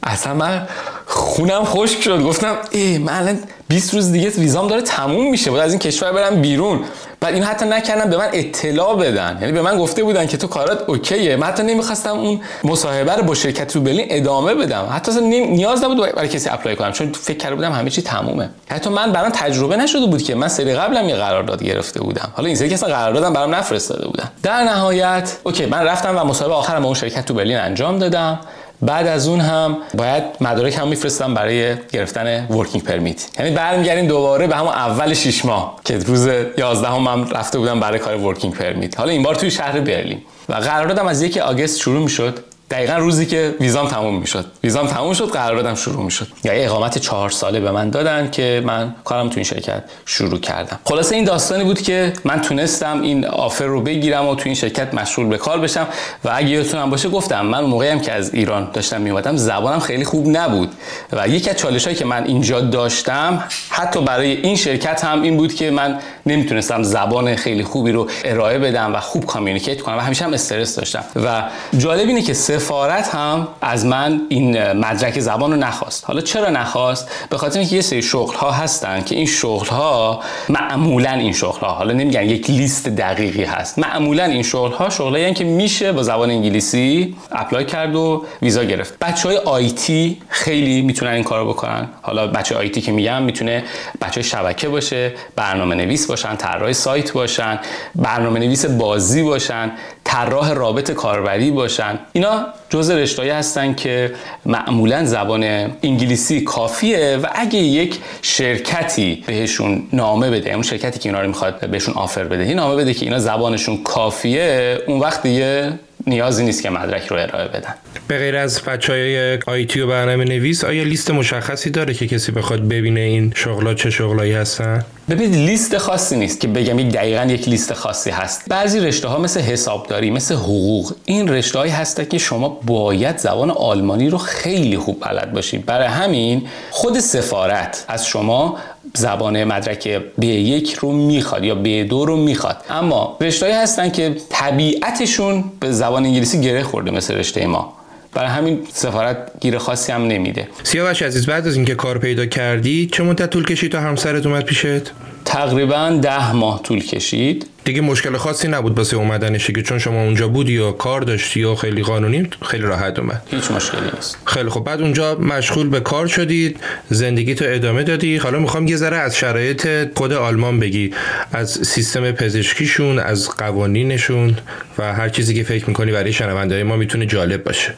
اصلا 0.03 0.33
من 0.33 0.67
خونم 1.05 1.63
خشک 1.63 2.01
شد. 2.01 2.21
گفتم 2.21 2.55
ای 2.71 2.97
من 2.97 3.13
الان 3.13 3.39
20 3.67 3.93
روز 3.93 4.11
دیگه 4.11 4.29
ویزام 4.29 4.67
داره 4.67 4.81
تموم 4.81 5.31
میشه. 5.31 5.51
بود 5.51 5.59
از 5.59 5.71
این 5.71 5.79
کشور 5.79 6.11
برم 6.11 6.41
بیرون. 6.41 6.79
بعد 7.23 7.33
این 7.33 7.43
حتی 7.43 7.65
نکردم 7.65 8.09
به 8.09 8.17
من 8.17 8.29
اطلاع 8.33 8.95
بدن. 8.95 9.37
یعنی 9.41 9.53
به 9.53 9.61
من 9.61 9.77
گفته 9.77 10.03
بودن 10.03 10.27
که 10.27 10.37
تو 10.37 10.47
کارات 10.47 10.83
okay 10.89 11.20
ـه. 11.20 11.35
من 11.35 11.47
حتی 11.47 11.63
نمی‌خواستم 11.63 12.09
اون 12.09 12.41
مصاحبه 12.63 13.15
رو 13.15 13.23
با 13.23 13.33
شرکت 13.33 13.67
تو 13.67 13.81
برلین 13.81 14.05
ادامه 14.09 14.55
بدم. 14.55 14.87
حتی 14.91 15.21
نیاز 15.21 15.83
نبود 15.83 15.97
برای 15.97 16.27
کسی 16.27 16.49
apply 16.49 16.75
کنم 16.75 16.91
چون 16.91 17.11
فکر 17.11 17.37
کرده 17.37 17.55
بودم 17.55 17.71
همه 17.71 17.89
چی 17.89 18.01
تمومه. 18.01 18.49
حتی 18.69 18.89
من 18.89 19.11
برام 19.11 19.29
تجربه 19.29 19.77
نشده 19.77 20.05
بود 20.05 20.23
که 20.23 20.35
من 20.35 20.47
سری 20.47 20.73
قبلم 20.73 21.09
یه 21.09 21.15
قرارداد 21.15 21.63
گرفته 21.63 22.01
بودم. 22.01 22.31
حالا 22.35 22.47
این 22.47 22.55
سری 22.55 22.69
که 22.69 22.75
اصلا 22.75 22.89
قراردادم 22.89 23.33
برام 23.33 23.55
نفرستاده 23.55 24.07
بودن. 24.07 24.31
در 24.43 24.63
نهایت 24.63 25.37
okay 25.43 25.65
من 25.65 25.83
رفتم 25.83 26.17
و 26.17 26.23
مصاحبه 26.23 26.53
آخرم 26.53 26.79
با 26.79 26.85
اون 26.85 26.95
شرکت 26.95 27.25
تو 27.25 27.33
برلین 27.33 27.57
انجام 27.57 27.99
دادم. 27.99 28.39
بعد 28.85 29.07
از 29.07 29.27
اون 29.27 29.39
هم 29.39 29.77
باید 29.93 30.23
مدارک 30.41 30.77
هم 30.77 30.87
میفرستم 30.87 31.33
برای 31.33 31.75
گرفتن 31.91 32.47
working 32.47 32.83
permit 32.83 33.39
یعنی 33.39 33.51
برمیگردیم 33.51 34.07
دوباره 34.07 34.47
به 34.47 34.55
همون 34.55 34.73
اول 34.73 35.13
6 35.13 35.45
ماه 35.45 35.75
که 35.85 35.97
روز 35.97 36.27
11 36.57 36.87
هم 36.87 37.01
من 37.01 37.29
رفته 37.29 37.59
بودم 37.59 37.79
برای 37.79 37.99
کار 37.99 38.17
working 38.17 38.53
permit 38.53 38.99
حالا 38.99 39.11
این 39.11 39.23
بار 39.23 39.35
توی 39.35 39.51
شهر 39.51 39.79
برلین. 39.79 40.21
و 40.49 40.53
قراردادم 40.53 41.07
از 41.07 41.21
یک 41.21 41.37
آگست 41.37 41.79
شروع 41.79 42.03
می‌شد. 42.03 42.39
دقیقا 42.69 42.93
روزی 42.93 43.25
که 43.25 43.55
ویزام 43.59 43.87
تموم 43.87 44.19
می‌شد. 44.19 44.45
ویزام 44.63 44.87
تموم 44.87 45.13
شد 45.13 45.29
قراردادم 45.29 45.75
شروع 45.75 46.03
می‌شد. 46.03 46.27
یعنی 46.43 46.65
اقامت 46.65 46.97
چهار 46.97 47.29
ساله 47.29 47.59
به 47.59 47.71
من 47.71 47.89
دادن 47.89 48.31
که 48.31 48.63
من 48.65 48.95
کارم 49.03 49.29
تو 49.29 49.35
این 49.35 49.43
شرکت 49.43 49.83
شروع 50.05 50.39
کردم. 50.39 50.79
خلاصه 50.85 51.15
این 51.15 51.25
داستانی 51.25 51.63
بود 51.63 51.81
که 51.81 52.13
من 52.23 52.41
تونستم 52.41 53.01
این 53.01 53.25
offer 53.25 53.65
رو 53.65 53.81
بگیرم 53.81 54.27
و 54.27 54.35
تو 54.35 54.41
این 54.45 54.55
شرکت 54.55 54.93
مشغول 54.93 55.25
به 55.25 55.37
کار 55.37 55.59
بشم. 55.59 55.87
و 56.23 56.31
اگه 56.33 56.49
یادتونم 56.49 56.89
باشه 56.89 57.09
گفتم 57.09 57.45
من 57.45 57.63
موقعی 57.63 57.89
هم 57.89 57.99
که 57.99 58.11
از 58.11 58.33
ایران 58.33 58.69
داشتم 58.73 59.01
میومدم 59.01 59.35
زبانم 59.35 59.79
خیلی 59.79 60.05
خوب 60.05 60.27
نبود. 60.27 60.71
و 61.11 61.27
یکی 61.27 61.49
از 61.49 61.55
چالشایی 61.55 61.95
که 61.95 62.05
من 62.05 62.23
اینجا 62.23 62.59
داشتم 62.59 63.43
حتی 63.69 64.01
برای 64.01 64.31
این 64.31 64.55
شرکت 64.55 65.05
هم 65.05 65.21
این 65.21 65.37
بود 65.37 65.53
که 65.53 65.71
من 65.71 65.99
نمی‌تونستم 66.25 66.83
زبان 66.83 67.35
خیلی 67.35 67.63
خوبی 67.63 67.91
رو 67.91 68.09
ارائه 68.25 68.59
بدم 68.59 68.95
و 68.95 68.99
خوب 68.99 69.25
communicate 69.25 69.81
کنم 69.81 69.97
و 69.97 69.99
همیشه 69.99 70.25
هم 70.25 70.33
استرس 70.33 70.75
داشتم. 70.75 71.03
و 71.15 71.43
جالب 71.77 72.07
اینه 72.07 72.21
که 72.21 72.33
سفارت 72.53 73.15
هم 73.15 73.47
از 73.61 73.85
من 73.85 74.21
این 74.29 74.73
مدرک 74.73 75.19
زبان 75.19 75.51
رو 75.51 75.57
نخواست. 75.57 76.05
حالا 76.05 76.21
چرا 76.21 76.49
نخواست؟ 76.49 77.09
به 77.29 77.37
خاطر 77.37 77.59
اینکه 77.59 77.75
یه 77.75 77.81
سری 77.81 78.01
شغل 78.01 78.35
ها 78.35 78.51
هستن 78.51 79.03
که 79.03 79.15
این 79.15 79.25
شغل 79.25 79.67
ها 79.67 80.19
معمولا 80.49 81.11
این 81.11 81.33
شغل 81.33 81.59
ها 81.59 81.67
حالا 81.67 81.93
نمیگن 81.93 82.23
یک 82.23 82.49
لیست 82.49 82.87
دقیقی 82.89 83.43
هست 83.43 83.79
معمولا 83.79 84.23
این 84.23 84.43
شغل 84.43 84.71
ها 84.71 84.89
شغلایی 84.89 85.33
که 85.33 85.43
میشه 85.43 85.91
با 85.91 86.03
زبان 86.03 86.29
انگلیسی 86.29 87.15
apply 87.31 87.65
کرد 87.65 87.95
و 87.95 88.25
ویزا 88.41 88.63
گرفت. 88.63 88.99
بچه 88.99 89.27
های 89.27 89.37
IT 89.37 90.21
خیلی 90.29 90.81
می‌تونن 90.81 91.11
این 91.11 91.23
کارو 91.23 91.49
بکنن. 91.49 91.89
حالا 92.01 92.27
بچه 92.27 92.55
IT 92.55 92.81
که 92.81 92.91
میگم 92.91 93.23
می‌تونه 93.23 93.63
بچه 94.01 94.21
شبکه 94.21 94.69
باشه 94.69 95.13
برنامه 95.35 95.75
نویس 95.75 96.07
باشن 96.07 96.35
طراح 96.35 96.73
سایت 96.73 97.11
باشن 97.11 97.59
برنامه 97.95 98.39
نویس 98.39 98.65
بازی 98.65 99.23
باشن. 99.23 99.71
طراح 100.13 100.51
رابط 100.51 100.91
کاربری 100.91 101.51
باشن 101.51 101.99
اینا 102.11 102.45
جز 102.69 102.89
رشتهایی 102.89 103.31
هستن 103.31 103.73
که 103.73 104.11
معمولا 104.45 105.05
زبان 105.05 105.43
انگلیسی 105.83 106.41
کافیه 106.41 107.19
و 107.23 107.27
اگه 107.35 107.59
یک 107.59 107.99
شرکتی 108.21 109.23
بهشون 109.27 109.83
نامه 109.93 110.31
بده 110.31 110.53
اون 110.53 110.63
شرکتی 110.63 110.99
که 110.99 111.09
اینا 111.09 111.21
رو 111.21 111.27
می‌خواد 111.27 111.69
بهشون 111.69 111.93
آفر 111.93 112.23
بده 112.23 112.43
این 112.43 112.55
نامه 112.55 112.75
بده 112.75 112.93
که 112.93 113.05
اینا 113.05 113.19
زبانشون 113.19 113.83
کافیه 113.83 114.77
اون 114.87 114.99
وقت 114.99 115.23
دیگه 115.23 115.73
نیازی 116.07 116.43
نیست 116.43 116.63
که 116.63 116.69
مدرک 116.69 117.07
رو 117.07 117.17
ارائه 117.17 117.47
بدن 117.47 117.73
به 118.07 118.17
غیر 118.17 118.35
از 118.37 118.61
بچه 118.61 118.93
های 118.93 119.39
آیتی 119.47 119.79
و 119.79 119.87
برنامه 119.87 120.23
نویس 120.23 120.63
آیا 120.63 120.83
لیست 120.83 121.11
مشخصی 121.11 121.69
داره 121.69 121.93
که 121.93 122.07
کسی 122.07 122.31
بخواد 122.31 122.67
ببینه 122.67 122.99
این 122.99 123.33
شغلا 123.35 123.73
چه 123.73 123.89
شغلایی 123.89 124.33
هستن؟ 124.33 124.85
ببینید 125.09 125.35
لیست 125.35 125.77
خاصی 125.77 126.17
نیست 126.17 126.39
که 126.39 126.47
بگم 126.47 126.79
یک 126.79 126.91
دقیقا 126.91 127.23
یک 127.23 127.49
لیست 127.49 127.73
خاصی 127.73 128.09
هست. 128.09 128.41
بعضی 128.49 128.79
رشته 128.79 129.07
ها 129.07 129.17
مثل 129.17 129.39
حسابداری 129.39 130.11
مثل 130.11 130.35
حقوق 130.35 130.93
این 131.05 131.27
رشته 131.29 131.59
هایی 131.59 131.71
هست 131.71 132.09
که 132.09 132.17
شما 132.17 132.49
باید 132.49 133.17
زبان 133.17 133.51
آلمانی 133.51 134.09
رو 134.09 134.17
خیلی 134.17 134.77
خوب 134.77 134.97
بلد 135.01 135.33
باشید 135.33 135.65
برای 135.65 135.87
همین 135.87 136.47
خود 136.71 136.99
سفارت 136.99 137.85
از 137.87 138.05
شما 138.05 138.57
زبان 138.95 139.43
مدرک 139.43 140.01
B1 140.21 140.79
رو 140.79 140.91
می‌خواد 140.91 141.43
یا 141.43 141.55
B2 141.63 141.91
رو 141.91 142.15
می‌خواد. 142.17 142.57
اما 142.69 143.17
رشتهایی 143.21 143.55
هستن 143.55 143.89
که 143.89 144.15
طبیعتشون 144.29 145.43
به 145.59 145.71
زبان 145.71 146.05
انگلیسی 146.05 146.41
گره 146.41 146.63
خورده 146.63 146.91
مثل 146.91 147.15
رشته 147.15 147.47
ما. 147.47 147.73
برای 148.13 148.29
همین 148.29 148.59
سفارت 148.73 149.17
گیر 149.41 149.57
خاصی 149.57 149.91
هم 149.91 150.07
نمیده. 150.07 150.47
سیاوش 150.63 151.01
عزیز 151.01 151.25
بعد 151.25 151.47
از 151.47 151.55
اینکه 151.55 151.75
کار 151.75 151.97
پیدا 151.97 152.25
کردی 152.25 152.89
چه 152.91 153.03
مدت 153.03 153.29
طول 153.29 153.45
کشید 153.45 153.71
تا 153.71 153.79
همسرت 153.79 154.25
اومد 154.25 154.45
پیشت؟ 154.45 154.91
تقریبا 155.25 155.99
ده 156.01 156.33
ماه 156.33 156.63
طول 156.63 156.79
کشید. 156.79 157.47
دیگه 157.65 157.81
مشکل 157.81 158.17
خاصی 158.17 158.47
نبود 158.47 158.77
واسه 158.77 158.97
اومدنش 158.97 159.47
که 159.51 159.61
چون 159.61 159.79
شما 159.79 160.03
اونجا 160.03 160.27
بودی 160.27 160.53
یا 160.53 160.71
کار 160.71 161.01
داشتی 161.01 161.39
یا 161.39 161.55
خیلی 161.55 161.83
قانونی 161.83 162.27
خیلی 162.41 162.63
راحت 162.63 162.99
اومد. 162.99 163.21
هیچ 163.31 163.51
مشکلی 163.51 163.81
نیست. 163.95 164.17
خیلی 164.25 164.49
خب 164.49 164.63
بعد 164.63 164.81
اونجا 164.81 165.15
مشغول 165.15 165.69
به 165.69 165.79
کار 165.79 166.07
شدید 166.07 166.59
زندگی 166.89 167.35
تو 167.35 167.45
ادامه 167.47 167.83
دادی. 167.83 168.17
حالا 168.17 168.39
می‌خوام 168.39 168.67
یه 168.67 168.75
ذره 168.75 168.97
از 168.97 169.17
شرایط 169.17 169.67
خود 169.97 170.13
آلمان 170.13 170.59
بگی. 170.59 170.93
از 171.31 171.51
سیستم 171.51 172.11
پزشکیشون 172.11 172.99
از 172.99 173.29
قوانینشون 173.29 174.37
و 174.77 174.93
هر 174.93 175.09
چیزی 175.09 175.35
که 175.35 175.43
فکر 175.43 175.65
می‌کنی 175.67 175.91
برای 175.91 176.13
شنونده 176.13 176.63
ما 176.63 176.75
می‌تونه 176.75 177.05
جالب 177.05 177.43
باشه. 177.43 177.73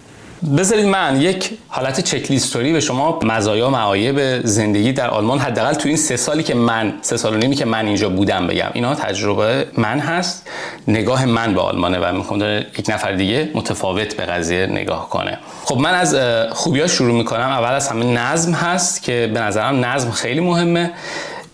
بذارید 0.46 0.86
من 0.86 1.22
یک 1.22 1.58
حالت 1.68 2.00
چک 2.00 2.32
لیستوری 2.32 2.74
به 2.74 2.80
شما 2.80 3.20
مزایا 3.24 3.68
و 3.68 3.72
معایب 3.72 4.46
زندگی 4.46 4.94
در 4.94 5.10
آلمان 5.10 5.40
حداقل 5.40 5.74
تو 5.74 5.88
این 5.88 5.98
سه 5.98 6.18
سالی 6.18 6.44
که 6.44 6.56
من 6.56 6.94
سه 7.02 7.18
سال 7.18 7.34
و 7.34 7.38
نیمی 7.38 7.56
که 7.56 7.66
من 7.66 7.86
اینجا 7.86 8.10
بودم 8.10 8.48
بگم. 8.48 8.70
اینا 8.74 8.96
تجربه 8.96 9.68
من 9.78 10.00
هست. 10.00 10.48
نگاه 10.88 11.26
من 11.26 11.54
به 11.54 11.62
آلمانه 11.62 12.00
و 12.00 12.12
می‌خوام 12.12 12.42
یک 12.80 12.90
نفر 12.90 13.12
دیگه 13.12 13.50
متفاوت 13.54 14.18
به 14.18 14.26
قضیه 14.26 14.68
نگاه 14.68 15.10
کنه. 15.10 15.38
خب 15.64 15.78
من 15.78 15.94
از 15.94 16.16
خوبیاش 16.52 16.92
شروع 16.92 17.14
می‌کنم. 17.14 17.40
اول 17.40 17.74
از 17.74 17.88
همه 17.88 18.06
نظم 18.06 18.54
هست 18.54 19.04
که 19.04 19.32
به 19.34 19.40
نظرم 19.40 19.86
نظم 19.86 20.12
خیلی 20.12 20.40
مهمه. 20.40 20.92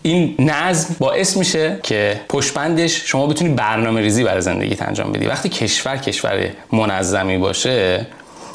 این 0.02 0.34
نظم 0.38 0.96
باعث 0.98 1.36
میشه 1.36 1.78
که 1.82 2.20
پشتبندش 2.28 3.02
شما 3.04 3.26
بتونی 3.26 3.54
برنامه 3.54 4.00
ریزی 4.00 4.24
برای 4.24 4.40
زندگیت 4.40 4.82
انجام 4.82 5.12
بدی. 5.12 5.26
وقتی 5.26 5.48
کشور 5.48 5.96
کشور 5.96 6.48
منظمی 6.72 7.38
باشه 7.38 8.06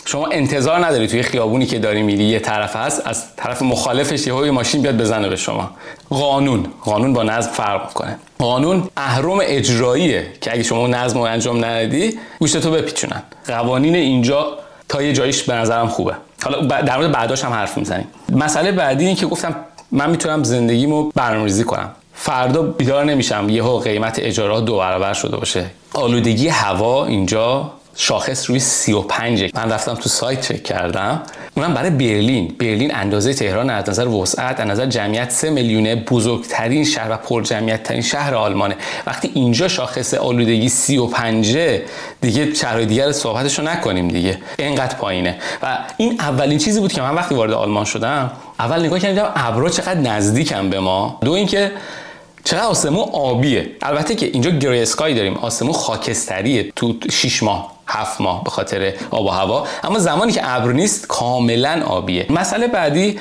شما 0.08 0.28
انتظار 0.28 0.86
نداری 0.86 1.08
توی 1.08 1.24
خیابونی 1.24 1.66
که 1.66 1.80
داری 1.80 2.04
میری 2.04 2.24
یه 2.24 2.40
طرف 2.40 2.76
هست 2.76 3.08
از 3.08 3.36
طرف 3.36 3.62
مخالفش 3.62 4.28
یه 4.28 4.52
ماشین 4.52 4.82
بیاد 4.82 4.98
بزنه 4.98 5.30
به 5.30 5.36
شما. 5.36 5.72
قانون. 6.10 6.66
قانون 6.84 7.14
با 7.14 7.24
نظم 7.24 7.52
فرق 7.52 7.88
می‌کنه. 7.88 8.20
قانون 8.40 8.90
اهرم 8.98 9.38
اجراییه 9.42 10.28
که 10.42 10.54
اگه 10.54 10.64
شما 10.64 10.88
نظم 10.88 11.18
رو 11.18 11.24
انجام 11.24 11.66
ندی 11.66 12.20
گوشت 12.40 12.58
تو 12.58 12.72
بپیچونن. 12.72 13.24
قوانین 13.48 13.96
اینجا 13.96 14.48
تا 14.90 15.02
یه 15.02 15.14
جاییش 15.14 15.44
به 15.44 15.54
نظرم 15.54 15.88
خوبه. 15.88 16.14
حالا 16.44 16.82
در 16.82 16.98
مورد 16.98 17.12
بعداش 17.12 17.44
هم 17.44 17.54
حرف 17.54 17.78
می‌زنیم. 17.78 18.08
مسئله 18.30 18.72
بعدی 18.72 19.06
این 19.06 19.16
که 19.16 19.26
گفتم 19.26 19.56
من 19.92 20.10
می‌تونم 20.10 20.44
زندگیمو 20.44 21.12
برنامه‌ریزی 21.16 21.64
کنم. 21.64 21.92
فردا 22.14 22.62
بیدار 22.62 23.06
نمیشم. 23.06 23.50
یهو 23.50 23.80
قیمت 23.80 24.20
اجاره 24.20 24.62
دو 24.62 24.78
برابر 24.78 25.14
شده 25.14 25.38
باشه. 25.38 25.66
آلودگی 25.94 26.48
هوا 26.48 27.06
اینجا 27.06 27.72
شاخص 28.00 28.50
روی 28.50 28.60
35 28.60 29.52
من 29.56 29.72
رفتم 29.72 29.94
تو 29.94 30.10
سایت 30.10 30.42
چک 30.42 30.64
کردم. 30.64 31.22
اونم 31.56 31.74
برای 31.74 31.90
برلین. 31.90 32.56
برلین 32.60 32.96
اندازه 32.96 33.34
تهران 33.34 33.70
از 33.70 33.90
نظر 33.90 34.08
وسعت 34.08 34.60
از 34.60 34.68
نظر 34.68 34.86
جمعیت 34.86 35.32
3 35.32 35.50
میلیونه 35.50 35.96
بزرگترین 35.96 36.86
شهر 36.86 37.12
و 37.12 37.18
پر 37.18 37.42
جمعیت 37.42 37.84
ترین 37.84 38.02
شهر 38.02 38.36
آلمانه. 38.36 38.76
وقتی 39.08 39.32
اینجا 39.34 39.68
شاخص 39.68 40.14
آلودگی 40.14 40.70
35 40.70 41.58
دیگه 42.22 42.54
شهرهای 42.54 42.86
دیگر 42.86 43.12
صحبتشو 43.12 43.62
نکنیم 43.62 44.08
دیگه. 44.08 44.38
اینقدر 44.60 44.96
پایینه. 44.96 45.36
و 45.64 45.78
این 45.98 46.22
اولین 46.22 46.58
چیزی 46.58 46.80
بود 46.80 46.94
که 46.94 47.02
من 47.02 47.16
وقتی 47.16 47.36
وارد 47.36 47.52
آلمان 47.52 47.86
شدم 47.86 48.32
اول 48.60 48.86
نگاه 48.86 49.00
کردم 49.00 49.32
ابرا 49.36 49.70
چقدر 49.70 50.00
نزدیکم 50.00 50.70
به 50.70 50.80
ما. 50.80 51.20
دو 51.22 51.32
اینکه 51.32 51.72
چقدر 52.44 52.64
آسمون 52.64 53.10
آبیه. 53.14 53.70
البته 53.82 54.16
که 54.16 54.26
اینجا 54.26 54.52
گری 54.52 54.82
اسکای 54.82 55.14
داریم. 55.14 55.34
آسمون 55.34 55.74
خاکستریه 55.74 56.72
تو 56.76 56.96
6 57.12 57.44
ماه. 57.44 57.77
هفت 57.88 58.22
ماه 58.22 58.44
به 58.44 58.50
خاطر 58.50 58.94
آب 59.12 59.26
و 59.26 59.30
هوا. 59.30 59.68
اما 59.84 60.00
زمانی 60.00 60.32
که 60.32 60.42
ابر 60.44 60.72
نیست 60.72 61.08
کاملا 61.08 61.84
آبیه. 61.86 62.26
مسئله 62.30 62.68
بعدی 62.68 63.20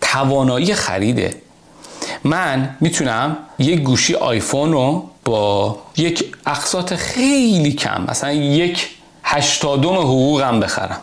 توانایی 0.00 0.74
خریده. 0.74 1.34
من 2.24 2.76
می‌تونم 2.80 3.36
یک 3.58 3.80
گوشی 3.80 4.14
آیفون 4.14 4.72
رو 4.72 5.10
با 5.24 5.78
یک 5.96 6.34
اقساط 6.46 6.94
خیلی 6.94 7.72
کم 7.72 8.04
مثلا 8.08 8.32
یک 8.32 8.90
هشتادم 9.24 9.94
حقوقم 9.94 10.60
بخرم. 10.60 11.00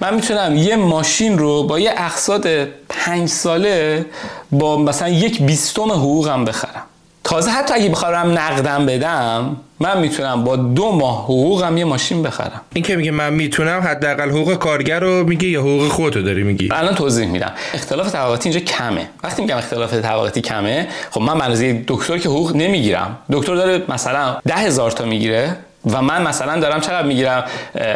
من 0.00 0.14
می‌تونم 0.14 0.56
یه 0.56 0.76
ماشین 0.76 1.38
رو 1.38 1.62
با 1.62 1.78
یه 1.78 1.94
اقساط 1.96 2.46
پنج 2.88 3.28
ساله 3.28 4.06
با 4.52 4.76
مثلا 4.76 5.08
یک 5.08 5.42
بیستم 5.42 5.92
حقوقم 5.92 6.44
بخرم. 6.44 6.82
تازه 7.24 7.50
حتی 7.50 7.74
اگه 7.74 7.88
بخوام 7.88 8.38
نقدم 8.38 8.86
بدم 8.86 9.56
من 9.82 9.98
می‌تونم 9.98 10.44
با 10.44 10.56
دو 10.56 10.92
ماه 10.92 11.24
حقوقم 11.24 11.76
یه 11.76 11.84
ماشین 11.84 12.22
بخرم. 12.22 12.60
این 12.74 12.84
که 12.84 12.96
میگه 12.96 13.10
من 13.10 13.32
می‌تونم 13.32 13.80
حداقل 13.80 14.30
حقوق 14.30 14.54
کارگر 14.54 15.00
رو 15.00 15.24
میگه 15.24 15.48
یا 15.48 15.60
حقوق 15.60 15.88
خودتو 15.88 16.22
داری 16.22 16.42
میگی؟ 16.42 16.68
الان 16.72 16.94
توضیح 16.94 17.26
میدم. 17.26 17.52
اختلاف 17.74 18.12
طبقاتی 18.12 18.48
اینجا 18.48 18.64
کمه. 18.64 19.08
وقتی 19.24 19.42
میگم 19.42 19.56
اختلاف 19.56 19.94
طبقاتی 19.94 20.40
کمه 20.40 20.88
خب 21.10 21.20
من 21.20 21.36
منظور 21.36 21.84
دکتر 21.88 22.18
که 22.18 22.28
حقوق 22.28 22.56
نمی‌گیرم 22.56 23.18
دکتر 23.32 23.54
داره 23.54 23.82
مثلا 23.88 24.36
ده 24.46 24.54
هزار 24.54 24.90
تا 24.90 25.04
می‌گیره 25.04 25.56
و 25.86 26.02
من 26.02 26.22
مثلا 26.22 26.60
دارم 26.60 26.80
چقدر 26.80 27.06
می‌گیرم؟ 27.06 27.44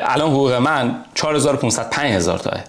الان 0.03 0.31
حقوق 0.31 0.53
من 0.53 0.97
4500 1.15 1.91
5000 1.91 2.39
تاه. 2.39 2.61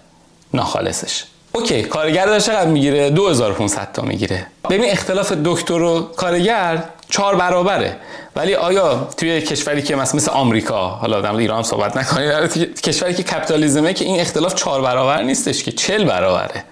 ناخالصش. 0.54 1.24
اوکی 1.58 1.84
کارگر 1.84 2.40
چقدر 2.40 2.70
می‌گیره؟ 2.70 3.10
2500 3.10 3.92
تا 3.92 4.02
می‌گیره. 4.02 4.48
ببین 4.70 4.92
اختلاف 4.92 5.32
دکتر 5.46 5.82
و 5.82 6.00
کارگر 6.02 6.84
چهار 7.10 7.36
برابره. 7.36 7.96
ولی 8.36 8.56
آیا 8.56 9.08
توی 9.18 9.42
کشوری 9.42 9.82
که 9.82 9.96
مثلا 9.96 10.18
مثل 10.18 10.32
آمریکا 10.32 10.88
حالا 10.88 11.22
در 11.22 11.36
ایران 11.36 11.64
صحبت 11.64 11.98
نکنیم 11.98 12.48
کشوری 12.84 13.14
که 13.14 13.24
کپیتالیزمه 13.24 13.94
که 13.94 14.06
این 14.06 14.20
اختلاف 14.20 14.56
چهار 14.56 14.82
برابر 14.82 15.24
نیستش 15.24 15.64
که 15.64 15.72
چل 15.72 16.04
برابره. 16.04 16.64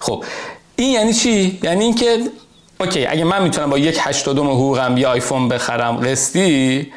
خب 0.00 0.24
این 0.76 0.90
یعنی 0.90 1.12
چی؟ 1.12 1.58
یعنی 1.62 1.84
اینکه 1.84 2.18
اوکی 2.80 3.06
اگه 3.06 3.24
من 3.24 3.42
می‌تونم 3.42 3.70
با 3.70 3.78
یک 3.78 3.98
هشتادم 4.00 4.46
حقوقم 4.48 4.96
یه 4.96 5.08
آیفون 5.08 5.48
بخرم 5.48 5.96
قسطی 5.96 6.92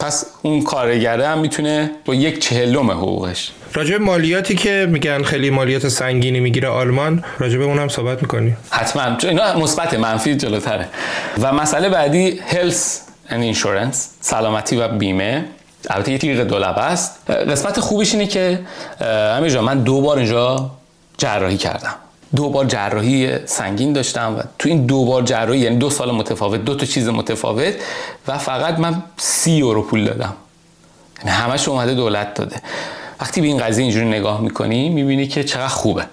پس 0.00 0.24
اون 0.42 0.62
کارگره 0.62 1.28
هم 1.28 1.38
می‌تونه 1.38 1.90
با 2.04 2.14
یک 2.14 2.38
چهلم 2.38 2.90
حقوقش. 2.90 3.52
راجع 3.74 3.96
مالیاتی 3.96 4.54
که 4.54 4.86
میگن 4.90 5.22
خیلی 5.22 5.50
مالیات 5.50 5.88
سنگینی 5.88 6.40
می‌گیره 6.40 6.68
آلمان 6.68 7.24
راجع 7.38 7.58
به 7.58 7.64
اونم 7.64 7.88
صحبت 7.88 8.22
می‌کنی. 8.22 8.56
حتما. 8.70 9.16
اینا 9.22 9.58
مثبت 9.58 9.94
منفی 9.94 10.34
جلوتره. 10.34 10.88
و 11.40 11.52
مسئله 11.52 11.88
بعدی 11.88 12.40
هلس 12.46 13.00
and 13.28 13.32
اینشورنس 13.32 14.10
سلامتی 14.20 14.76
و 14.76 14.88
بیمه. 14.88 15.44
البته 15.90 16.12
یه 16.12 16.18
تیغ 16.18 16.40
دولبه 16.40 16.80
است. 16.80 17.30
قسمت 17.30 17.80
خوبیش 17.80 18.12
اینه 18.14 18.26
که 18.26 18.60
همین 19.36 19.60
من 19.60 19.82
دو 19.82 20.00
بار 20.00 20.18
اینجا 20.18 20.70
جراحی 21.18 21.56
کردم. 21.56 21.94
دو 22.36 22.48
بار 22.48 22.64
جراحی 22.64 23.46
سنگین 23.46 23.92
داشتم 23.92 24.36
و 24.38 24.42
تو 24.58 24.68
این 24.68 24.86
دو 24.86 25.04
بار 25.04 25.22
جراحی 25.22 25.60
یعنی 25.60 25.76
دو 25.76 25.90
سال 25.90 26.10
متفاوت 26.10 26.64
دو 26.64 26.74
تا 26.74 26.86
چیز 26.86 27.08
متفاوت 27.08 27.74
و 28.28 28.38
فقط 28.38 28.78
من 28.78 29.02
سی 29.16 29.50
یورو 29.50 29.82
پول 29.82 30.04
دادم. 30.04 30.34
یعنی 31.18 31.30
همش 31.30 31.68
اومده 31.68 31.94
دولت 31.94 32.34
داده. 32.34 32.56
وقتی 33.20 33.40
به 33.40 33.46
این 33.46 33.58
قضیه 33.58 33.82
اینجوری 33.84 34.08
نگاه 34.08 34.40
می‌کنی 34.40 34.88
می‌بینی 34.88 35.26
که 35.26 35.44
چقدر 35.44 35.68
خوبه. 35.68 36.04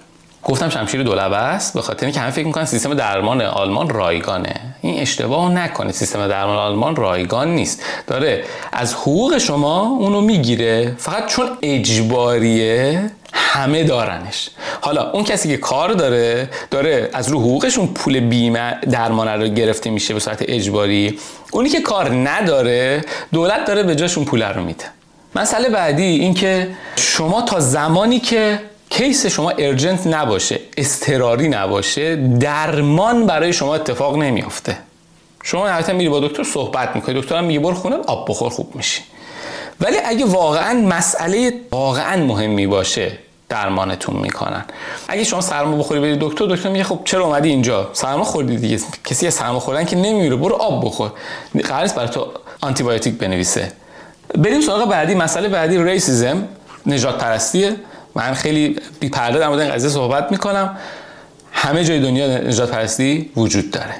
گفتم 0.44 0.68
شمشیر 0.68 1.02
دولبه 1.02 1.36
است 1.36 1.74
به 1.74 1.82
خاطر 1.82 2.06
اینکه 2.06 2.20
همه 2.20 2.30
فکر 2.30 2.46
می‌کنن 2.46 2.64
سیستم 2.64 2.94
درمان 2.94 3.42
آلمان 3.42 3.88
رایگانه. 3.88 4.54
این 4.82 5.00
اشتباه 5.00 5.52
نکنه 5.52 5.92
سیستم 5.92 6.28
درمان 6.28 6.56
آلمان 6.56 6.96
رایگان 6.96 7.54
نیست. 7.54 7.82
داره 8.06 8.44
از 8.72 8.94
حقوق 8.94 9.38
شما 9.38 9.80
اونو 9.80 10.20
می‌گیره 10.20 10.94
فقط 10.98 11.26
چون 11.26 11.46
اجباریه 11.62 13.10
همه 13.36 13.84
دارنش. 13.84 14.50
حالا 14.80 15.10
اون 15.10 15.24
کسی 15.24 15.48
که 15.48 15.56
کار 15.56 15.92
داره 15.92 16.48
داره 16.70 17.10
از 17.12 17.28
رو 17.28 17.40
حقوقش 17.40 17.78
اون 17.78 17.88
پول 17.88 18.20
بیمه 18.20 18.78
درمانه 18.90 19.30
رو 19.32 19.48
گرفته 19.48 19.90
میشه 19.90 20.14
به 20.14 20.20
صورت 20.20 20.44
اجباری. 20.48 21.18
اونی 21.52 21.68
که 21.68 21.80
کار 21.80 22.10
نداره 22.10 23.04
دولت 23.32 23.64
داره 23.64 23.82
به 23.82 23.94
جاش 23.94 24.16
اون 24.16 24.26
پول 24.26 24.42
رو 24.42 24.62
میده. 24.64 24.84
مسئله 25.34 25.68
بعدی 25.68 26.02
این 26.02 26.34
که 26.34 26.68
شما 26.96 27.42
تا 27.42 27.60
زمانی 27.60 28.20
که 28.20 28.60
کیس 28.90 29.26
شما 29.26 29.50
ارجنت 29.50 30.06
نباشه 30.06 30.60
استراری 30.76 31.48
نباشه 31.48 32.16
درمان 32.16 33.26
برای 33.26 33.52
شما 33.52 33.74
اتفاق 33.74 34.16
نمیافته. 34.16 34.78
شما 35.42 35.68
البته 35.68 35.92
میری 35.92 36.08
با 36.08 36.20
دکتر 36.20 36.44
صحبت 36.44 36.96
می‌کنی. 36.96 37.20
دکتر 37.20 37.36
هم 37.36 37.44
میگه 37.44 37.60
برو 37.60 37.74
خونه 37.74 37.96
آب 37.96 38.30
بخور 38.30 38.50
خوب 38.50 38.76
میشی. 38.76 39.02
ولی 39.80 39.96
اگه 40.04 40.24
واقعا 40.24 40.74
مسئله 40.74 41.52
واقعا 41.72 42.24
مهمی 42.24 42.66
باشه 42.66 43.12
درمانتون 43.48 44.16
می‌کنن. 44.16 44.64
اگه 45.08 45.24
شما 45.24 45.40
سرما 45.40 45.76
بخوری 45.76 46.00
برید 46.00 46.18
دکتر 46.18 46.46
دکتر 46.46 46.68
میگه 46.68 46.84
خب 46.84 47.00
چرا 47.04 47.24
اومدی 47.24 47.48
اینجا؟ 47.48 47.90
سرما 47.92 48.24
خوردی 48.24 48.56
دیگه. 48.56 48.78
کسی 49.04 49.30
سرما 49.30 49.60
خوردن 49.60 49.84
که 49.84 49.96
نمیره 49.96 50.36
برو 50.36 50.54
آب 50.54 50.86
بخور. 50.86 51.12
قرار 51.68 51.86
برای 51.86 52.08
تو 52.08 52.26
آنتی 52.60 52.82
بایوتیک 52.82 53.18
بنویسه. 53.18 53.72
بریم 54.38 54.60
سراغ 54.60 54.88
بعدی. 54.88 55.14
مسئله 55.14 55.48
بعدی 55.48 55.84
ریسیزم 55.84 56.48
نجات 56.86 57.18
پرستیه 57.18 57.76
من 58.14 58.34
خیلی 58.34 58.76
بی 59.00 59.08
پرده 59.08 59.38
در 59.38 59.48
مورد 59.48 59.60
این 59.60 59.72
قضیه 59.72 59.90
صحبت 59.90 60.32
می‌کنم. 60.32 60.76
همه 61.52 61.84
جای 61.84 62.00
دنیا 62.00 62.38
نجات 62.38 62.70
پرستی 62.70 63.30
وجود 63.36 63.70
داره. 63.70 63.94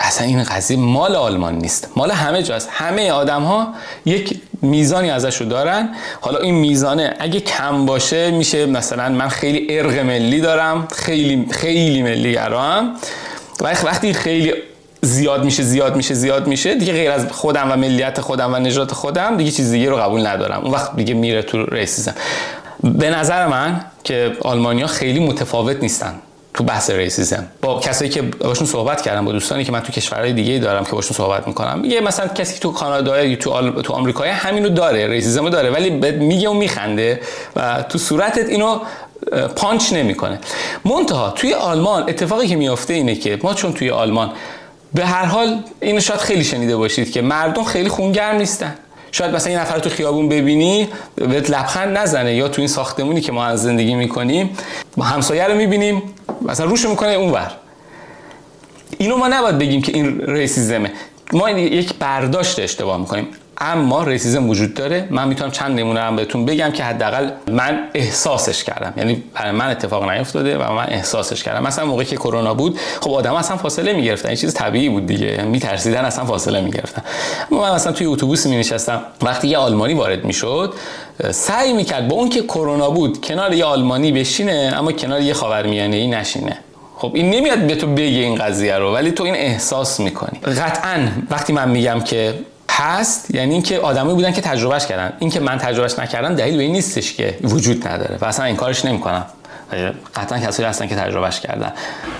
اصلا 0.00 0.26
این 0.26 0.42
قضیه 0.42 0.76
مال 0.76 1.16
آلمان 1.16 1.54
نیست. 1.54 1.88
مال 1.96 2.10
همه 2.10 2.42
جاست. 2.42 2.68
همه 2.72 3.10
آدم 3.10 3.42
ها 3.42 3.74
یک 4.06 4.40
میزانی 4.62 5.10
ازش 5.10 5.36
رو 5.36 5.48
دارن. 5.48 5.94
حالا 6.20 6.38
این 6.38 6.54
میزانه 6.54 7.14
اگه 7.18 7.40
کم 7.40 7.86
باشه 7.86 8.30
میشه 8.30 8.66
مثلا 8.66 9.08
من 9.08 9.28
خیلی 9.28 9.78
عرق 9.78 9.98
ملی 9.98 10.40
دارم 10.40 10.88
خیلی 10.92 11.46
خیلی 11.50 12.02
ملی 12.02 12.32
گرام 12.32 12.94
وقتی 13.60 14.12
خیلی 14.12 14.52
زیاد 15.02 15.44
میشه 15.44 15.62
زیاد 15.62 15.96
میشه 15.96 16.14
زیاد 16.14 16.46
میشه 16.46 16.74
دیگه 16.74 16.92
غیر 16.92 17.10
از 17.10 17.26
خودم 17.32 17.72
و 17.72 17.76
ملیت 17.76 18.20
خودم 18.20 18.54
و 18.54 18.56
نژاد 18.56 18.92
خودم 18.92 19.36
دیگه 19.36 19.50
چیز 19.50 19.70
دیگه 19.70 19.90
رو 19.90 19.96
قبول 19.96 20.26
ندارم. 20.26 20.62
اون 20.62 20.70
وقت 20.74 20.96
دیگه 20.96 21.14
میره 21.14 21.42
تو 21.42 21.66
racism 21.66 22.14
به 22.82 23.10
نظر 23.10 23.46
من 23.46 23.80
که 24.04 24.36
آلمانیا 24.40 24.86
خیلی 24.86 25.20
متفاوت 25.20 25.82
نیستن. 25.82 26.14
تو 26.58 26.64
بحث 26.64 26.90
racism 26.90 27.46
با 27.62 27.80
کسایی 27.80 28.10
که 28.10 28.22
باشون 28.22 28.66
صحبت 28.66 29.02
کردم 29.02 29.24
با 29.24 29.32
دوستانی 29.32 29.64
که 29.64 29.72
من 29.72 29.80
تو 29.80 29.92
کشورهای 29.92 30.32
دیگه 30.32 30.58
دارم 30.58 30.84
که 30.84 30.90
باشون 30.90 31.16
صحبت 31.16 31.46
می‌کنم 31.46 31.78
میگه 31.78 32.00
مثلا 32.00 32.28
کسی 32.28 32.54
که 32.54 32.60
تو 32.60 32.72
کانادا 32.72 33.24
یا 33.24 33.36
تو 33.36 33.50
آل... 33.50 33.82
تو 33.82 33.92
آمریکا 33.92 34.24
همینو 34.24 34.68
داره 34.68 35.06
racism 35.06 35.44
رو 35.44 35.50
داره 35.50 35.70
ولی 35.70 35.90
میگه 36.10 36.48
و 36.48 36.52
میخنده 36.52 37.20
و 37.56 37.82
تو 37.82 37.98
صورتت 37.98 38.48
اینو 38.48 38.80
پانچ 39.56 39.92
نمی‌کنه. 39.92 40.40
منتها 40.84 41.30
توی 41.30 41.54
آلمان 41.54 42.02
اتفاقی 42.08 42.46
که 42.46 42.56
میافته 42.56 42.94
اینه 42.94 43.14
که 43.14 43.38
ما 43.42 43.54
چون 43.54 43.72
توی 43.72 43.90
آلمان 43.90 44.32
به 44.94 45.06
هر 45.06 45.24
حال 45.24 45.62
اینو 45.80 46.00
شاید 46.00 46.20
خیلی 46.20 46.44
شنیده 46.44 46.76
باشید 46.76 47.12
که 47.12 47.22
مردم 47.22 47.64
خیلی 47.64 47.88
خونگرم 47.88 48.36
نیستن. 48.36 48.74
شاید 49.12 49.34
مثلا 49.34 49.52
این 49.52 49.60
نفر 49.60 49.78
تو 49.78 49.90
خیابون 49.90 50.28
ببینی 50.28 50.88
بهت 51.16 51.50
لبخند 51.50 51.98
نزنه 51.98 52.34
یا 52.34 52.48
تو 52.48 52.60
این 52.60 52.68
ساختمونی 52.68 53.20
که 53.20 53.32
ما 53.32 53.44
از 53.44 53.62
زندگی 53.62 53.94
می‌کنیم 53.94 54.50
همسایه 55.02 55.44
رو 55.44 55.54
می‌بینیم 55.54 56.02
مثلا 56.42 56.66
روش 56.66 56.86
می‌کنه 56.86 57.12
اونور. 57.12 57.52
اینو 58.98 59.16
ما 59.16 59.28
نباید 59.28 59.58
بگیم 59.58 59.82
که 59.82 59.92
این 59.94 60.20
ریسیزمه. 60.20 60.92
ما 61.32 61.50
یک 61.50 61.94
برداشت 61.94 62.58
اشتباه 62.58 63.00
می‌کنیم. 63.00 63.26
اما 63.60 64.02
ریسیزم 64.02 64.48
وجود 64.48 64.74
داره. 64.74 65.08
من 65.10 65.28
می‌تونم 65.28 65.50
چند 65.50 65.80
نمونه 65.80 66.00
هم 66.00 66.16
بهتون 66.16 66.44
بگم 66.44 66.70
که 66.70 66.84
حداقل 66.84 67.30
من 67.50 67.78
احساسش 67.94 68.64
کردم. 68.64 68.94
یعنی 68.96 69.22
برای 69.34 69.52
من 69.52 69.70
اتفاق 69.70 70.10
نیفتاده 70.10 70.58
و 70.58 70.72
من 70.72 70.86
احساسش 70.88 71.42
کردم. 71.42 71.66
مثلا 71.66 71.84
موقعی 71.84 72.06
که 72.06 72.16
کرونا 72.16 72.54
بود 72.54 72.78
خب 73.00 73.10
آدم 73.10 73.34
اصلا 73.34 73.56
فاصله 73.56 73.92
می‌گرفتن. 73.92 74.28
این 74.28 74.36
چیز 74.36 74.54
طبیعی 74.54 74.88
بود 74.88 75.06
دیگه. 75.06 75.26
یعنی 75.26 75.48
میترسیدن 75.48 76.04
اصلا 76.04 76.24
فاصله 76.24 76.60
می‌گرفتن. 76.60 77.02
من 77.50 77.74
مثلا 77.74 77.92
توی 77.92 78.06
اتوبوس 78.06 78.46
می 78.46 78.56
نشستم 78.56 79.00
وقتی 79.22 79.48
یه 79.48 79.58
آلمانی 79.58 79.94
وارد 79.94 80.24
می‌شد 80.24 80.74
سعی 81.30 81.72
می‌کرد 81.72 82.08
با 82.08 82.16
اون 82.16 82.28
که 82.28 82.42
کرونا 82.42 82.90
بود 82.90 83.20
کنار 83.20 83.52
یه 83.52 83.64
آلمانی 83.64 84.12
بشینه 84.12 84.74
اما 84.76 84.92
کنار 84.92 85.20
یه 85.20 85.34
خاورمیانه 85.34 85.96
ای 85.96 86.06
نشینه. 86.06 86.58
خب 86.96 87.12
این 87.14 87.30
نمیاد 87.30 87.58
به 87.58 87.74
تو 87.74 87.86
بگه 87.86 88.02
این 88.02 88.34
قضیه 88.34 88.74
رو 88.74 88.94
ولی 88.94 89.10
تو 89.10 89.24
این 89.24 89.34
احساس 89.34 90.00
می‌کنی. 90.00 90.40
قطعا 90.40 91.08
وقتی 91.30 91.52
من 91.52 91.68
میگم 91.68 92.00
که 92.00 92.34
هست 92.78 93.34
یعنی 93.34 93.52
اینکه 93.52 93.78
آدمایی 93.78 94.14
بودن 94.14 94.32
که 94.32 94.40
تجربهش 94.40 94.86
کردن. 94.86 95.12
اینکه 95.18 95.40
من 95.40 95.58
تجربهش 95.58 95.98
نکردم 95.98 96.34
دلیل 96.34 96.56
به 96.56 96.62
این 96.62 96.72
نیستش 96.72 97.14
که 97.14 97.38
وجود 97.42 97.88
نداره 97.88 98.18
و 98.20 98.24
اصلا 98.24 98.44
این 98.44 98.56
کارش 98.56 98.84
نمی‌کنم. 98.84 99.26
قطعا 100.14 100.38
کسایی 100.38 100.68
هستن 100.68 100.86
که 100.86 100.94
تجربهش 100.94 101.40
کردن. 101.40 101.72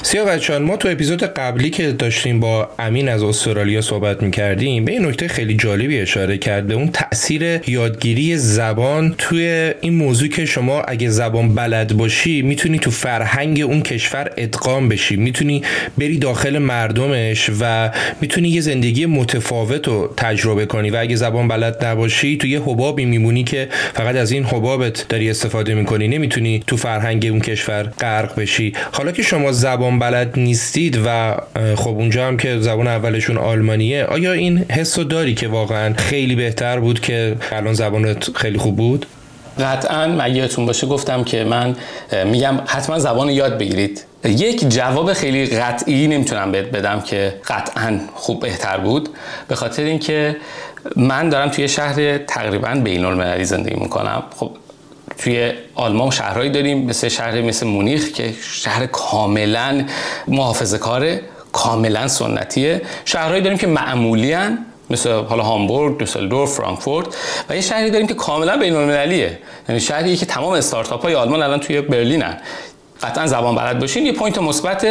سیاه 0.03 0.27
بچان 0.27 0.63
ما 0.63 0.77
تو 0.77 0.89
اپیزود 0.89 1.23
قبلی 1.23 1.71
که 1.71 1.93
داشتیم 1.93 2.41
با 2.41 2.69
امین 2.79 3.09
از 3.09 3.23
استرالیا 3.23 3.81
صحبت 3.81 4.23
می‌کردیم 4.23 4.85
به 4.85 4.93
این 4.93 5.07
نکته 5.07 5.29
خیلی 5.29 5.57
جالبی 5.57 6.01
اشاره 6.01 6.39
کرده. 6.39 6.75
اون 6.75 6.91
تاثیر 6.93 7.61
یادگیری 7.67 8.37
زبان 8.37 9.15
توی 9.19 9.73
این 9.81 9.95
موضوع 9.95 10.29
که 10.29 10.47
شما 10.47 10.81
اگه 10.81 11.09
زبان 11.09 11.55
بلد 11.55 11.97
باشی 11.97 12.43
می‌تونی 12.43 12.79
تو 12.79 12.91
فرهنگ 12.91 13.61
اون 13.61 13.83
کشور 13.83 14.31
ادغام 14.37 14.89
بشی. 14.89 15.17
می‌تونی 15.17 15.63
بری 15.99 16.19
داخل 16.19 16.59
مردمش 16.59 17.51
و 17.61 17.91
می‌تونی 18.21 18.49
یه 18.49 18.61
زندگی 18.61 19.07
متفاوت 19.07 19.89
رو 19.89 20.15
تجربه 20.17 20.67
کنی. 20.67 20.91
و 20.91 20.97
اگه 20.97 21.17
زبان 21.17 21.49
بلد 21.49 21.85
نباشی 21.85 22.37
تو 22.37 22.47
یه 22.47 22.61
حبابی 22.61 23.05
میمونی 23.05 23.45
که 23.45 23.69
فقط 23.95 24.17
از 24.17 24.33
این 24.33 24.45
حبابت 24.45 25.07
داری 25.09 25.31
استفاده 25.31 25.75
می‌کنی. 25.75 26.09
نمی‌تونی 26.09 26.63
تو 26.67 26.77
فرهنگ 26.77 27.38
اون 27.39 27.45
کشور 27.45 27.83
غرق 27.83 28.41
بشی. 28.41 28.73
حالا 28.93 29.13
که 29.13 29.23
شما 29.23 29.53
زبان 29.53 29.99
بلد 29.99 30.39
نیستید 30.39 30.99
و 31.07 31.37
خب 31.77 31.89
اونجا 31.89 32.27
هم 32.27 32.37
که 32.37 32.59
زبان 32.61 32.87
اولشون 32.87 33.39
آلمانیه 33.39 34.05
آیا 34.05 34.33
این 34.33 34.59
حس 34.59 34.99
رو 34.99 35.05
داری 35.05 35.35
که 35.35 35.49
واقعا 35.49 35.95
خیلی 35.95 36.37
بهتر 36.37 36.81
بود 36.81 37.01
که 37.01 37.37
الان 37.53 37.75
زبانت 37.75 38.37
خیلی 38.37 38.59
خوب 38.59 38.77
بود؟ 38.77 39.07
قطعا 39.59 40.07
مگه 40.07 40.49
باشه 40.59 40.87
گفتم 40.87 41.25
که 41.25 41.45
من 41.45 41.77
میگم 42.25 42.61
حتما 42.67 42.99
زبان 42.99 43.31
یاد 43.31 43.59
بگیرید. 43.59 44.05
یک 44.25 44.69
جواب 44.69 45.13
خیلی 45.13 45.47
قطعی 45.47 46.07
نمی‌تونم 46.07 46.53
بهت 46.53 46.67
بدم 46.67 47.01
که 47.01 47.35
قطعا 47.49 48.01
خوب 48.15 48.41
بهتر 48.41 48.79
بود. 48.79 49.09
به 49.49 49.55
خاطر 49.55 49.83
اینکه 49.83 50.37
من 50.97 51.29
دارم 51.29 51.49
توی 51.49 51.69
شهر 51.69 52.19
تقریبا 52.19 52.81
بین 52.85 53.43
زندگی 53.45 53.81
می‌کنم. 53.81 54.23
خب 54.37 54.51
توی 55.19 55.53
آلمان 55.75 56.11
شهرهایی 56.11 56.51
داریم 56.51 56.85
مثل 56.85 57.09
شهر 57.09 57.41
مثل 57.41 57.67
مونیخ 57.67 58.13
که 58.13 58.35
شهر 58.43 58.87
کاملا 58.87 59.85
محافظه 60.29 60.79
کاره 60.79 61.23
کاملا 61.53 62.09
سنتیه. 62.09 62.83
شهرهایی 63.05 63.43
داریم 63.43 63.59
که 63.59 63.67
معمولی 63.67 64.37
مثل 64.91 65.11
حالا 65.11 65.43
هامبورگ، 65.43 65.99
دوسلدورف، 65.99 66.53
فرانکفورت 66.53 67.07
و 67.49 67.55
یه 67.55 67.61
شهری 67.61 67.91
داریم 67.91 68.07
که 68.07 68.15
کاملا 68.15 68.57
بین 68.57 68.75
المللیه 68.75 69.39
یعنی 69.69 69.81
شهری 69.81 70.17
که 70.17 70.27
تمام 70.27 70.53
استارتاپ 70.53 71.03
های 71.03 71.15
آلمان 71.15 71.43
الان 71.43 71.61
توی 71.61 71.81
برلینن. 71.81 72.37
قطعا 73.03 73.27
زبان 73.27 73.55
بلد 73.55 73.79
باشین. 73.79 74.07
یه 74.07 74.13
point 74.13 74.39
مثبت 74.39 74.87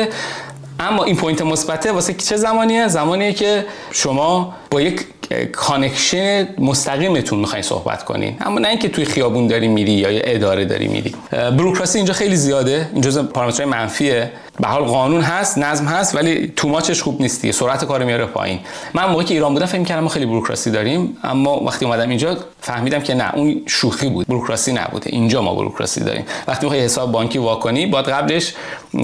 اما 0.79 1.03
این 1.03 1.15
point 1.15 1.41
مثبته 1.41 1.91
واسه 1.91 2.13
چه 2.13 2.37
زمانیه؟ 2.37 2.87
زمانیه 2.87 3.33
که 3.33 3.65
شما 3.91 4.53
با 4.71 4.81
یک 4.81 5.05
connection 5.53 6.47
مستقیمتون 6.57 7.39
می‌خواین 7.39 7.63
صحبت 7.63 8.05
کنین. 8.05 8.37
اما 8.41 8.59
نه 8.59 8.67
اینکه 8.67 8.89
توی 8.89 9.05
خیابون 9.05 9.47
داری 9.47 9.67
میری 9.67 9.91
یا 9.91 10.09
اداره 10.09 10.65
داری 10.65 10.87
میری. 10.87 11.15
بروکراسی 11.31 11.97
اینجا 11.97 12.13
خیلی 12.13 12.35
زیاده. 12.35 12.89
این 12.93 13.01
جزء 13.01 13.23
پارامترهای 13.23 13.71
منفیه. 13.71 14.31
به 14.59 14.63
هر 14.63 14.67
حال 14.67 14.83
قانون 14.83 15.21
هست 15.21 15.57
نظم 15.57 15.85
هست 15.85 16.15
ولی 16.15 16.53
تو 16.55 16.67
much 16.67 16.90
ـش 16.90 17.01
خوب 17.01 17.21
نیستی 17.21 17.51
سرعت 17.51 17.85
کار 17.85 18.03
میاره 18.03 18.25
پایین. 18.25 18.59
من 18.93 19.05
موقعی 19.05 19.25
که 19.25 19.33
ایران 19.33 19.53
بودم 19.53 19.65
فکر 19.65 19.83
کردم 19.83 20.03
ما 20.03 20.09
خیلی 20.09 20.25
بروکراسی 20.25 20.71
داریم 20.71 21.17
اما 21.23 21.63
وقتی 21.63 21.85
اومدم 21.85 22.09
اینجا 22.09 22.37
فهمیدم 22.61 22.99
که 22.99 23.13
نه 23.13 23.35
اون 23.35 23.61
شوخی 23.67 24.09
بود. 24.09 24.27
بروکراسی 24.27 24.73
نبوده. 24.73 25.09
اینجا 25.09 25.41
ما 25.41 25.55
بروکراسی 25.55 26.03
داریم. 26.03 26.25
وقتی 26.47 26.65
می‌خوای 26.65 26.81
حساب 26.81 27.11
بانکی 27.11 27.39
وا 27.39 27.55
کنی 27.55 27.85
باید 27.85 28.05
قبلش 28.05 28.53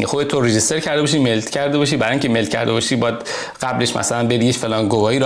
خودت 0.06 0.28
تو 0.28 0.42
رجیستر 0.42 0.80
کرده 0.80 1.02
باشی 1.02 1.20
ملت 1.20 1.50
کرده 1.50 1.78
باشی. 1.78 1.98
برای 1.98 2.12
اینکه 2.12 2.30
ملت 2.30 2.50
کرده 2.50 2.72
باشی 2.72 2.96
باید 2.96 3.16
قبلش 3.62 3.96
مثلا 3.96 4.28
بری 4.28 4.54
فلان 4.54 4.88
گواهی 4.88 5.20
رو 5.20 5.26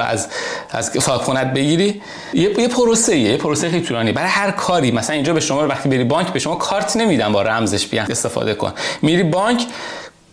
از 0.71 0.86
صاحب 0.99 1.53
بگیری. 1.53 2.01
یه 2.33 2.59
یه 2.59 2.67
پروسه 2.67 3.17
یه 3.17 3.37
پروسه 3.37 3.69
خیلی 3.69 3.85
طولانی 3.85 4.11
برای 4.11 4.29
هر 4.29 4.51
کاری 4.51 4.91
مثلا 4.91 5.15
اینجا 5.15 5.33
به 5.33 5.39
شما 5.39 5.67
وقتی 5.67 5.89
بری 5.89 6.03
بانک 6.03 6.27
به 6.33 6.39
شما 6.39 6.55
کارت 6.55 6.97
نمیدن 6.97 7.31
با 7.31 7.41
رمزش 7.41 7.87
بیان 7.87 8.11
استفاده 8.11 8.53
کن. 8.53 8.73
میری 9.01 9.23
بانک 9.23 9.61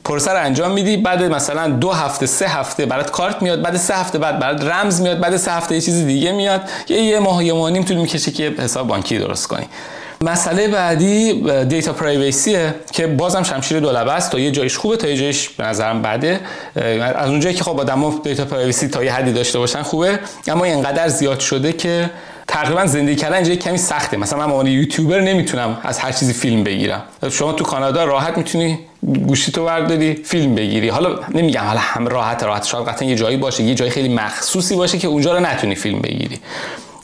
پروسه 0.04 0.32
رو 0.32 0.44
انجام 0.44 0.72
میدی 0.72 0.96
بعد 0.96 1.22
مثلا 1.22 1.68
دو 1.68 1.90
هفته 1.90 2.26
سه 2.26 2.48
هفته 2.48 2.86
برات 2.86 3.10
کارت 3.10 3.42
میاد 3.42 3.62
بعد 3.62 3.76
سه 3.76 3.94
هفته 3.94 4.18
بعد 4.18 4.38
برات 4.38 4.62
رمز 4.64 5.00
میاد 5.00 5.20
بعد 5.20 5.36
سه 5.36 5.52
هفته 5.52 5.74
یه 5.74 5.80
چیز 5.80 6.06
دیگه 6.06 6.32
میاد. 6.32 6.62
یه 6.88 7.02
یه 7.02 7.18
ماه 7.18 7.44
یه 7.44 7.52
ماه 7.52 7.70
نیم 7.70 7.82
طول 7.82 7.96
می‌کشه 7.96 8.30
که 8.30 8.54
حساب 8.58 8.86
بانکی 8.86 9.18
درست 9.18 9.46
کنی. 9.46 9.66
مسئله 10.24 10.68
بعدی 10.68 11.42
data 11.64 11.92
privacy 11.92 12.64
ـه 12.64 12.74
که 12.92 13.06
بازم 13.06 13.42
شمشیر 13.42 13.80
دولبه 13.80 14.12
است 14.12 14.32
تا 14.32 14.38
یه 14.38 14.50
جایش 14.50 14.76
خوبه 14.78 14.96
تا 14.96 15.08
یه 15.08 15.16
جایش 15.16 15.48
به 15.48 15.64
نظرم 15.64 16.02
بده. 16.02 16.40
از 17.16 17.30
اونجایی 17.30 17.54
که 17.54 17.64
خب 17.64 17.80
آدم‌ها 17.80 18.20
data 18.24 18.44
privacy 18.44 18.88
تا 18.88 19.04
یه 19.04 19.12
حدی 19.12 19.32
داشته 19.32 19.58
باشن 19.58 19.82
خوبه 19.82 20.18
اما 20.48 20.64
اینقدر 20.64 21.08
زیاد 21.08 21.40
شده 21.40 21.72
که 21.72 22.10
تقریبا 22.48 22.86
زندگی 22.86 23.16
کردن 23.16 23.34
اینجا 23.34 23.54
کمی 23.54 23.78
سخته. 23.78 24.16
مثلا 24.16 24.38
من 24.38 24.44
عنوان 24.44 24.66
یوتیوبر 24.66 25.20
نمی‌تونم 25.20 25.78
از 25.82 25.98
هر 25.98 26.12
چیزی 26.12 26.32
فیلم 26.32 26.64
بگیرم. 26.64 27.02
شما 27.30 27.52
تو 27.52 27.64
کانادا 27.64 28.04
راحت 28.04 28.38
می‌تونی 28.38 28.78
گوشی 29.26 29.52
تو 29.52 29.64
برداری 29.64 30.14
فیلم 30.14 30.54
بگیری. 30.54 30.88
حالا 30.88 31.18
نمیگم 31.34 31.60
حالا 31.60 31.80
هم 31.80 32.08
راحت 32.08 32.42
راحت 32.42 32.64
شاید 32.64 32.88
قطعا 32.88 33.08
یه 33.08 33.16
جایی 33.16 33.36
باشه 33.36 33.62
یه 33.62 33.74
جای 33.74 33.90
خیلی 33.90 34.08
مخصوصی 34.08 34.76
باشه 34.76 34.98
که 34.98 35.08
اونجا 35.08 35.32
رو 35.32 35.40
نتونی 35.40 35.74
فیلم 35.74 35.98
بگیری. 35.98 36.40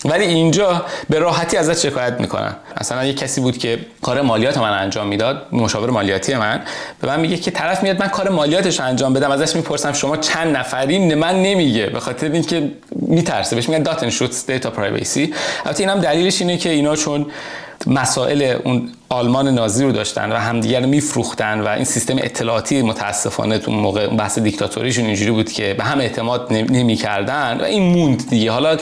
ولی 0.05 0.25
اینجا 0.25 0.85
به 1.09 1.19
راحتی 1.19 1.57
ازت 1.57 1.79
شکایت 1.79 2.21
می‌کنن 2.21 2.57
مثلا 2.81 3.05
یه 3.05 3.15
کسی 3.15 3.41
بود 3.41 3.59
که 3.59 3.79
کار 4.03 4.21
مالیات 4.21 4.59
من 4.59 4.71
انجام 4.71 5.07
می‌داد 5.07 5.47
مشاور 5.53 5.91
مالیاتی 5.91 6.35
من 6.35 6.63
به 7.01 7.09
من 7.09 7.21
میگه 7.21 7.37
که 7.37 7.51
طرف 7.51 7.83
میاد 7.83 8.01
من 8.01 8.09
کار 8.09 8.29
مالیاتش 8.29 8.81
انجام 8.81 9.13
بدم 9.13 9.31
ازش 9.31 9.57
می‌پرسم 9.57 9.93
شما 9.93 10.17
چند 10.17 10.57
نفرین 10.57 11.15
من 11.15 11.43
نمیگه 11.43 11.87
به 11.87 12.01
خاطر 12.01 12.33
اینکه 12.33 12.71
میترسه. 12.97 13.57
بهش 13.57 13.69
میگن 13.69 13.83
Datenschutz 13.83 14.47
data 14.47 14.71
privacy 14.71 15.35
البته 15.65 15.83
اینم 15.83 16.01
دلیلش 16.01 16.41
اینه 16.41 16.57
که 16.57 16.71
اینا 16.71 16.97
چون 16.97 17.27
مسائل 17.87 18.57
اون 18.65 18.93
آلمان 19.09 19.49
نازی 19.49 19.85
رو 19.85 19.93
داشتن 19.93 20.33
و 20.33 20.37
همدیگر 20.37 20.81
رو 20.81 20.87
میفروختن 20.87 21.61
و 21.61 21.69
این 21.69 21.85
سیستم 21.85 22.17
اطلاعاتی 22.19 22.83
متاسفانه 22.83 23.59
تو 23.59 23.71
موقع 23.71 24.07
بحث 24.07 24.39
دیکتاتوریشون 24.39 25.05
اینجوری 25.05 25.31
بود 25.31 25.53
که 25.53 25.75
به 25.79 25.85
هم 25.85 25.99
اعتماد 26.01 26.53
نمی‌کردن 26.53 27.59
و 27.61 27.65
این 27.65 27.83
موند 27.83 28.29
دیگه. 28.31 28.51
حالا 28.51 28.77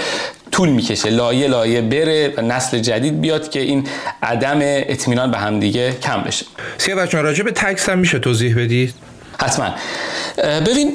طول 0.50 0.68
می‌کشه 0.68 1.10
لایه 1.10 1.48
لایه 1.48 1.80
بره 1.80 2.34
و 2.36 2.42
نسل 2.42 2.78
جدید 2.78 3.20
بیاد 3.20 3.48
که 3.50 3.60
این 3.60 3.88
عدم 4.22 4.58
اطمینان 4.62 5.30
به 5.30 5.38
همدیگه 5.38 5.92
کم 5.92 6.22
بشه. 6.22 6.46
سیاوش 6.78 7.14
راجع 7.14 7.44
به 7.44 7.52
تکس 7.52 7.88
هم 7.88 7.98
میشه 7.98 8.18
توضیح 8.18 8.58
بدید؟ 8.58 8.94
حتما. 9.40 9.70
ببین 10.36 10.92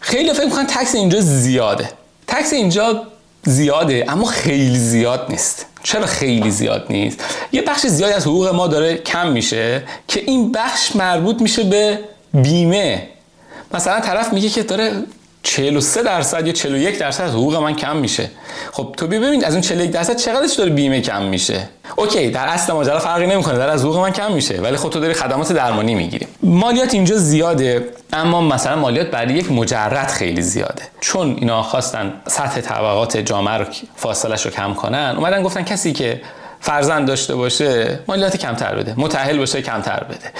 خیلی 0.00 0.32
فکر 0.32 0.44
می‌کنن 0.44 0.66
تکس 0.66 0.94
اینجا 0.94 1.20
زیاده. 1.20 1.88
تکس 2.26 2.52
اینجا 2.52 3.02
زیاده 3.42 4.04
اما 4.08 4.24
خیلی 4.24 4.78
زیاد 4.78 5.26
نیست. 5.28 5.66
چرا 5.82 6.06
خیلی 6.06 6.50
زیاد 6.50 6.86
نیست؟ 6.90 7.24
یه 7.52 7.62
بخش 7.62 7.86
زیادی 7.86 8.12
از 8.12 8.26
حقوق 8.26 8.54
ما 8.54 8.66
داره 8.66 8.96
کم 8.96 9.32
میشه 9.32 9.82
که 10.08 10.20
این 10.26 10.52
بخش 10.52 10.96
مربوط 10.96 11.42
میشه 11.42 11.64
به 11.64 11.98
بیمه. 12.34 13.08
مثلا 13.74 14.00
طرف 14.00 14.32
میگه 14.32 14.48
که 14.48 14.62
داره 14.62 14.92
43 15.50 16.02
درصد 16.02 16.46
یا 16.46 16.52
41 16.52 16.98
درصد 16.98 17.28
حقوق 17.28 17.56
من 17.56 17.74
کم 17.74 17.96
میشه. 17.96 18.30
خب 18.72 18.94
تو 18.96 19.06
ببین 19.06 19.44
از 19.44 19.52
اون 19.52 19.60
41 19.60 19.90
درصد 19.90 20.16
چقدرش 20.16 20.54
داره 20.54 20.70
بیمه 20.70 21.00
کم 21.00 21.22
میشه؟ 21.22 21.68
اوکی 21.96 22.30
در 22.30 22.46
اصل 22.46 22.72
ماجرا 22.72 22.98
فرقی 22.98 23.26
نمی‌کنه 23.26 23.58
در 23.58 23.68
از 23.68 23.84
حقوق 23.84 23.96
من 23.96 24.10
کم 24.10 24.32
میشه 24.32 24.60
ولی 24.60 24.76
خب 24.76 24.90
تو 24.90 25.00
داری 25.00 25.14
خدمات 25.14 25.52
درمانی 25.52 25.94
می‌گیری. 25.94 26.26
مالیات 26.42 26.94
اینجا 26.94 27.16
زیاده 27.16 27.88
اما 28.12 28.40
مثلا 28.40 28.76
مالیات 28.76 29.06
برای 29.06 29.34
یک 29.34 29.52
مجرد 29.52 30.08
خیلی 30.08 30.42
زیاده. 30.42 30.82
چون 31.00 31.36
اینا 31.40 31.62
خواستن 31.62 32.12
سطح 32.26 32.60
طبقات 32.60 33.16
جامعه 33.16 33.54
رو 33.54 33.64
فاصلش 33.96 34.44
رو 34.46 34.50
کم 34.50 34.74
کنن 34.74 35.14
اومدن 35.16 35.42
گفتن 35.42 35.62
کسی 35.62 35.92
که 35.92 36.20
فرزند 36.60 37.08
داشته 37.08 37.34
باشه 37.34 37.98
مالیات 38.08 38.36
کمتر 38.36 38.74
بده 38.74 38.94
متأهل 38.96 39.38
باشه 39.38 39.62
کمتر 39.62 40.04
بده. 40.04 40.30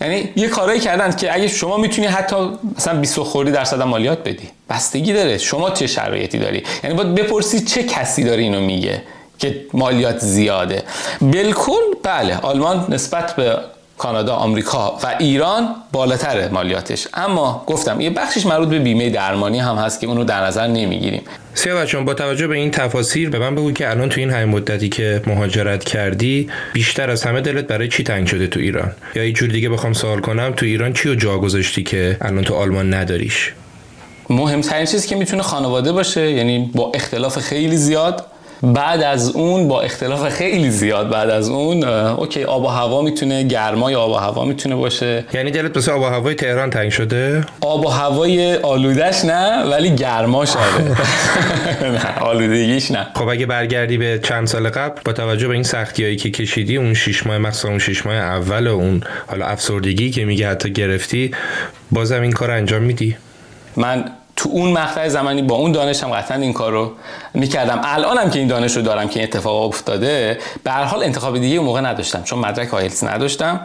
یعنی 0.00 0.32
یه 0.36 0.48
کارایی 0.48 0.80
کردن 0.80 1.12
که 1.12 1.34
اگه 1.34 1.48
شما 1.48 1.76
می‌تونی 1.76 2.06
حتی 2.06 2.36
مثلا 2.76 3.00
20 3.00 3.18
خوردی 3.18 3.52
درصد 3.52 3.82
مالیات 3.82 4.18
بدی 4.18 4.50
بستگی 4.70 5.12
داره. 5.12 5.38
شما 5.38 5.70
چه 5.70 5.86
شرایطی 5.86 6.38
داری؟ 6.38 6.62
یعنی 6.84 6.96
باید 6.96 7.14
بپرسی 7.14 7.60
چه 7.60 7.82
کسی 7.82 8.24
داره 8.24 8.42
اینو 8.42 8.60
میگه 8.60 9.02
که 9.38 9.64
مالیات 9.72 10.18
زیاده. 10.18 10.82
بالکل 11.20 11.80
بله 12.02 12.38
آلمان 12.38 12.86
نسبت 12.88 13.36
به 13.36 13.58
کانادا، 13.98 14.34
آمریکا 14.34 14.98
و 15.02 15.14
ایران 15.18 15.68
بالاتر 15.92 16.48
مالیاتش. 16.48 17.08
اما 17.14 17.64
گفتم 17.66 18.00
یه 18.00 18.10
بخشش 18.10 18.46
مربوط 18.46 18.68
به 18.68 18.78
بیمه 18.78 19.10
درمانی 19.10 19.58
هم 19.58 19.76
هست 19.76 20.00
که 20.00 20.06
اونو 20.06 20.24
در 20.24 20.44
نظر 20.44 20.66
نمی‌گیریم. 20.66 21.22
سیاوش 21.54 21.94
با 21.94 22.14
توجه 22.14 22.46
به 22.46 22.56
این 22.56 22.70
تفاصیل 22.70 23.30
به 23.30 23.38
من 23.38 23.54
بگو 23.54 23.72
که 23.72 23.90
الان 23.90 24.08
تو 24.08 24.20
این 24.20 24.30
های 24.30 24.44
مدتی 24.44 24.88
که 24.88 25.22
مهاجرت 25.26 25.84
کردی 25.84 26.48
بیشتر 26.72 27.10
از 27.10 27.22
همه 27.22 27.40
دلت 27.40 27.66
برای 27.66 27.88
چی 27.88 28.02
تنگ 28.02 28.26
شده 28.26 28.46
تو 28.46 28.60
ایران؟ 28.60 28.92
یا 29.14 29.24
یه 29.24 29.32
جور 29.32 29.48
دیگه 29.48 29.68
بخوام 29.68 29.92
سوال 29.92 30.20
کنم 30.20 30.52
تو 30.56 30.66
ایران 30.66 30.92
چی 30.92 31.08
رو 31.08 31.14
جا 31.14 31.38
گذاشتی 31.38 31.82
که 31.82 32.16
الان 32.20 32.44
تو 32.44 32.54
آلمان 32.54 32.94
نداریش؟ 32.94 33.52
مهمترین 34.30 34.86
چیزی 34.86 35.08
که 35.08 35.16
می‌تونه 35.16 35.42
خانواده 35.42 35.92
باشه 35.92 36.30
یعنی 36.30 36.70
با 36.74 36.92
اختلاف 36.94 37.38
خیلی 37.38 37.76
زیاد 37.76 38.26
بعد 38.62 39.02
از 39.02 39.30
اون 39.30 39.68
با 39.68 39.80
اختلاف 39.80 40.28
خیلی 40.28 40.70
زیاد 40.70 41.10
بعد 41.10 41.30
از 41.30 41.48
اون 41.48 41.84
اوکی 41.84 42.44
آب 42.44 42.64
و 42.64 42.66
هوا 42.66 43.02
می‌تونه 43.02 43.42
گرمای 43.42 43.94
آب 43.94 44.10
و 44.10 44.14
هوا 44.14 44.44
می‌تونه 44.44 44.74
باشه. 44.74 45.24
یعنی 45.34 45.50
دلت 45.50 45.76
واسه 45.76 45.92
آب 45.92 46.00
و 46.00 46.04
هوای 46.04 46.34
تهران 46.34 46.70
تنگ 46.70 46.90
شده؟ 46.90 47.44
آب 47.60 47.86
و 47.86 47.88
هوای 47.88 48.56
آلودش 48.56 49.24
نه 49.24 49.64
ولی 49.64 49.90
گرماش 49.90 50.56
آره. 50.56 50.96
نه 51.94 52.18
آلودگیش 52.18 52.90
نه. 52.90 53.06
خب 53.14 53.28
اگه 53.28 53.46
برگردی 53.46 53.98
به 53.98 54.20
چند 54.22 54.46
سال 54.46 54.68
قبل 54.68 55.00
با 55.04 55.12
توجه 55.12 55.48
به 55.48 55.54
این 55.54 55.62
سختیایی 55.62 56.16
که 56.16 56.30
کشیدی 56.30 56.76
اون 56.76 56.94
شش 56.94 57.26
ماه 57.26 57.38
مثلا 57.38 57.70
اون 57.70 57.78
شش 57.78 58.06
ماه 58.06 58.14
اول 58.14 58.66
و 58.66 58.74
اون 58.74 59.00
حالا 59.26 59.46
افسردگی 59.46 60.10
که 60.10 60.24
میگه 60.24 60.48
حتی 60.48 60.70
گرفتی 60.72 61.30
بازم 61.90 62.22
این 62.22 62.32
کار 62.32 62.50
انجام 62.50 62.82
میدی؟ 62.82 63.16
من 63.76 64.04
تو 64.38 64.48
اون 64.48 64.72
مقطع 64.72 65.08
زمانی 65.08 65.42
با 65.42 65.54
اون 65.54 65.72
دانشم 65.72 66.10
قطعا 66.10 66.36
این 66.36 66.52
کار 66.52 66.72
رو 66.72 66.92
می‌کردم. 67.34 67.80
الانم 67.84 68.30
که 68.30 68.38
این 68.38 68.48
دانش 68.48 68.76
رو 68.76 68.82
دارم 68.82 69.08
که 69.08 69.20
این 69.20 69.28
اتفاق 69.28 69.62
افتاده 69.62 70.38
به 70.64 70.70
هر 70.70 70.84
حال 70.84 71.02
انتخاب 71.02 71.38
دیگه 71.38 71.56
اون 71.56 71.66
موقع 71.66 71.80
نداشتم 71.80 72.22
چون 72.22 72.38
مدرک 72.38 72.74
آیلتس 72.74 73.04
نداشتم. 73.04 73.60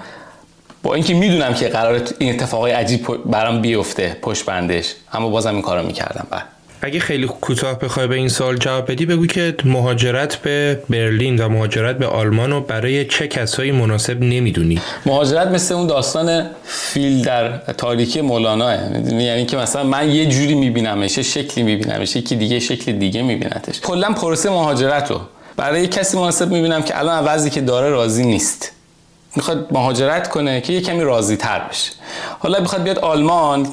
با 0.84 0.93
اینکه 0.93 1.13
می‌دونم 1.13 1.53
که 1.53 1.67
قرار 1.67 2.01
این 2.19 2.34
اتفاقای 2.34 2.71
عجیب 2.71 3.07
برام 3.26 3.61
بیفته 3.61 4.17
پشت 4.21 4.45
بندش. 4.45 4.93
اما 5.13 5.30
بازم 5.30 5.53
این 5.53 5.61
کارو 5.61 5.86
می‌کردم. 5.86 6.28
بعد 6.30 6.43
اگه 6.86 6.99
خیلی 6.99 7.27
کوتاه 7.27 7.79
بخوای 7.79 8.07
به 8.07 8.15
این 8.15 8.29
سال 8.29 8.57
جواب 8.57 8.91
بدی 8.91 9.05
بگو 9.05 9.27
که 9.27 9.55
مهاجرت 9.65 10.36
به 10.36 10.79
برلین 10.89 11.39
و 11.39 11.49
مهاجرت 11.49 11.97
به 11.97 12.07
آلمان 12.07 12.51
رو 12.51 12.61
برای 12.61 13.05
چه 13.05 13.27
کسایی 13.27 13.71
مناسب 13.71 14.21
نمی‌دونی؟ 14.21 14.81
مهاجرت 15.05 15.47
مثل 15.47 15.75
اون 15.75 15.88
داستان 15.88 16.49
فیل 16.63 17.23
در 17.23 17.57
تاریکی 17.57 18.21
مولانا 18.21 18.73
یعنی 19.21 19.45
که 19.45 19.57
مثلا 19.57 19.84
من 19.84 20.09
یه 20.09 20.25
جوری 20.25 20.55
میبینمش 20.55 21.19
شکلی 21.19 21.63
میبینمش 21.63 22.15
یکی 22.15 22.36
دیگه 22.36 22.59
شکل 22.59 22.91
دیگه 22.91 23.21
میبینتش. 23.21 23.79
کلا 23.79 24.13
پروسه 24.13 24.49
مهاجرت 24.49 25.11
رو 25.11 25.21
برای 25.57 25.88
کسی 25.88 26.17
مناسب 26.17 26.51
می‌بینم 26.51 26.84
که 26.84 26.99
الان 26.99 27.25
وضعی 27.25 27.49
که 27.49 27.61
داره 27.61 27.89
راضی 27.89 28.25
نیست. 28.25 28.71
می‌خواد 29.36 29.67
مهاجرت 29.71 30.29
کنه 30.29 30.61
که 30.61 30.73
یه 30.73 30.81
کمی 30.81 31.03
راضی 31.03 31.38
تر 31.38 31.59
بشه. 31.59 31.91
حالا 32.39 32.59
می‌خواد 32.59 32.84
بیاد 32.84 32.99
آلمان 32.99 33.67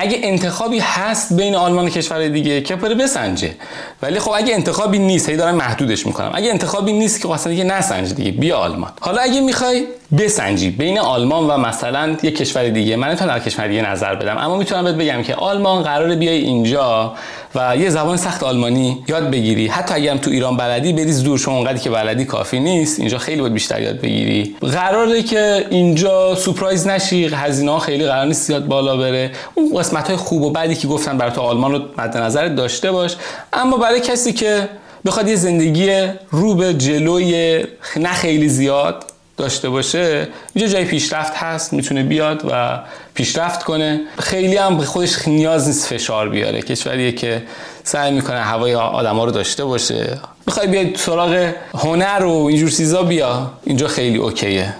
اگه 0.00 0.18
انتخابی 0.22 0.78
هست 0.78 1.32
بین 1.32 1.54
آلمان 1.54 1.86
و 1.86 1.88
کشور 1.88 2.28
دیگه 2.28 2.60
که 2.60 2.76
بره 2.76 2.94
بسنجه. 2.94 3.54
ولی 4.02 4.18
خب 4.18 4.30
اگه 4.36 4.54
انتخابی 4.54 4.98
نیست 4.98 5.28
هی 5.28 5.36
دارم 5.36 5.54
محدودش 5.54 6.06
می‌کنم. 6.06 6.30
اگه 6.34 6.50
انتخابی 6.50 6.92
نیست 6.92 7.20
که 7.22 7.30
اصلا 7.30 7.52
دیگه 7.52 7.64
نسنج 7.64 8.14
دیگه 8.14 8.30
بیا 8.30 8.58
آلمان. 8.58 8.92
حالا 9.00 9.22
اگه 9.22 9.40
می‌خوای 9.40 9.86
بسنجی. 10.16 10.70
بین 10.70 10.98
آلمان 10.98 11.46
و 11.46 11.56
مثلا 11.56 12.16
یک 12.22 12.36
کشور 12.36 12.68
دیگه 12.68 12.96
من 12.96 13.08
نمی‌تونم 13.08 13.30
در 13.30 13.40
کشور 13.40 13.68
دیگه 13.68 13.90
نظر 13.90 14.14
بدم 14.14 14.38
اما 14.38 14.56
می‌تونم 14.56 14.84
بهت 14.84 14.94
بگم 14.94 15.22
که 15.22 15.34
آلمان 15.34 15.82
قراره 15.82 16.16
بیای 16.16 16.38
اینجا 16.38 17.14
و 17.54 17.76
یه 17.76 17.90
زبان 17.90 18.16
سخت 18.16 18.42
آلمانی 18.42 19.04
یاد 19.08 19.30
بگیری. 19.30 19.66
حتی 19.66 19.94
اگه 19.94 20.10
هم 20.10 20.18
تو 20.18 20.30
ایران 20.30 20.56
بلدی 20.56 20.92
بریز 20.92 21.22
دور 21.24 21.40
اونقدری 21.46 21.78
که 21.78 21.90
بلدی 21.90 22.24
کافی 22.24 22.60
نیست. 22.60 23.00
اینجا 23.00 23.18
خیلی 23.18 23.40
باید 23.40 23.52
بیشتر 23.52 23.82
یاد 23.82 24.00
بگیری. 24.00 24.56
قراره 24.60 25.22
که 25.22 25.66
اینجا 25.70 26.34
سورپرایز 26.34 26.86
نشی 26.86 27.26
هزینه 27.26 27.70
ها 27.70 27.78
خیلی 27.78 28.06
قرار 28.06 28.26
نیست 28.26 28.46
زیاد 28.46 28.66
بالا 28.66 28.96
بره. 28.96 29.30
اون 29.54 29.78
قسمت 29.78 30.06
های 30.06 30.16
خوب 30.16 30.42
و 30.42 30.50
بعدی 30.50 30.74
که 30.74 30.88
گفتن 30.88 31.18
برای 31.18 31.32
تو 31.32 31.40
آلمان 31.40 31.72
رو 31.72 31.78
مد 31.98 32.16
نظر 32.16 32.48
داشته 32.48 32.92
باش. 32.92 33.16
اما 33.52 33.76
برای 33.76 34.00
کسی 34.00 34.32
که 34.32 34.68
بخواد 35.06 35.28
یه 35.28 35.36
زندگی 35.36 36.08
رو 36.30 36.54
به 36.54 36.74
جلوی 36.74 37.64
نه 37.96 38.12
خیلی 38.12 38.48
زیاد 38.48 39.04
داشته 39.38 39.68
باشه 39.68 40.28
اینجا 40.54 40.72
جای 40.72 40.84
پیشرفت 40.84 41.32
هست 41.36 41.72
می‌تونه 41.72 42.02
بیاد 42.02 42.42
و 42.50 42.78
پیشرفت 43.14 43.62
کنه. 43.62 44.00
خیلی 44.18 44.56
هم 44.56 44.80
خودش 44.80 45.28
نیاز 45.28 45.66
نیست 45.66 45.86
فشار 45.86 46.28
بیاره. 46.28 46.62
کشوریه 46.62 47.12
که 47.12 47.42
سعی 47.84 48.12
می‌کنه 48.12 48.40
هوای 48.40 48.74
آدما 48.74 49.24
رو 49.24 49.30
داشته 49.30 49.64
باشه. 49.64 50.18
می‌خوای 50.46 50.66
بیای 50.66 50.96
سراغ 50.96 51.52
هنر 51.74 52.24
و 52.24 52.44
اینجور 52.44 52.70
چیزا 52.70 53.02
بیا. 53.02 53.50
اینجا 53.64 53.88
خیلی 53.88 54.18
اوکیه. 54.18 54.74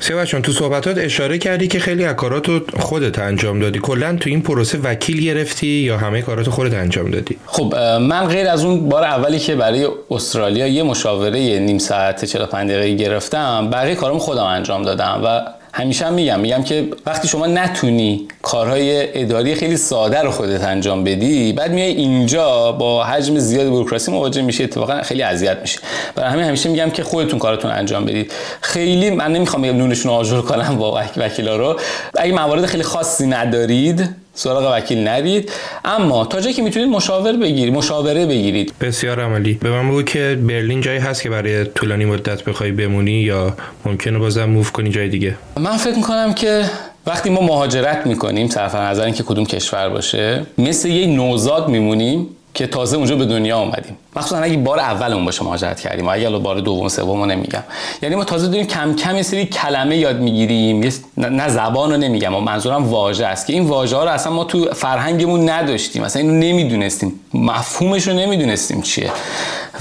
سیاوش 0.00 0.30
تو 0.30 0.52
صحبتات 0.52 0.98
اشاره 0.98 1.38
کردی 1.38 1.68
که 1.68 1.78
خیلی 1.78 2.04
از 2.04 2.16
کاراتو 2.16 2.60
خودت 2.78 3.18
انجام 3.18 3.60
دادی. 3.60 3.78
کلا 3.78 4.16
تو 4.20 4.30
این 4.30 4.42
پروسه 4.42 4.78
وکیل 4.78 5.20
گرفتی 5.20 5.66
یا 5.66 5.98
همه 5.98 6.22
کاراتو 6.22 6.50
خودت 6.50 6.74
انجام 6.74 7.10
دادی؟ 7.10 7.36
خب 7.46 7.74
من 8.00 8.26
غیر 8.26 8.48
از 8.48 8.64
اون 8.64 8.88
بار 8.88 9.04
اولی 9.04 9.38
که 9.38 9.54
برای 9.54 9.88
استرالیا 10.10 10.66
یه 10.66 10.82
مشاوره 10.82 11.58
نیم 11.58 11.78
ساعت 11.78 12.24
45 12.24 12.70
دقیقه 12.70 13.04
گرفتم 13.04 13.70
بقیه 13.70 13.94
کارم 13.94 14.18
خودم 14.18 14.44
انجام 14.44 14.82
دادم 14.82 15.20
و 15.24 15.57
همیشه 15.72 16.06
هم 16.06 16.12
میگم 16.14 16.40
میگم 16.40 16.62
که 16.62 16.88
وقتی 17.06 17.28
شما 17.28 17.46
نتونی 17.46 18.28
کارهای 18.42 19.20
اداری 19.22 19.54
خیلی 19.54 19.76
ساده 19.76 20.22
رو 20.22 20.30
خودت 20.30 20.64
انجام 20.64 21.04
بدی 21.04 21.52
بعد 21.52 21.72
میای 21.72 21.90
اینجا 21.90 22.72
با 22.72 23.04
حجم 23.04 23.38
زیاد 23.38 23.68
بوروکراسی 23.68 24.10
مواجه 24.10 24.42
میشه 24.42 24.64
اتفاقا 24.64 25.02
خیلی 25.02 25.22
اذیت 25.22 25.58
میشه 25.60 25.80
برای 26.14 26.30
همین 26.30 26.44
همیشه 26.44 26.68
میگم 26.68 26.90
که 26.90 27.02
خودتون 27.02 27.38
کارتون 27.38 27.70
انجام 27.70 28.04
بدید. 28.04 28.32
خیلی 28.60 29.10
من 29.10 29.32
نمی‌خوام 29.32 29.62
بگم 29.62 29.76
نونشون 29.76 30.12
آجر 30.12 30.40
کنم 30.40 30.76
با 30.76 31.02
وکیلا 31.16 31.56
رو. 31.56 31.80
اگه 32.18 32.32
موارد 32.32 32.66
خیلی 32.66 32.82
خاصی 32.82 33.26
ندارید 33.26 34.08
سراغ 34.38 34.72
وکیل 34.76 34.98
نرید 34.98 35.52
اما 35.84 36.24
تا 36.24 36.40
جایی 36.40 36.54
که 36.54 36.62
می‌تونید 36.62 36.88
مشاور 36.88 37.32
بگیرید 37.32 37.74
مشاوره 37.74 38.26
بگیرید. 38.26 38.72
بسیار 38.80 39.20
عملی 39.20 39.54
به 39.54 39.70
من 39.70 39.88
بگو 39.88 40.02
که 40.02 40.38
برلین 40.42 40.80
جایی 40.80 40.98
هست 40.98 41.22
که 41.22 41.30
برای 41.30 41.64
طولانی 41.64 42.04
مدت 42.04 42.44
بخوای 42.44 42.72
بمونی 42.72 43.10
یا 43.10 43.54
ممکنه 43.84 44.18
بازم 44.18 44.44
موو 44.44 44.64
کنی 44.64 44.90
جای 44.90 45.08
دیگه؟ 45.08 45.34
من 45.56 45.76
فکر 45.76 45.96
می‌کنم 45.96 46.34
که 46.34 46.64
وقتی 47.06 47.30
ما 47.30 47.40
مهاجرت 47.40 48.06
می‌کنیم 48.06 48.48
صرف 48.48 48.74
نظر 48.74 49.04
اینکه 49.04 49.22
کدوم 49.22 49.44
کشور 49.44 49.88
باشه 49.88 50.46
مثل 50.58 50.88
یه 50.88 51.06
نوزاد 51.06 51.68
میمونیم. 51.68 52.26
که 52.58 52.66
تازه 52.66 52.96
اونجا 52.96 53.16
به 53.16 53.24
دنیا 53.24 53.58
اومدیم. 53.58 53.96
مخصوصا 54.16 54.38
اگه 54.38 54.56
بار 54.56 54.78
اولمون 54.78 55.24
باشه 55.24 55.44
مهاجرت 55.44 55.80
کردیم 55.80 56.06
و 56.06 56.10
اگه 56.12 56.30
بار 56.30 56.60
دوم 56.60 56.88
سوم 56.88 57.24
نمیگم. 57.24 57.62
یعنی 58.02 58.14
ما 58.14 58.24
تازه 58.24 58.48
داریم 58.48 58.66
کم 58.66 58.94
کم 58.94 59.16
یه 59.16 59.22
سری 59.22 59.46
کلمه 59.46 59.96
یاد 59.96 60.20
می‌گیریم 60.20 60.92
نه 61.16 61.48
زبان 61.48 61.90
رو 61.90 61.96
نمیگم. 61.96 62.34
و 62.34 62.40
منظورم 62.40 62.88
واژه 62.88 63.26
است 63.26 63.46
که 63.46 63.52
این 63.52 63.64
واژه 63.64 63.96
ها 63.96 64.04
رو 64.04 64.10
اصلا 64.10 64.32
ما 64.32 64.44
تو 64.44 64.74
فرهنگمون 64.74 65.48
نداشتیم. 65.48 66.02
اصلا 66.02 66.22
اینو 66.22 66.34
نمی‌دونستیم. 66.34 67.20
مفهومش 67.34 68.08
رو 68.08 68.14
نمی‌دونستیم 68.14 68.82
چیه. 68.82 69.10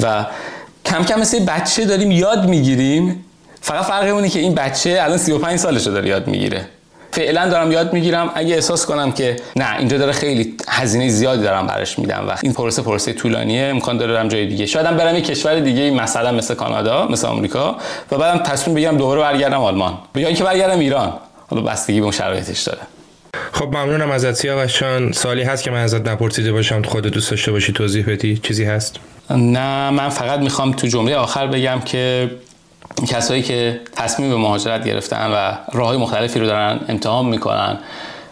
و 0.03 0.25
کم 0.85 1.03
کم 1.03 1.19
مثل 1.19 1.45
بچه 1.45 1.85
داریم 1.85 2.11
یاد 2.11 2.49
می‌گیریم. 2.49 3.25
فقط 3.61 3.85
فرقمونه 3.85 4.29
که 4.29 4.39
این 4.39 4.55
بچه 4.55 4.99
الان 5.01 5.17
35 5.17 5.59
سالشه 5.59 5.91
داره 5.91 6.09
یاد 6.09 6.27
می‌گیره. 6.27 6.65
فعلا 7.17 7.49
دارم 7.49 7.71
یاد 7.71 7.93
می‌گیرم. 7.93 8.31
اگه 8.35 8.55
احساس 8.55 8.85
کنم 8.85 9.11
که 9.11 9.35
نه 9.55 9.77
اینجا 9.77 9.97
داره 9.97 10.11
خیلی 10.11 10.53
هزینه 10.69 11.09
زیادی 11.09 11.43
دارم 11.43 11.67
برش 11.67 11.99
میدم 11.99 12.25
و 12.29 12.35
این 12.43 12.53
پروسه 12.53 12.81
پروسه 12.81 13.13
طولانیه 13.13 13.63
امکان 13.63 13.97
داره 13.97 14.13
برم 14.13 14.27
جای 14.27 14.45
دیگه. 14.45 14.65
شاید 14.65 14.97
برم 14.97 15.15
یه 15.15 15.21
کشور 15.21 15.59
دیگه 15.59 15.91
مثلا 15.91 16.31
مثل 16.31 16.53
کانادا 16.55 17.07
مثل 17.07 17.27
آمریکا 17.27 17.77
و 18.11 18.17
بعدم 18.17 18.43
تصمیم 18.43 18.75
بگیرم 18.75 18.97
دوباره 18.97 19.21
برگردم 19.21 19.61
آلمان. 19.61 19.97
یا 20.15 20.27
اینکه 20.27 20.43
برگردم 20.43 20.79
ایران. 20.79 21.13
حالا 21.49 21.61
بستگی 21.61 21.99
به 21.99 22.03
اون 22.03 22.11
شرایطش 22.11 22.61
داره. 22.61 22.81
خب 23.51 23.65
ممنونم 23.65 24.11
ازت 24.11 24.31
سیاوشان 24.31 25.11
سالی 25.11 25.43
هست 25.43 25.63
که 25.63 25.71
من 25.71 25.83
ازت 25.83 26.07
نپرسیده 26.07 26.51
باشم. 26.51 26.81
خود 26.81 27.07
دوست 27.07 27.31
داشته 27.31 27.51
باشی 27.51 27.73
توضیح 27.73 28.05
بدی 28.07 28.37
چیزی 28.37 28.63
هست؟ 28.63 28.95
نه 29.29 29.89
من 29.89 30.09
فقط 30.09 30.39
می‌خوام 30.39 30.71
تو 30.71 30.87
جمله 30.87 31.15
آخر 31.15 31.47
بگم 31.47 31.79
که 31.85 32.31
کسایی 33.05 33.41
که 33.43 33.81
تصمیم 33.95 34.29
به 34.29 34.35
مهاجرت 34.35 34.85
گرفتن 34.85 35.31
و 35.31 35.51
راه 35.77 35.97
مختلفی 35.97 36.39
رو 36.39 36.45
دارن 36.45 36.79
امتحان 36.89 37.25
می‌کنن 37.25 37.77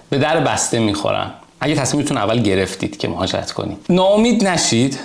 به 0.10 0.18
در 0.18 0.40
بسته 0.40 0.80
می‌خورن. 0.80 1.32
اگه 1.60 1.76
تصمیمتون 1.76 2.18
اول 2.18 2.42
گرفتید 2.42 2.98
که 2.98 3.08
مهاجرت 3.08 3.52
کنید. 3.52 3.78
ناامید 3.90 4.48
نشید. 4.48 5.00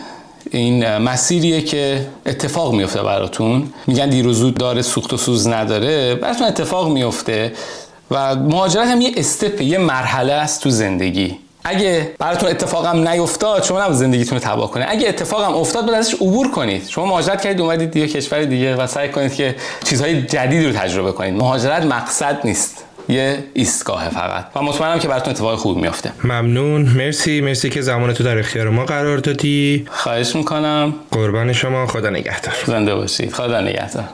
این 0.50 0.98
مسیریه 0.98 1.62
که 1.62 2.06
اتفاق 2.26 2.74
میفته 2.74 3.02
براتون. 3.02 3.72
میگن 3.86 4.08
دیر 4.08 4.26
و 4.26 4.32
زود 4.32 4.54
داره 4.54 4.82
سوخت 4.82 5.12
و 5.12 5.16
سوز 5.16 5.48
نداره. 5.48 6.14
براتون 6.14 6.46
اتفاق 6.46 6.88
میفته 6.88 7.52
و 8.10 8.36
مهاجرت 8.36 8.88
هم 8.88 9.00
یه 9.00 9.12
استپ 9.16 9.60
یه 9.60 9.78
مرحله 9.78 10.32
است 10.32 10.62
تو 10.62 10.70
زندگی. 10.70 11.38
اگه 11.64 12.10
براتون 12.18 12.48
اتفاقم 12.48 13.08
نیفتاد 13.08 13.62
شما 13.62 13.80
نباید 13.80 13.96
زندگیتون 13.96 14.38
رو 14.38 14.44
تباه 14.44 14.70
کنید 14.70 14.86
اگه 14.90 15.08
اتفاقم 15.08 15.54
افتاد 15.54 15.86
باید 15.86 15.98
ازش 15.98 16.14
عبور 16.14 16.50
کنید. 16.50 16.88
شما 16.88 17.06
مهاجرت 17.06 17.42
کردید 17.42 17.60
اومدید 17.60 17.90
دیگه 17.90 18.08
کشور 18.08 18.44
دیگه 18.44 18.76
و 18.76 18.86
سعی 18.86 19.08
کنید 19.08 19.34
که 19.34 19.56
چیزهای 19.84 20.22
جدید 20.22 20.66
رو 20.66 20.72
تجربه 20.72 21.12
کنید. 21.12 21.34
مهاجرت 21.34 21.82
مقصد 21.82 22.38
نیست. 22.44 22.84
یه 23.08 23.44
ایستگاه 23.54 24.08
فقط. 24.08 24.44
و 24.56 24.62
مطمئنم 24.62 24.98
که 24.98 25.08
براتون 25.08 25.30
اتفاق 25.30 25.58
خوب 25.58 25.78
میافته. 25.78 26.12
ممنون. 26.24 26.82
مرسی. 26.82 27.40
مرسی 27.40 27.70
که 27.70 27.80
زمان 27.80 28.12
تو 28.12 28.24
در 28.24 28.38
اختیار 28.38 28.68
ما 28.68 28.84
قرار 28.84 29.18
دادی. 29.18 29.86
خواهش 29.90 30.36
می‌کنم. 30.36 30.94
قربان 31.10 31.52
شما. 31.52 31.86
خدا 31.86 32.10
نگهدار. 32.10 32.54
زنده 32.66 32.94
باشید. 32.94 33.32
خدا 33.32 33.60
نگهدار. 33.60 34.04